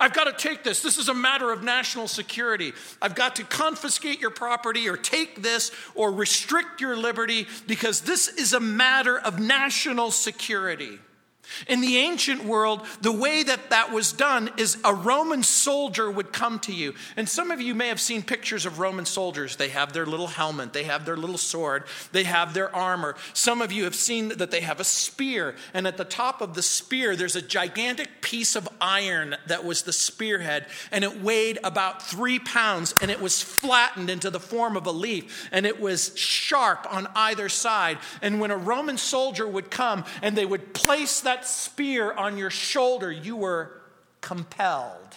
I've 0.00 0.14
got 0.14 0.24
to 0.24 0.32
take 0.32 0.64
this. 0.64 0.82
This 0.82 0.96
is 0.96 1.10
a 1.10 1.14
matter 1.14 1.52
of 1.52 1.62
national 1.62 2.08
security. 2.08 2.72
I've 3.02 3.14
got 3.14 3.36
to 3.36 3.44
confiscate 3.44 4.18
your 4.18 4.30
property 4.30 4.88
or 4.88 4.96
take 4.96 5.42
this 5.42 5.70
or 5.94 6.10
restrict 6.10 6.80
your 6.80 6.96
liberty 6.96 7.46
because 7.66 8.00
this 8.00 8.26
is 8.26 8.54
a 8.54 8.60
matter 8.60 9.18
of 9.18 9.38
national 9.38 10.10
security. 10.10 10.98
In 11.66 11.80
the 11.80 11.98
ancient 11.98 12.44
world, 12.44 12.82
the 13.00 13.12
way 13.12 13.42
that 13.42 13.70
that 13.70 13.92
was 13.92 14.12
done 14.12 14.50
is 14.56 14.78
a 14.84 14.94
Roman 14.94 15.42
soldier 15.42 16.10
would 16.10 16.32
come 16.32 16.58
to 16.60 16.72
you. 16.72 16.94
And 17.16 17.28
some 17.28 17.50
of 17.50 17.60
you 17.60 17.74
may 17.74 17.88
have 17.88 18.00
seen 18.00 18.22
pictures 18.22 18.66
of 18.66 18.78
Roman 18.78 19.04
soldiers. 19.04 19.56
They 19.56 19.68
have 19.68 19.92
their 19.92 20.06
little 20.06 20.28
helmet, 20.28 20.72
they 20.72 20.84
have 20.84 21.04
their 21.04 21.16
little 21.16 21.38
sword, 21.38 21.84
they 22.12 22.24
have 22.24 22.54
their 22.54 22.74
armor. 22.74 23.16
Some 23.34 23.62
of 23.62 23.72
you 23.72 23.84
have 23.84 23.94
seen 23.94 24.28
that 24.28 24.50
they 24.50 24.60
have 24.60 24.80
a 24.80 24.84
spear. 24.84 25.54
And 25.74 25.86
at 25.86 25.96
the 25.96 26.04
top 26.04 26.40
of 26.40 26.54
the 26.54 26.62
spear, 26.62 27.16
there's 27.16 27.36
a 27.36 27.42
gigantic 27.42 28.22
piece 28.22 28.56
of 28.56 28.68
iron 28.80 29.36
that 29.46 29.64
was 29.64 29.82
the 29.82 29.92
spearhead. 29.92 30.66
And 30.92 31.04
it 31.04 31.20
weighed 31.20 31.58
about 31.64 32.02
three 32.02 32.38
pounds. 32.38 32.94
And 33.00 33.10
it 33.10 33.20
was 33.20 33.42
flattened 33.42 34.08
into 34.08 34.30
the 34.30 34.40
form 34.40 34.76
of 34.76 34.86
a 34.86 34.92
leaf. 34.92 35.48
And 35.52 35.66
it 35.66 35.80
was 35.80 36.16
sharp 36.16 36.86
on 36.90 37.08
either 37.14 37.48
side. 37.48 37.98
And 38.22 38.40
when 38.40 38.50
a 38.50 38.56
Roman 38.56 38.98
soldier 38.98 39.46
would 39.46 39.70
come 39.70 40.04
and 40.22 40.36
they 40.36 40.46
would 40.46 40.72
place 40.74 41.20
that 41.20 41.39
that 41.40 41.46
spear 41.46 42.12
on 42.12 42.36
your 42.36 42.50
shoulder, 42.50 43.10
you 43.10 43.34
were 43.34 43.80
compelled. 44.20 45.16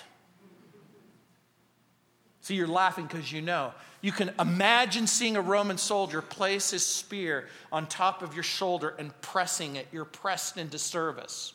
See, 2.41 2.55
you're 2.55 2.67
laughing 2.67 3.07
because 3.07 3.31
you 3.31 3.41
know. 3.41 3.73
You 4.01 4.11
can 4.11 4.31
imagine 4.39 5.07
seeing 5.07 5.35
a 5.35 5.41
Roman 5.41 5.77
soldier 5.77 6.21
place 6.21 6.71
his 6.71 6.85
spear 6.85 7.47
on 7.71 7.87
top 7.87 8.21
of 8.21 8.33
your 8.33 8.43
shoulder 8.43 8.93
and 8.97 9.19
pressing 9.21 9.75
it. 9.75 9.87
You're 9.91 10.05
pressed 10.05 10.57
into 10.57 10.77
service. 10.77 11.53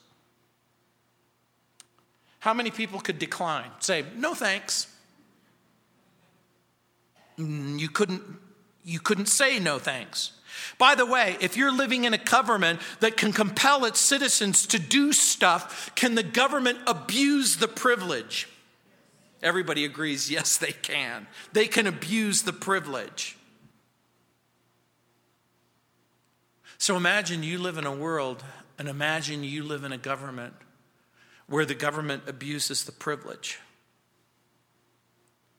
How 2.40 2.54
many 2.54 2.70
people 2.70 3.00
could 3.00 3.18
decline? 3.18 3.70
Say, 3.80 4.04
no 4.16 4.34
thanks. 4.34 4.86
Mm, 7.38 7.78
you 7.78 7.88
couldn't, 7.88 8.22
you 8.84 9.00
couldn't 9.00 9.26
say 9.26 9.58
no 9.58 9.78
thanks. 9.78 10.32
By 10.76 10.94
the 10.94 11.06
way, 11.06 11.36
if 11.40 11.56
you're 11.56 11.72
living 11.72 12.04
in 12.04 12.12
a 12.12 12.18
government 12.18 12.80
that 13.00 13.16
can 13.16 13.32
compel 13.32 13.84
its 13.84 14.00
citizens 14.00 14.66
to 14.66 14.78
do 14.78 15.12
stuff, 15.12 15.94
can 15.94 16.14
the 16.14 16.22
government 16.22 16.78
abuse 16.86 17.56
the 17.56 17.68
privilege? 17.68 18.48
Everybody 19.42 19.84
agrees, 19.84 20.30
yes, 20.30 20.56
they 20.56 20.72
can. 20.72 21.26
They 21.52 21.66
can 21.66 21.86
abuse 21.86 22.42
the 22.42 22.52
privilege. 22.52 23.36
So 26.76 26.96
imagine 26.96 27.42
you 27.42 27.58
live 27.58 27.78
in 27.78 27.86
a 27.86 27.94
world, 27.94 28.44
and 28.78 28.88
imagine 28.88 29.42
you 29.42 29.64
live 29.64 29.84
in 29.84 29.92
a 29.92 29.98
government 29.98 30.54
where 31.48 31.64
the 31.64 31.74
government 31.74 32.24
abuses 32.26 32.84
the 32.84 32.92
privilege. 32.92 33.58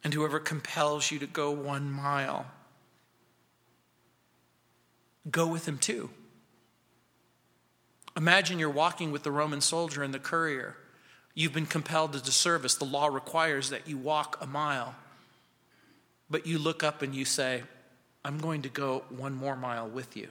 And 0.02 0.14
whoever 0.14 0.38
compels 0.38 1.10
you 1.10 1.18
to 1.18 1.26
go 1.26 1.50
one 1.50 1.90
mile 1.90 2.46
go 5.28 5.46
with 5.46 5.66
him 5.66 5.78
too. 5.78 6.10
Imagine 8.16 8.58
you're 8.58 8.70
walking 8.70 9.12
with 9.12 9.22
the 9.22 9.30
Roman 9.30 9.60
soldier 9.60 10.02
and 10.02 10.12
the 10.12 10.18
courier. 10.18 10.76
You've 11.34 11.52
been 11.52 11.66
compelled 11.66 12.12
to 12.12 12.32
service. 12.32 12.74
The 12.74 12.84
law 12.84 13.06
requires 13.06 13.70
that 13.70 13.88
you 13.88 13.96
walk 13.96 14.38
a 14.40 14.46
mile. 14.46 14.94
But 16.28 16.46
you 16.46 16.58
look 16.58 16.82
up 16.82 17.02
and 17.02 17.14
you 17.14 17.24
say, 17.24 17.62
I'm 18.24 18.38
going 18.38 18.62
to 18.62 18.68
go 18.68 19.04
one 19.08 19.34
more 19.34 19.56
mile 19.56 19.88
with 19.88 20.16
you. 20.16 20.28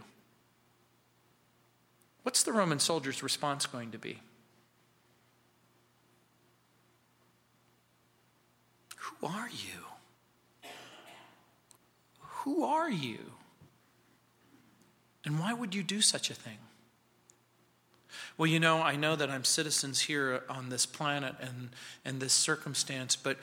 What's 2.23 2.43
the 2.43 2.53
Roman 2.53 2.79
soldier's 2.79 3.23
response 3.23 3.65
going 3.65 3.91
to 3.91 3.97
be? 3.97 4.19
Who 8.97 9.27
are 9.27 9.49
you? 9.49 10.69
Who 12.19 12.63
are 12.63 12.89
you? 12.89 13.19
And 15.25 15.39
why 15.39 15.53
would 15.53 15.75
you 15.75 15.83
do 15.83 16.01
such 16.01 16.29
a 16.29 16.33
thing? 16.33 16.57
Well, 18.37 18.47
you 18.47 18.59
know, 18.59 18.81
I 18.81 18.95
know 18.95 19.15
that 19.15 19.29
I'm 19.29 19.43
citizens 19.43 20.01
here 20.01 20.43
on 20.49 20.69
this 20.69 20.85
planet 20.85 21.35
and, 21.41 21.69
and 22.05 22.19
this 22.19 22.33
circumstance, 22.33 23.15
but 23.15 23.37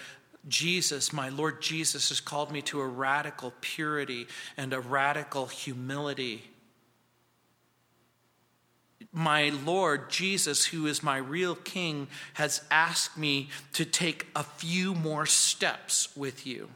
Jesus, 0.48 1.12
my 1.12 1.28
Lord 1.28 1.60
Jesus, 1.60 2.08
has 2.08 2.20
called 2.20 2.52
me 2.52 2.62
to 2.62 2.80
a 2.80 2.86
radical 2.86 3.52
purity 3.60 4.26
and 4.56 4.72
a 4.72 4.80
radical 4.80 5.46
humility. 5.46 6.50
My 9.12 9.50
Lord 9.64 10.08
Jesus, 10.10 10.66
who 10.66 10.86
is 10.86 11.02
my 11.02 11.16
real 11.16 11.54
King, 11.54 12.08
has 12.34 12.62
asked 12.70 13.18
me 13.18 13.50
to 13.72 13.84
take 13.84 14.26
a 14.36 14.44
few 14.44 14.94
more 14.94 15.26
steps 15.26 16.14
with 16.16 16.46
you. 16.46 16.68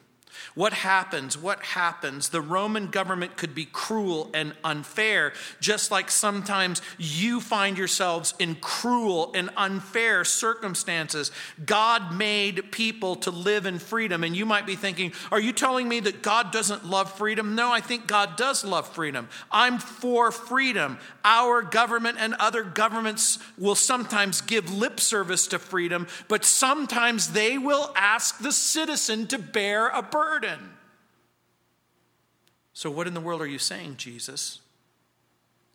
What 0.55 0.72
happens? 0.72 1.37
What 1.37 1.62
happens? 1.62 2.28
The 2.28 2.41
Roman 2.41 2.89
government 2.89 3.37
could 3.37 3.55
be 3.55 3.66
cruel 3.66 4.31
and 4.33 4.55
unfair, 4.62 5.33
just 5.61 5.91
like 5.91 6.11
sometimes 6.11 6.81
you 6.99 7.41
find 7.41 7.76
yourselves 7.76 8.35
in 8.39 8.55
cruel 8.57 9.33
and 9.35 9.51
unfair 9.57 10.24
circumstances. 10.24 11.33
God 11.64 12.14
made 12.14 12.70
people 12.70 13.16
to 13.16 13.31
live 13.31 13.66
in 13.66 13.78
freedom. 13.78 14.22
And 14.24 14.37
you 14.37 14.47
might 14.47 14.66
be 14.66 14.76
thinking, 14.76 15.12
are 15.33 15.41
you 15.41 15.53
telling 15.53 15.89
me 15.89 16.01
that 16.01 16.22
God 16.22 16.53
doesn't 16.53 16.87
love 16.87 17.12
freedom? 17.12 17.55
No, 17.55 17.72
I 17.72 17.81
think 17.81 18.07
God 18.07 18.37
does 18.37 18.64
love 18.64 18.89
freedom. 18.89 19.28
I'm 19.51 19.78
for 19.78 20.31
freedom. 20.31 20.99
Our 21.24 21.62
government 21.62 22.18
and 22.20 22.35
other 22.35 22.62
governments 22.62 23.39
will 23.59 23.74
sometimes 23.74 24.41
give 24.41 24.72
lip 24.72 25.01
service 25.01 25.47
to 25.49 25.59
freedom, 25.59 26.07
but 26.28 26.45
sometimes 26.45 27.33
they 27.33 27.59
will 27.59 27.93
ask 27.97 28.39
the 28.39 28.53
citizen 28.53 29.26
to 29.28 29.39
bear 29.39 29.89
a 29.89 30.03
burden. 30.03 30.20
So, 32.73 32.91
what 32.91 33.07
in 33.07 33.14
the 33.14 33.21
world 33.21 33.43
are 33.43 33.47
you 33.47 33.59
saying, 33.59 33.97
Jesus? 33.97 34.61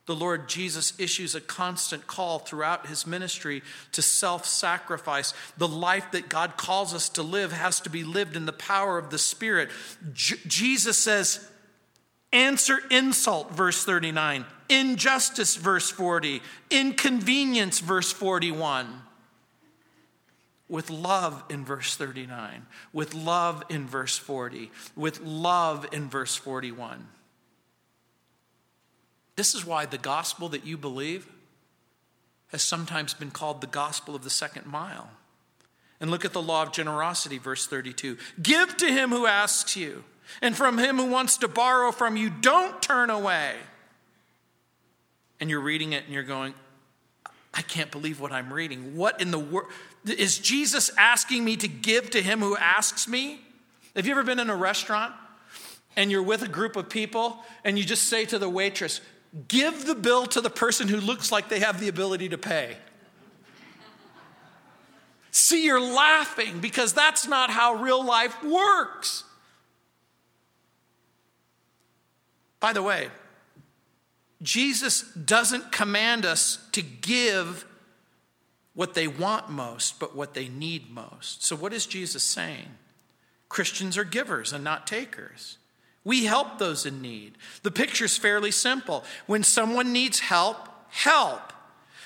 The 0.06 0.16
Lord 0.16 0.48
Jesus 0.48 0.94
issues 1.00 1.34
a 1.34 1.42
constant 1.42 2.06
call 2.06 2.40
throughout 2.40 2.88
his 2.88 3.08
ministry 3.08 3.64
to 3.92 4.02
self 4.02 4.46
sacrifice. 4.46 5.34
The 5.58 5.68
life 5.68 6.12
that 6.12 6.30
God 6.30 6.58
calls 6.58 6.94
us 6.94 7.10
to 7.10 7.24
live 7.24 7.52
has 7.52 7.80
to 7.82 7.90
be 7.90 8.04
lived 8.04 8.36
in 8.36 8.46
the 8.46 8.54
power 8.54 8.98
of 8.98 9.10
the 9.10 9.18
Spirit. 9.18 9.70
J- 10.14 10.38
Jesus 10.46 10.98
says, 10.98 11.48
Answer 12.32 12.80
insult, 12.92 13.52
verse 13.52 13.84
39, 13.84 14.46
injustice, 14.70 15.56
verse 15.56 15.90
40, 15.90 16.42
inconvenience, 16.70 17.80
verse 17.80 18.12
41 18.12 19.02
with 20.68 20.90
love 20.90 21.44
in 21.50 21.64
verse 21.64 21.96
39, 21.96 22.66
with 22.92 23.14
love 23.14 23.64
in 23.70 23.88
verse 23.88 24.18
40, 24.18 24.72
with 24.96 25.22
love 25.22 25.88
in 25.92 26.10
verse 26.10 26.36
41. 26.36 27.08
This 29.36 29.54
is 29.54 29.66
why 29.66 29.86
the 29.86 29.98
gospel 29.98 30.50
that 30.50 30.66
you 30.66 30.78
believe 30.78 31.28
has 32.48 32.62
sometimes 32.62 33.14
been 33.14 33.32
called 33.32 33.62
the 33.62 33.68
gospel 33.68 34.16
of 34.16 34.24
the 34.24 34.30
second 34.30 34.66
mile. 34.66 35.10
And 36.00 36.12
look 36.12 36.26
at 36.26 36.34
the 36.34 36.42
law 36.42 36.64
of 36.64 36.72
generosity, 36.72 37.38
verse 37.38 37.68
32. 37.68 38.18
Give 38.42 38.76
to 38.78 38.88
him 38.88 39.10
who 39.12 39.26
asks 39.26 39.76
you, 39.76 40.04
and 40.42 40.56
from 40.56 40.78
him 40.78 40.98
who 40.98 41.06
wants 41.06 41.38
to 41.38 41.48
borrow 41.48 41.92
from 41.92 42.18
you, 42.18 42.30
don't 42.30 42.82
turn 42.82 43.10
away. 43.10 43.56
And 45.40 45.50
you're 45.50 45.62
reading 45.62 45.94
it 45.94 46.06
and 46.06 46.14
you're 46.14 46.24
going, 46.24 46.54
I 47.54 47.62
can't 47.62 47.92
believe 47.92 48.20
what 48.20 48.32
I'm 48.32 48.52
reading. 48.52 48.96
What 48.96 49.22
in 49.22 49.32
the 49.32 49.40
world? 49.40 49.70
Is 50.06 50.38
Jesus 50.38 50.92
asking 50.98 51.44
me 51.44 51.58
to 51.58 51.68
give 51.68 52.12
to 52.12 52.22
him 52.22 52.40
who 52.40 52.56
asks 52.58 53.08
me? 53.08 53.42
Have 53.96 54.06
you 54.06 54.12
ever 54.12 54.24
been 54.24 54.40
in 54.40 54.50
a 54.50 54.56
restaurant 54.56 55.14
and 55.96 56.12
you're 56.12 56.24
with 56.24 56.42
a 56.42 56.48
group 56.48 56.76
of 56.76 56.90
people 56.90 57.44
and 57.64 57.78
you 57.78 57.84
just 57.84 58.04
say 58.04 58.26
to 58.26 58.38
the 58.38 58.50
waitress, 58.50 59.02
Give 59.48 59.86
the 59.86 59.96
bill 59.96 60.26
to 60.28 60.40
the 60.40 60.50
person 60.50 60.88
who 60.88 60.98
looks 60.98 61.32
like 61.32 61.50
they 61.50 61.60
have 61.60 61.80
the 61.80 61.90
ability 61.90 62.30
to 62.30 62.38
pay? 62.38 62.78
See, 65.32 65.66
you're 65.66 65.82
laughing 65.82 66.60
because 66.62 66.94
that's 66.94 67.28
not 67.28 67.50
how 67.50 67.74
real 67.74 68.04
life 68.04 68.42
works. 68.42 69.26
By 72.62 72.72
the 72.72 72.82
way, 72.82 73.10
Jesus 74.42 75.02
doesn't 75.12 75.74
command 75.74 76.26
us 76.26 76.60
to 76.72 76.82
give 76.82 77.66
what 78.76 78.94
they 78.94 79.08
want 79.08 79.50
most, 79.50 80.00
but 80.00 80.16
what 80.16 80.34
they 80.34 80.48
need 80.48 80.92
most. 80.92 81.44
So, 81.44 81.56
what 81.56 81.74
is 81.74 81.86
Jesus 81.86 82.24
saying? 82.24 82.78
Christians 83.50 83.98
are 83.98 84.04
givers 84.04 84.54
and 84.54 84.64
not 84.64 84.86
takers. 84.86 85.58
We 86.04 86.26
help 86.26 86.60
those 86.60 86.86
in 86.86 87.02
need. 87.02 87.38
The 87.64 87.72
picture's 87.72 88.18
fairly 88.18 88.52
simple. 88.52 89.04
When 89.26 89.44
someone 89.44 89.92
needs 89.92 90.20
help, 90.20 90.58
help. 90.90 91.54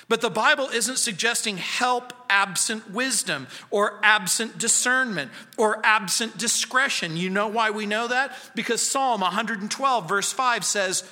But 0.08 0.22
the 0.22 0.30
Bible 0.30 0.68
isn't 0.70 0.98
suggesting 0.98 1.56
help 1.56 2.12
absent 2.28 2.90
wisdom 2.90 3.46
or 3.70 4.00
absent 4.02 4.58
discernment 4.58 5.30
or 5.56 5.80
absent 5.84 6.36
discretion. 6.36 7.16
You 7.16 7.30
know 7.30 7.46
why 7.46 7.70
we 7.70 7.86
know 7.86 8.08
that? 8.08 8.34
Because 8.56 8.82
Psalm 8.82 9.20
112, 9.20 10.08
verse 10.08 10.32
5 10.32 10.64
says, 10.64 11.04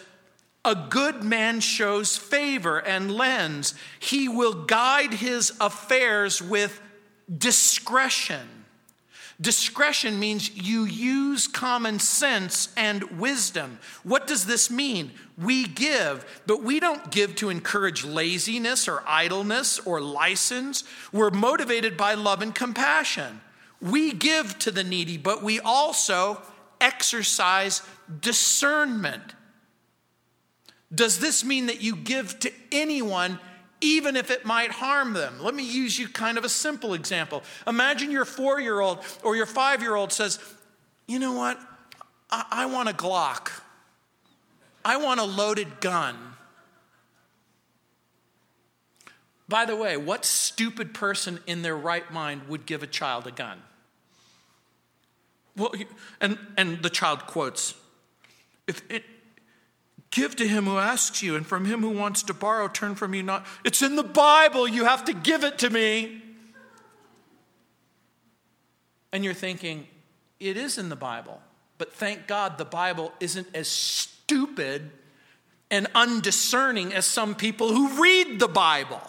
a 0.64 0.74
good 0.74 1.22
man 1.22 1.60
shows 1.60 2.16
favor 2.16 2.78
and 2.78 3.10
lends. 3.10 3.74
He 4.00 4.28
will 4.28 4.64
guide 4.64 5.14
his 5.14 5.52
affairs 5.60 6.42
with 6.42 6.80
discretion. 7.36 8.46
Discretion 9.40 10.18
means 10.18 10.50
you 10.56 10.84
use 10.84 11.46
common 11.46 12.00
sense 12.00 12.70
and 12.76 13.20
wisdom. 13.20 13.78
What 14.02 14.26
does 14.26 14.46
this 14.46 14.68
mean? 14.68 15.12
We 15.36 15.64
give, 15.64 16.42
but 16.46 16.64
we 16.64 16.80
don't 16.80 17.12
give 17.12 17.36
to 17.36 17.48
encourage 17.48 18.04
laziness 18.04 18.88
or 18.88 19.04
idleness 19.06 19.78
or 19.78 20.00
license. 20.00 20.82
We're 21.12 21.30
motivated 21.30 21.96
by 21.96 22.14
love 22.14 22.42
and 22.42 22.52
compassion. 22.52 23.40
We 23.80 24.12
give 24.12 24.58
to 24.58 24.72
the 24.72 24.82
needy, 24.82 25.16
but 25.16 25.44
we 25.44 25.60
also 25.60 26.42
exercise 26.80 27.82
discernment. 28.20 29.34
Does 30.94 31.18
this 31.18 31.44
mean 31.44 31.66
that 31.66 31.82
you 31.82 31.96
give 31.96 32.38
to 32.40 32.52
anyone 32.72 33.38
even 33.80 34.16
if 34.16 34.30
it 34.30 34.44
might 34.44 34.70
harm 34.70 35.12
them? 35.12 35.40
Let 35.40 35.54
me 35.54 35.62
use 35.64 35.98
you 35.98 36.08
kind 36.08 36.38
of 36.38 36.44
a 36.44 36.48
simple 36.48 36.94
example. 36.94 37.42
Imagine 37.66 38.10
your 38.10 38.24
four 38.24 38.60
year 38.60 38.80
old 38.80 39.00
or 39.22 39.36
your 39.36 39.46
five 39.46 39.82
year 39.82 39.94
old 39.94 40.12
says, 40.12 40.38
You 41.06 41.18
know 41.18 41.32
what? 41.32 41.60
I-, 42.30 42.46
I 42.50 42.66
want 42.66 42.88
a 42.88 42.92
Glock, 42.92 43.60
I 44.84 44.96
want 44.96 45.20
a 45.20 45.24
loaded 45.24 45.80
gun. 45.80 46.16
By 49.48 49.64
the 49.64 49.76
way, 49.76 49.96
what 49.96 50.26
stupid 50.26 50.92
person 50.92 51.40
in 51.46 51.62
their 51.62 51.76
right 51.76 52.10
mind 52.12 52.48
would 52.48 52.66
give 52.66 52.82
a 52.82 52.86
child 52.86 53.26
a 53.26 53.30
gun? 53.30 53.62
Well, 55.56 55.72
and, 56.20 56.38
and 56.56 56.82
the 56.82 56.90
child 56.90 57.26
quotes, 57.26 57.74
if 58.66 58.82
it, 58.90 59.04
Give 60.10 60.34
to 60.36 60.48
him 60.48 60.64
who 60.64 60.78
asks 60.78 61.22
you, 61.22 61.36
and 61.36 61.46
from 61.46 61.66
him 61.66 61.80
who 61.82 61.90
wants 61.90 62.22
to 62.24 62.34
borrow, 62.34 62.68
turn 62.68 62.94
from 62.94 63.14
you 63.14 63.22
not. 63.22 63.46
It's 63.64 63.82
in 63.82 63.96
the 63.96 64.02
Bible. 64.02 64.66
You 64.66 64.84
have 64.84 65.04
to 65.04 65.12
give 65.12 65.44
it 65.44 65.58
to 65.58 65.70
me. 65.70 66.22
And 69.12 69.24
you're 69.24 69.34
thinking, 69.34 69.86
it 70.40 70.56
is 70.56 70.78
in 70.78 70.88
the 70.88 70.96
Bible. 70.96 71.40
But 71.76 71.92
thank 71.92 72.26
God 72.26 72.58
the 72.58 72.64
Bible 72.64 73.12
isn't 73.20 73.48
as 73.54 73.68
stupid 73.68 74.90
and 75.70 75.86
undiscerning 75.94 76.92
as 76.92 77.06
some 77.06 77.34
people 77.34 77.68
who 77.68 78.02
read 78.02 78.40
the 78.40 78.48
Bible. 78.48 79.02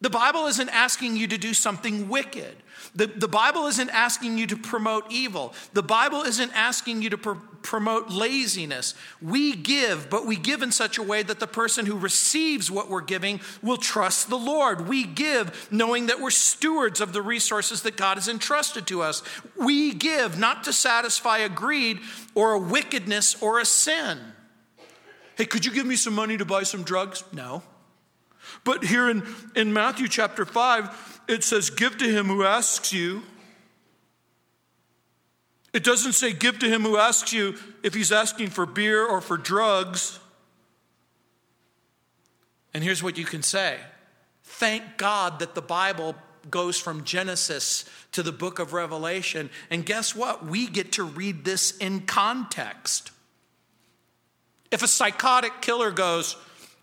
The 0.00 0.10
Bible 0.10 0.46
isn't 0.46 0.68
asking 0.68 1.16
you 1.16 1.26
to 1.28 1.38
do 1.38 1.52
something 1.54 2.08
wicked. 2.08 2.56
The, 2.94 3.06
the 3.06 3.28
Bible 3.28 3.66
isn't 3.66 3.90
asking 3.90 4.38
you 4.38 4.46
to 4.46 4.56
promote 4.56 5.10
evil. 5.10 5.52
The 5.72 5.82
Bible 5.82 6.22
isn't 6.22 6.52
asking 6.54 7.02
you 7.02 7.10
to 7.10 7.18
promote 7.62 8.10
laziness. 8.10 8.94
We 9.20 9.54
give, 9.54 10.08
but 10.10 10.26
we 10.26 10.36
give 10.36 10.62
in 10.62 10.72
such 10.72 10.98
a 10.98 11.02
way 11.02 11.22
that 11.22 11.40
the 11.40 11.46
person 11.46 11.86
who 11.86 11.96
receives 11.96 12.70
what 12.70 12.88
we're 12.88 13.00
giving 13.00 13.40
will 13.62 13.76
trust 13.76 14.30
the 14.30 14.38
Lord. 14.38 14.88
We 14.88 15.04
give 15.04 15.68
knowing 15.70 16.06
that 16.06 16.20
we're 16.20 16.30
stewards 16.30 17.00
of 17.00 17.12
the 17.12 17.22
resources 17.22 17.82
that 17.82 17.96
God 17.96 18.16
has 18.16 18.28
entrusted 18.28 18.86
to 18.88 19.02
us. 19.02 19.22
We 19.56 19.94
give 19.94 20.38
not 20.38 20.64
to 20.64 20.72
satisfy 20.72 21.38
a 21.38 21.48
greed 21.48 22.00
or 22.34 22.52
a 22.52 22.58
wickedness 22.58 23.40
or 23.42 23.58
a 23.58 23.64
sin. 23.64 24.18
Hey, 25.36 25.44
could 25.44 25.64
you 25.64 25.72
give 25.72 25.86
me 25.86 25.96
some 25.96 26.14
money 26.14 26.36
to 26.36 26.44
buy 26.44 26.64
some 26.64 26.82
drugs? 26.82 27.22
No. 27.32 27.62
But 28.64 28.84
here 28.84 29.08
in, 29.08 29.22
in 29.54 29.72
Matthew 29.72 30.08
chapter 30.08 30.44
5, 30.44 31.22
it 31.28 31.44
says, 31.44 31.70
Give 31.70 31.96
to 31.98 32.04
him 32.04 32.26
who 32.26 32.44
asks 32.44 32.92
you. 32.92 33.22
It 35.72 35.84
doesn't 35.84 36.14
say, 36.14 36.32
Give 36.32 36.58
to 36.58 36.68
him 36.68 36.82
who 36.82 36.96
asks 36.96 37.32
you 37.32 37.56
if 37.82 37.94
he's 37.94 38.12
asking 38.12 38.50
for 38.50 38.66
beer 38.66 39.04
or 39.04 39.20
for 39.20 39.36
drugs. 39.36 40.18
And 42.74 42.82
here's 42.84 43.02
what 43.02 43.18
you 43.18 43.24
can 43.24 43.42
say 43.42 43.78
Thank 44.44 44.96
God 44.96 45.40
that 45.40 45.54
the 45.54 45.62
Bible 45.62 46.14
goes 46.50 46.78
from 46.78 47.04
Genesis 47.04 47.84
to 48.12 48.22
the 48.22 48.32
book 48.32 48.58
of 48.58 48.72
Revelation. 48.72 49.50
And 49.70 49.84
guess 49.84 50.16
what? 50.16 50.46
We 50.46 50.66
get 50.66 50.92
to 50.92 51.04
read 51.04 51.44
this 51.44 51.76
in 51.76 52.00
context. 52.02 53.10
If 54.70 54.82
a 54.82 54.88
psychotic 54.88 55.60
killer 55.60 55.90
goes, 55.90 56.36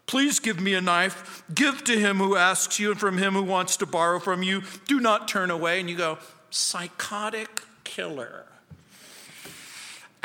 Please 0.08 0.40
give 0.40 0.60
me 0.60 0.76
a 0.76 0.82
knife, 0.82 1.44
give 1.54 1.84
to 1.86 2.00
him 2.00 2.18
who 2.18 2.36
asks 2.36 2.80
you, 2.80 2.92
and 2.92 3.00
from 3.00 3.18
him 3.18 3.34
who 3.34 3.42
wants 3.42 3.78
to 3.78 3.88
borrow 3.88 4.20
from 4.20 4.44
you, 4.44 4.62
do 4.88 5.00
not 5.00 5.28
turn 5.28 5.50
away. 5.50 5.80
And 5.80 5.90
you 5.90 5.98
go, 5.98 6.20
Psychotic 6.52 7.64
killer 7.84 8.46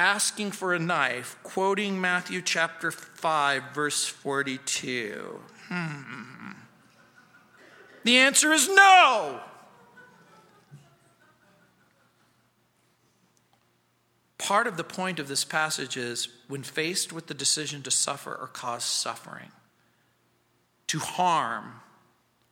asking 0.01 0.51
for 0.51 0.73
a 0.73 0.79
knife, 0.79 1.37
quoting 1.43 2.01
Matthew 2.01 2.41
chapter 2.41 2.91
5, 2.91 3.63
verse 3.75 4.07
42. 4.07 5.39
Hmm. 5.69 6.53
The 8.05 8.17
answer 8.17 8.51
is 8.51 8.67
no. 8.67 9.41
Part 14.39 14.67
of 14.67 14.79
the 14.79 14.85
point 14.85 15.19
of 15.19 15.29
this 15.29 15.45
passage 15.45 15.99
is 15.99 16.29
when 16.49 16.63
faced 16.63 17.13
with 17.13 17.27
the 17.27 17.35
decision 17.35 17.83
to 17.83 17.91
suffer 17.91 18.35
or 18.35 18.47
cause 18.47 18.85
suffering, 18.85 19.53
to 20.87 20.99
harm 20.99 21.75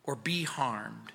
or 0.05 0.15
be 0.15 0.45
harmed, 0.45 1.13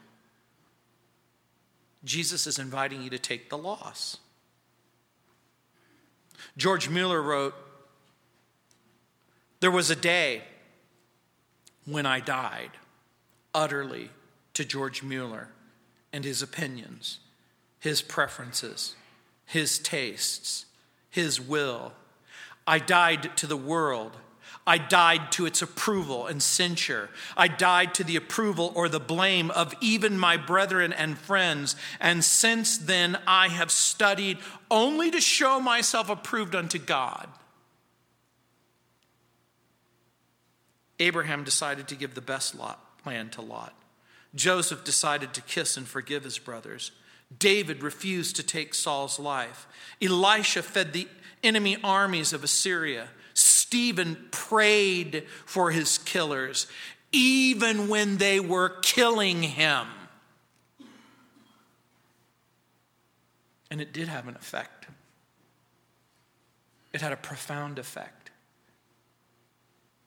Jesus 2.04 2.48
is 2.48 2.58
inviting 2.58 3.04
you 3.04 3.12
to 3.12 3.20
take 3.20 3.52
the 3.52 3.58
loss. 3.58 4.18
George 6.58 6.90
Mueller 6.90 7.22
wrote 7.22 7.56
There 9.60 9.72
was 9.72 9.90
a 9.90 9.96
day 9.96 10.44
when 11.86 12.06
I 12.06 12.20
died 12.20 12.72
utterly 13.54 14.10
to 14.54 14.64
George 14.64 15.04
Mueller 15.04 15.50
and 16.12 16.24
his 16.24 16.42
opinions, 16.42 17.20
his 17.80 18.02
preferences, 18.02 18.96
his 19.46 19.80
tastes, 19.80 20.66
his 21.10 21.42
will. 21.42 21.94
I 22.66 22.80
died 22.80 23.36
to 23.38 23.48
the 23.48 23.58
world 23.58 24.18
I 24.66 24.78
died 24.78 25.32
to 25.34 25.46
its 25.46 25.62
approval 25.62 26.28
and 26.28 26.42
censure. 26.42 27.10
I 27.36 27.50
died 27.50 27.94
to 27.96 28.04
the 28.04 28.16
approval 28.16 28.72
or 28.76 28.88
the 28.88 29.00
blame 29.00 29.52
of 29.52 29.74
even 29.82 30.18
my 30.18 30.38
brethren 30.38 30.94
and 30.94 31.18
friends. 31.18 31.76
And 32.00 32.24
since 32.24 32.78
then, 32.78 33.20
I 33.28 33.50
have 33.50 33.72
studied 33.72 34.38
only 34.72 35.12
to 35.12 35.20
show 35.20 35.60
myself 35.60 36.10
approved 36.10 36.56
unto 36.56 36.80
God. 36.80 37.28
Abraham 41.00 41.44
decided 41.44 41.90
to 41.90 41.96
give 41.96 42.14
the 42.14 42.22
best 42.22 42.56
lot, 42.56 42.80
land 43.06 43.34
to 43.34 43.42
Lot. 43.42 43.74
Joseph 44.36 44.84
decided 44.84 45.34
to 45.34 45.42
kiss 45.42 45.76
and 45.76 45.88
forgive 45.88 46.24
his 46.24 46.40
brothers. 46.40 46.92
David 47.38 47.84
refused 47.84 48.36
to 48.38 48.44
take 48.44 48.74
Saul's 48.74 49.20
life. 49.20 49.68
Elisha 50.02 50.62
fed 50.62 50.94
the 50.94 51.08
enemy 51.44 51.78
armies 51.84 52.32
of 52.32 52.44
Assyria. 52.44 53.10
Stephen 53.74 54.28
prayed 54.30 55.26
for 55.48 55.72
his 55.72 55.98
killers, 55.98 56.68
even 57.12 57.88
when 57.88 58.18
they 58.18 58.40
were 58.40 58.70
killing 58.70 59.42
him. 59.42 59.88
And 63.72 63.82
it 63.82 63.92
did 63.92 64.10
have 64.10 64.28
an 64.28 64.36
effect. 64.36 64.86
It 66.94 67.02
had 67.02 67.14
a 67.14 67.16
profound 67.16 67.80
effect. 67.80 68.30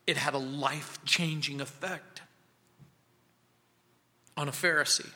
It 0.07 0.17
had 0.17 0.35
a 0.35 0.39
life 0.39 1.05
changing 1.05 1.61
effect 1.61 2.23
on 4.37 4.49
a 4.49 4.53
Pharisee 4.53 5.11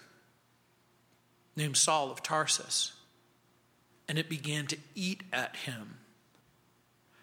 named 1.54 1.76
Saul 1.76 2.10
of 2.10 2.20
Tarsus. 2.24 2.94
And 4.08 4.18
it 4.18 4.28
began 4.28 4.66
to 4.66 4.76
eat 4.96 5.22
at 5.32 5.54
him 5.54 5.99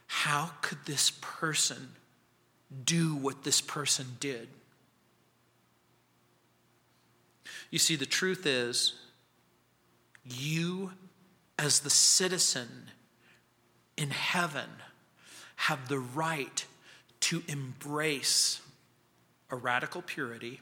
how 0.08 0.52
could 0.62 0.80
this 0.86 1.12
person 1.22 1.90
do 2.84 3.16
what 3.16 3.44
this 3.44 3.62
person 3.62 4.18
did? 4.20 4.48
You 7.70 7.80
see, 7.80 7.96
the 7.96 8.06
truth 8.06 8.46
is, 8.46 8.94
you, 10.24 10.92
as 11.60 11.82
the 11.82 11.90
citizen 11.90 12.90
in 13.98 14.10
heaven, 14.10 14.70
have 15.56 15.88
the 15.88 16.00
right 16.00 16.66
to 17.20 17.44
embrace 17.48 18.62
a 19.50 19.56
radical 19.56 20.02
purity, 20.02 20.62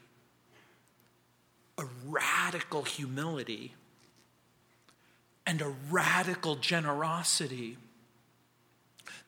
a 1.78 1.84
radical 2.06 2.82
humility, 2.82 3.74
and 5.46 5.60
a 5.60 5.72
radical 5.90 6.56
generosity 6.56 7.76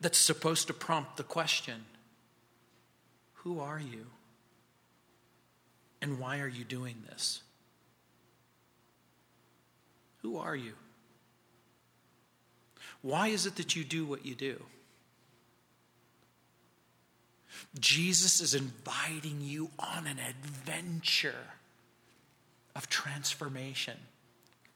that's 0.01 0.17
supposed 0.17 0.67
to 0.67 0.73
prompt 0.73 1.17
the 1.17 1.23
question 1.23 1.85
Who 3.35 3.59
are 3.59 3.79
you? 3.79 4.07
And 6.01 6.19
why 6.19 6.39
are 6.39 6.47
you 6.47 6.63
doing 6.63 7.03
this? 7.09 7.41
Who 10.21 10.37
are 10.37 10.55
you? 10.55 10.73
Why 13.01 13.27
is 13.29 13.45
it 13.45 13.55
that 13.57 13.75
you 13.75 13.83
do 13.83 14.05
what 14.05 14.25
you 14.25 14.35
do? 14.35 14.63
Jesus 17.79 18.41
is 18.41 18.53
inviting 18.53 19.41
you 19.41 19.69
on 19.79 20.07
an 20.07 20.17
adventure 20.19 21.47
of 22.75 22.89
transformation. 22.89 23.97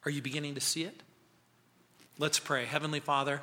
Are 0.05 0.11
you 0.11 0.21
beginning 0.21 0.55
to 0.55 0.61
see 0.61 0.84
it? 0.84 1.01
Let's 2.19 2.39
pray. 2.39 2.65
Heavenly 2.65 2.99
Father, 2.99 3.41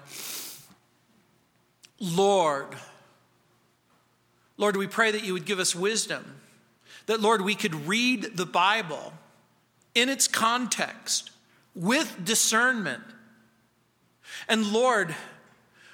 Lord. 2.00 2.68
Lord, 4.56 4.76
we 4.76 4.86
pray 4.86 5.10
that 5.12 5.24
you 5.24 5.34
would 5.34 5.44
give 5.44 5.58
us 5.58 5.74
wisdom, 5.74 6.40
that, 7.06 7.20
Lord, 7.20 7.42
we 7.42 7.54
could 7.54 7.86
read 7.86 8.36
the 8.36 8.46
Bible 8.46 9.12
in 9.94 10.08
its 10.08 10.26
context 10.26 11.30
with 11.74 12.24
discernment. 12.24 13.02
And 14.48 14.72
Lord, 14.72 15.14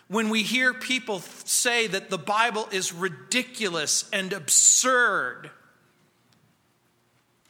when 0.08 0.28
we 0.28 0.42
hear 0.42 0.72
people 0.72 1.20
say 1.20 1.86
that 1.88 2.10
the 2.10 2.18
Bible 2.18 2.68
is 2.70 2.92
ridiculous 2.92 4.08
and 4.12 4.32
absurd, 4.32 5.50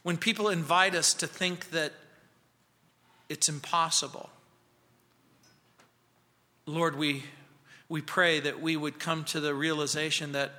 when 0.03 0.17
people 0.17 0.49
invite 0.49 0.95
us 0.95 1.13
to 1.15 1.27
think 1.27 1.71
that 1.71 1.93
it's 3.29 3.49
impossible, 3.49 4.29
Lord, 6.65 6.95
we 6.95 7.23
we 7.89 8.01
pray 8.01 8.39
that 8.39 8.61
we 8.61 8.75
would 8.75 8.99
come 8.99 9.23
to 9.25 9.39
the 9.39 9.53
realization 9.53 10.33
that 10.33 10.51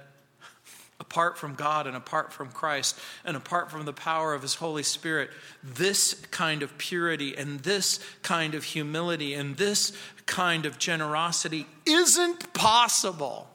apart 1.00 1.38
from 1.38 1.54
God 1.54 1.86
and 1.86 1.96
apart 1.96 2.32
from 2.32 2.50
Christ 2.50 2.98
and 3.24 3.36
apart 3.36 3.70
from 3.70 3.84
the 3.84 3.92
power 3.92 4.34
of 4.34 4.42
His 4.42 4.56
Holy 4.56 4.82
Spirit, 4.82 5.30
this 5.62 6.14
kind 6.30 6.62
of 6.62 6.76
purity 6.78 7.36
and 7.36 7.60
this 7.60 8.00
kind 8.22 8.54
of 8.54 8.64
humility 8.64 9.34
and 9.34 9.56
this 9.56 9.92
kind 10.26 10.66
of 10.66 10.78
generosity 10.78 11.66
isn't 11.86 12.52
possible 12.52 13.48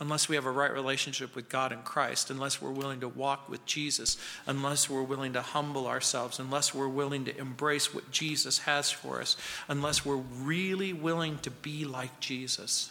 unless 0.00 0.28
we 0.28 0.34
have 0.34 0.46
a 0.46 0.50
right 0.50 0.72
relationship 0.72 1.36
with 1.36 1.48
God 1.48 1.70
and 1.72 1.84
Christ, 1.84 2.30
unless 2.30 2.60
we're 2.60 2.70
willing 2.70 3.00
to 3.00 3.08
walk 3.08 3.48
with 3.48 3.64
Jesus, 3.64 4.16
unless 4.46 4.90
we're 4.90 5.02
willing 5.02 5.34
to 5.34 5.42
humble 5.42 5.86
ourselves, 5.86 6.40
unless 6.40 6.74
we're 6.74 6.88
willing 6.88 7.24
to 7.26 7.38
embrace 7.38 7.94
what 7.94 8.10
Jesus 8.10 8.58
has 8.60 8.90
for 8.90 9.20
us, 9.20 9.36
unless 9.68 10.04
we're 10.04 10.16
really 10.16 10.92
willing 10.92 11.38
to 11.38 11.50
be 11.50 11.84
like 11.84 12.18
Jesus. 12.18 12.90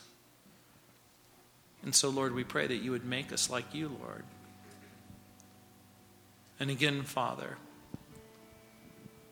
And 1.84 1.94
so, 1.94 2.10
Lord, 2.10 2.34
we 2.34 2.46
pray 2.46 2.68
that 2.68 2.78
you 2.78 2.92
would 2.92 3.06
make 3.06 3.34
us 3.34 3.50
like 3.50 3.74
you, 3.74 3.92
Lord. 4.02 4.24
And 6.60 6.70
again, 6.70 7.04
Father, 7.04 7.58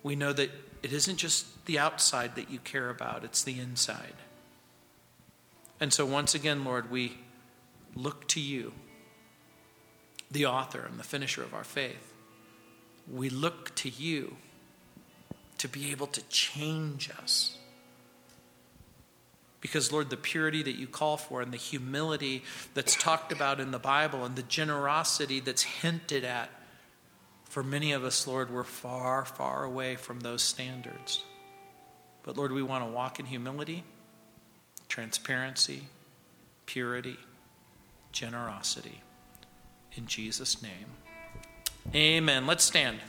we 0.04 0.18
know 0.18 0.34
that 0.34 0.50
it 0.84 0.92
isn't 0.92 1.18
just 1.18 1.66
the 1.66 1.80
outside 1.80 2.36
that 2.36 2.50
you 2.50 2.60
care 2.60 2.90
about, 2.90 3.24
it's 3.24 3.44
the 3.44 3.58
inside. 3.58 4.16
And 5.80 5.94
so, 5.94 6.06
once 6.06 6.36
again, 6.36 6.66
Lord, 6.66 6.92
we 6.92 7.18
look 7.96 8.28
to 8.30 8.40
you, 8.40 8.74
the 10.30 10.46
author 10.46 10.86
and 10.90 11.00
the 11.00 11.04
finisher 11.04 11.44
of 11.44 11.54
our 11.54 11.64
faith. 11.64 12.14
We 13.12 13.30
look 13.30 13.76
to 13.76 13.90
you 13.90 14.38
to 15.58 15.68
be 15.68 15.92
able 15.92 16.08
to 16.08 16.22
change 16.30 17.10
us. 17.22 17.58
Because, 19.60 19.92
Lord, 19.92 20.10
the 20.10 20.18
purity 20.18 20.64
that 20.64 20.76
you 20.76 20.88
call 20.88 21.18
for 21.18 21.42
and 21.42 21.52
the 21.52 21.58
humility 21.58 22.44
that's 22.74 22.96
talked 22.96 23.32
about 23.32 23.60
in 23.60 23.70
the 23.70 23.78
Bible 23.78 24.26
and 24.26 24.36
the 24.36 24.44
generosity 24.44 25.40
that's 25.40 25.62
hinted 25.62 26.24
at, 26.24 26.50
for 27.46 27.62
many 27.62 27.92
of 27.92 28.04
us, 28.04 28.26
Lord, 28.26 28.50
we're 28.50 28.64
far, 28.64 29.24
far 29.24 29.64
away 29.64 29.98
from 29.98 30.22
those 30.22 30.42
standards. 30.42 31.24
But, 32.24 32.38
Lord, 32.38 32.52
we 32.52 32.64
want 32.64 32.86
to 32.86 32.92
walk 32.92 33.20
in 33.20 33.28
humility, 33.28 33.84
transparency, 34.88 35.84
purity 36.66 37.18
generosity. 38.12 39.02
In 39.94 40.06
Jesus' 40.06 40.62
name. 40.62 40.88
Amen. 41.94 42.46
Let's 42.46 42.64
stand. 42.64 43.00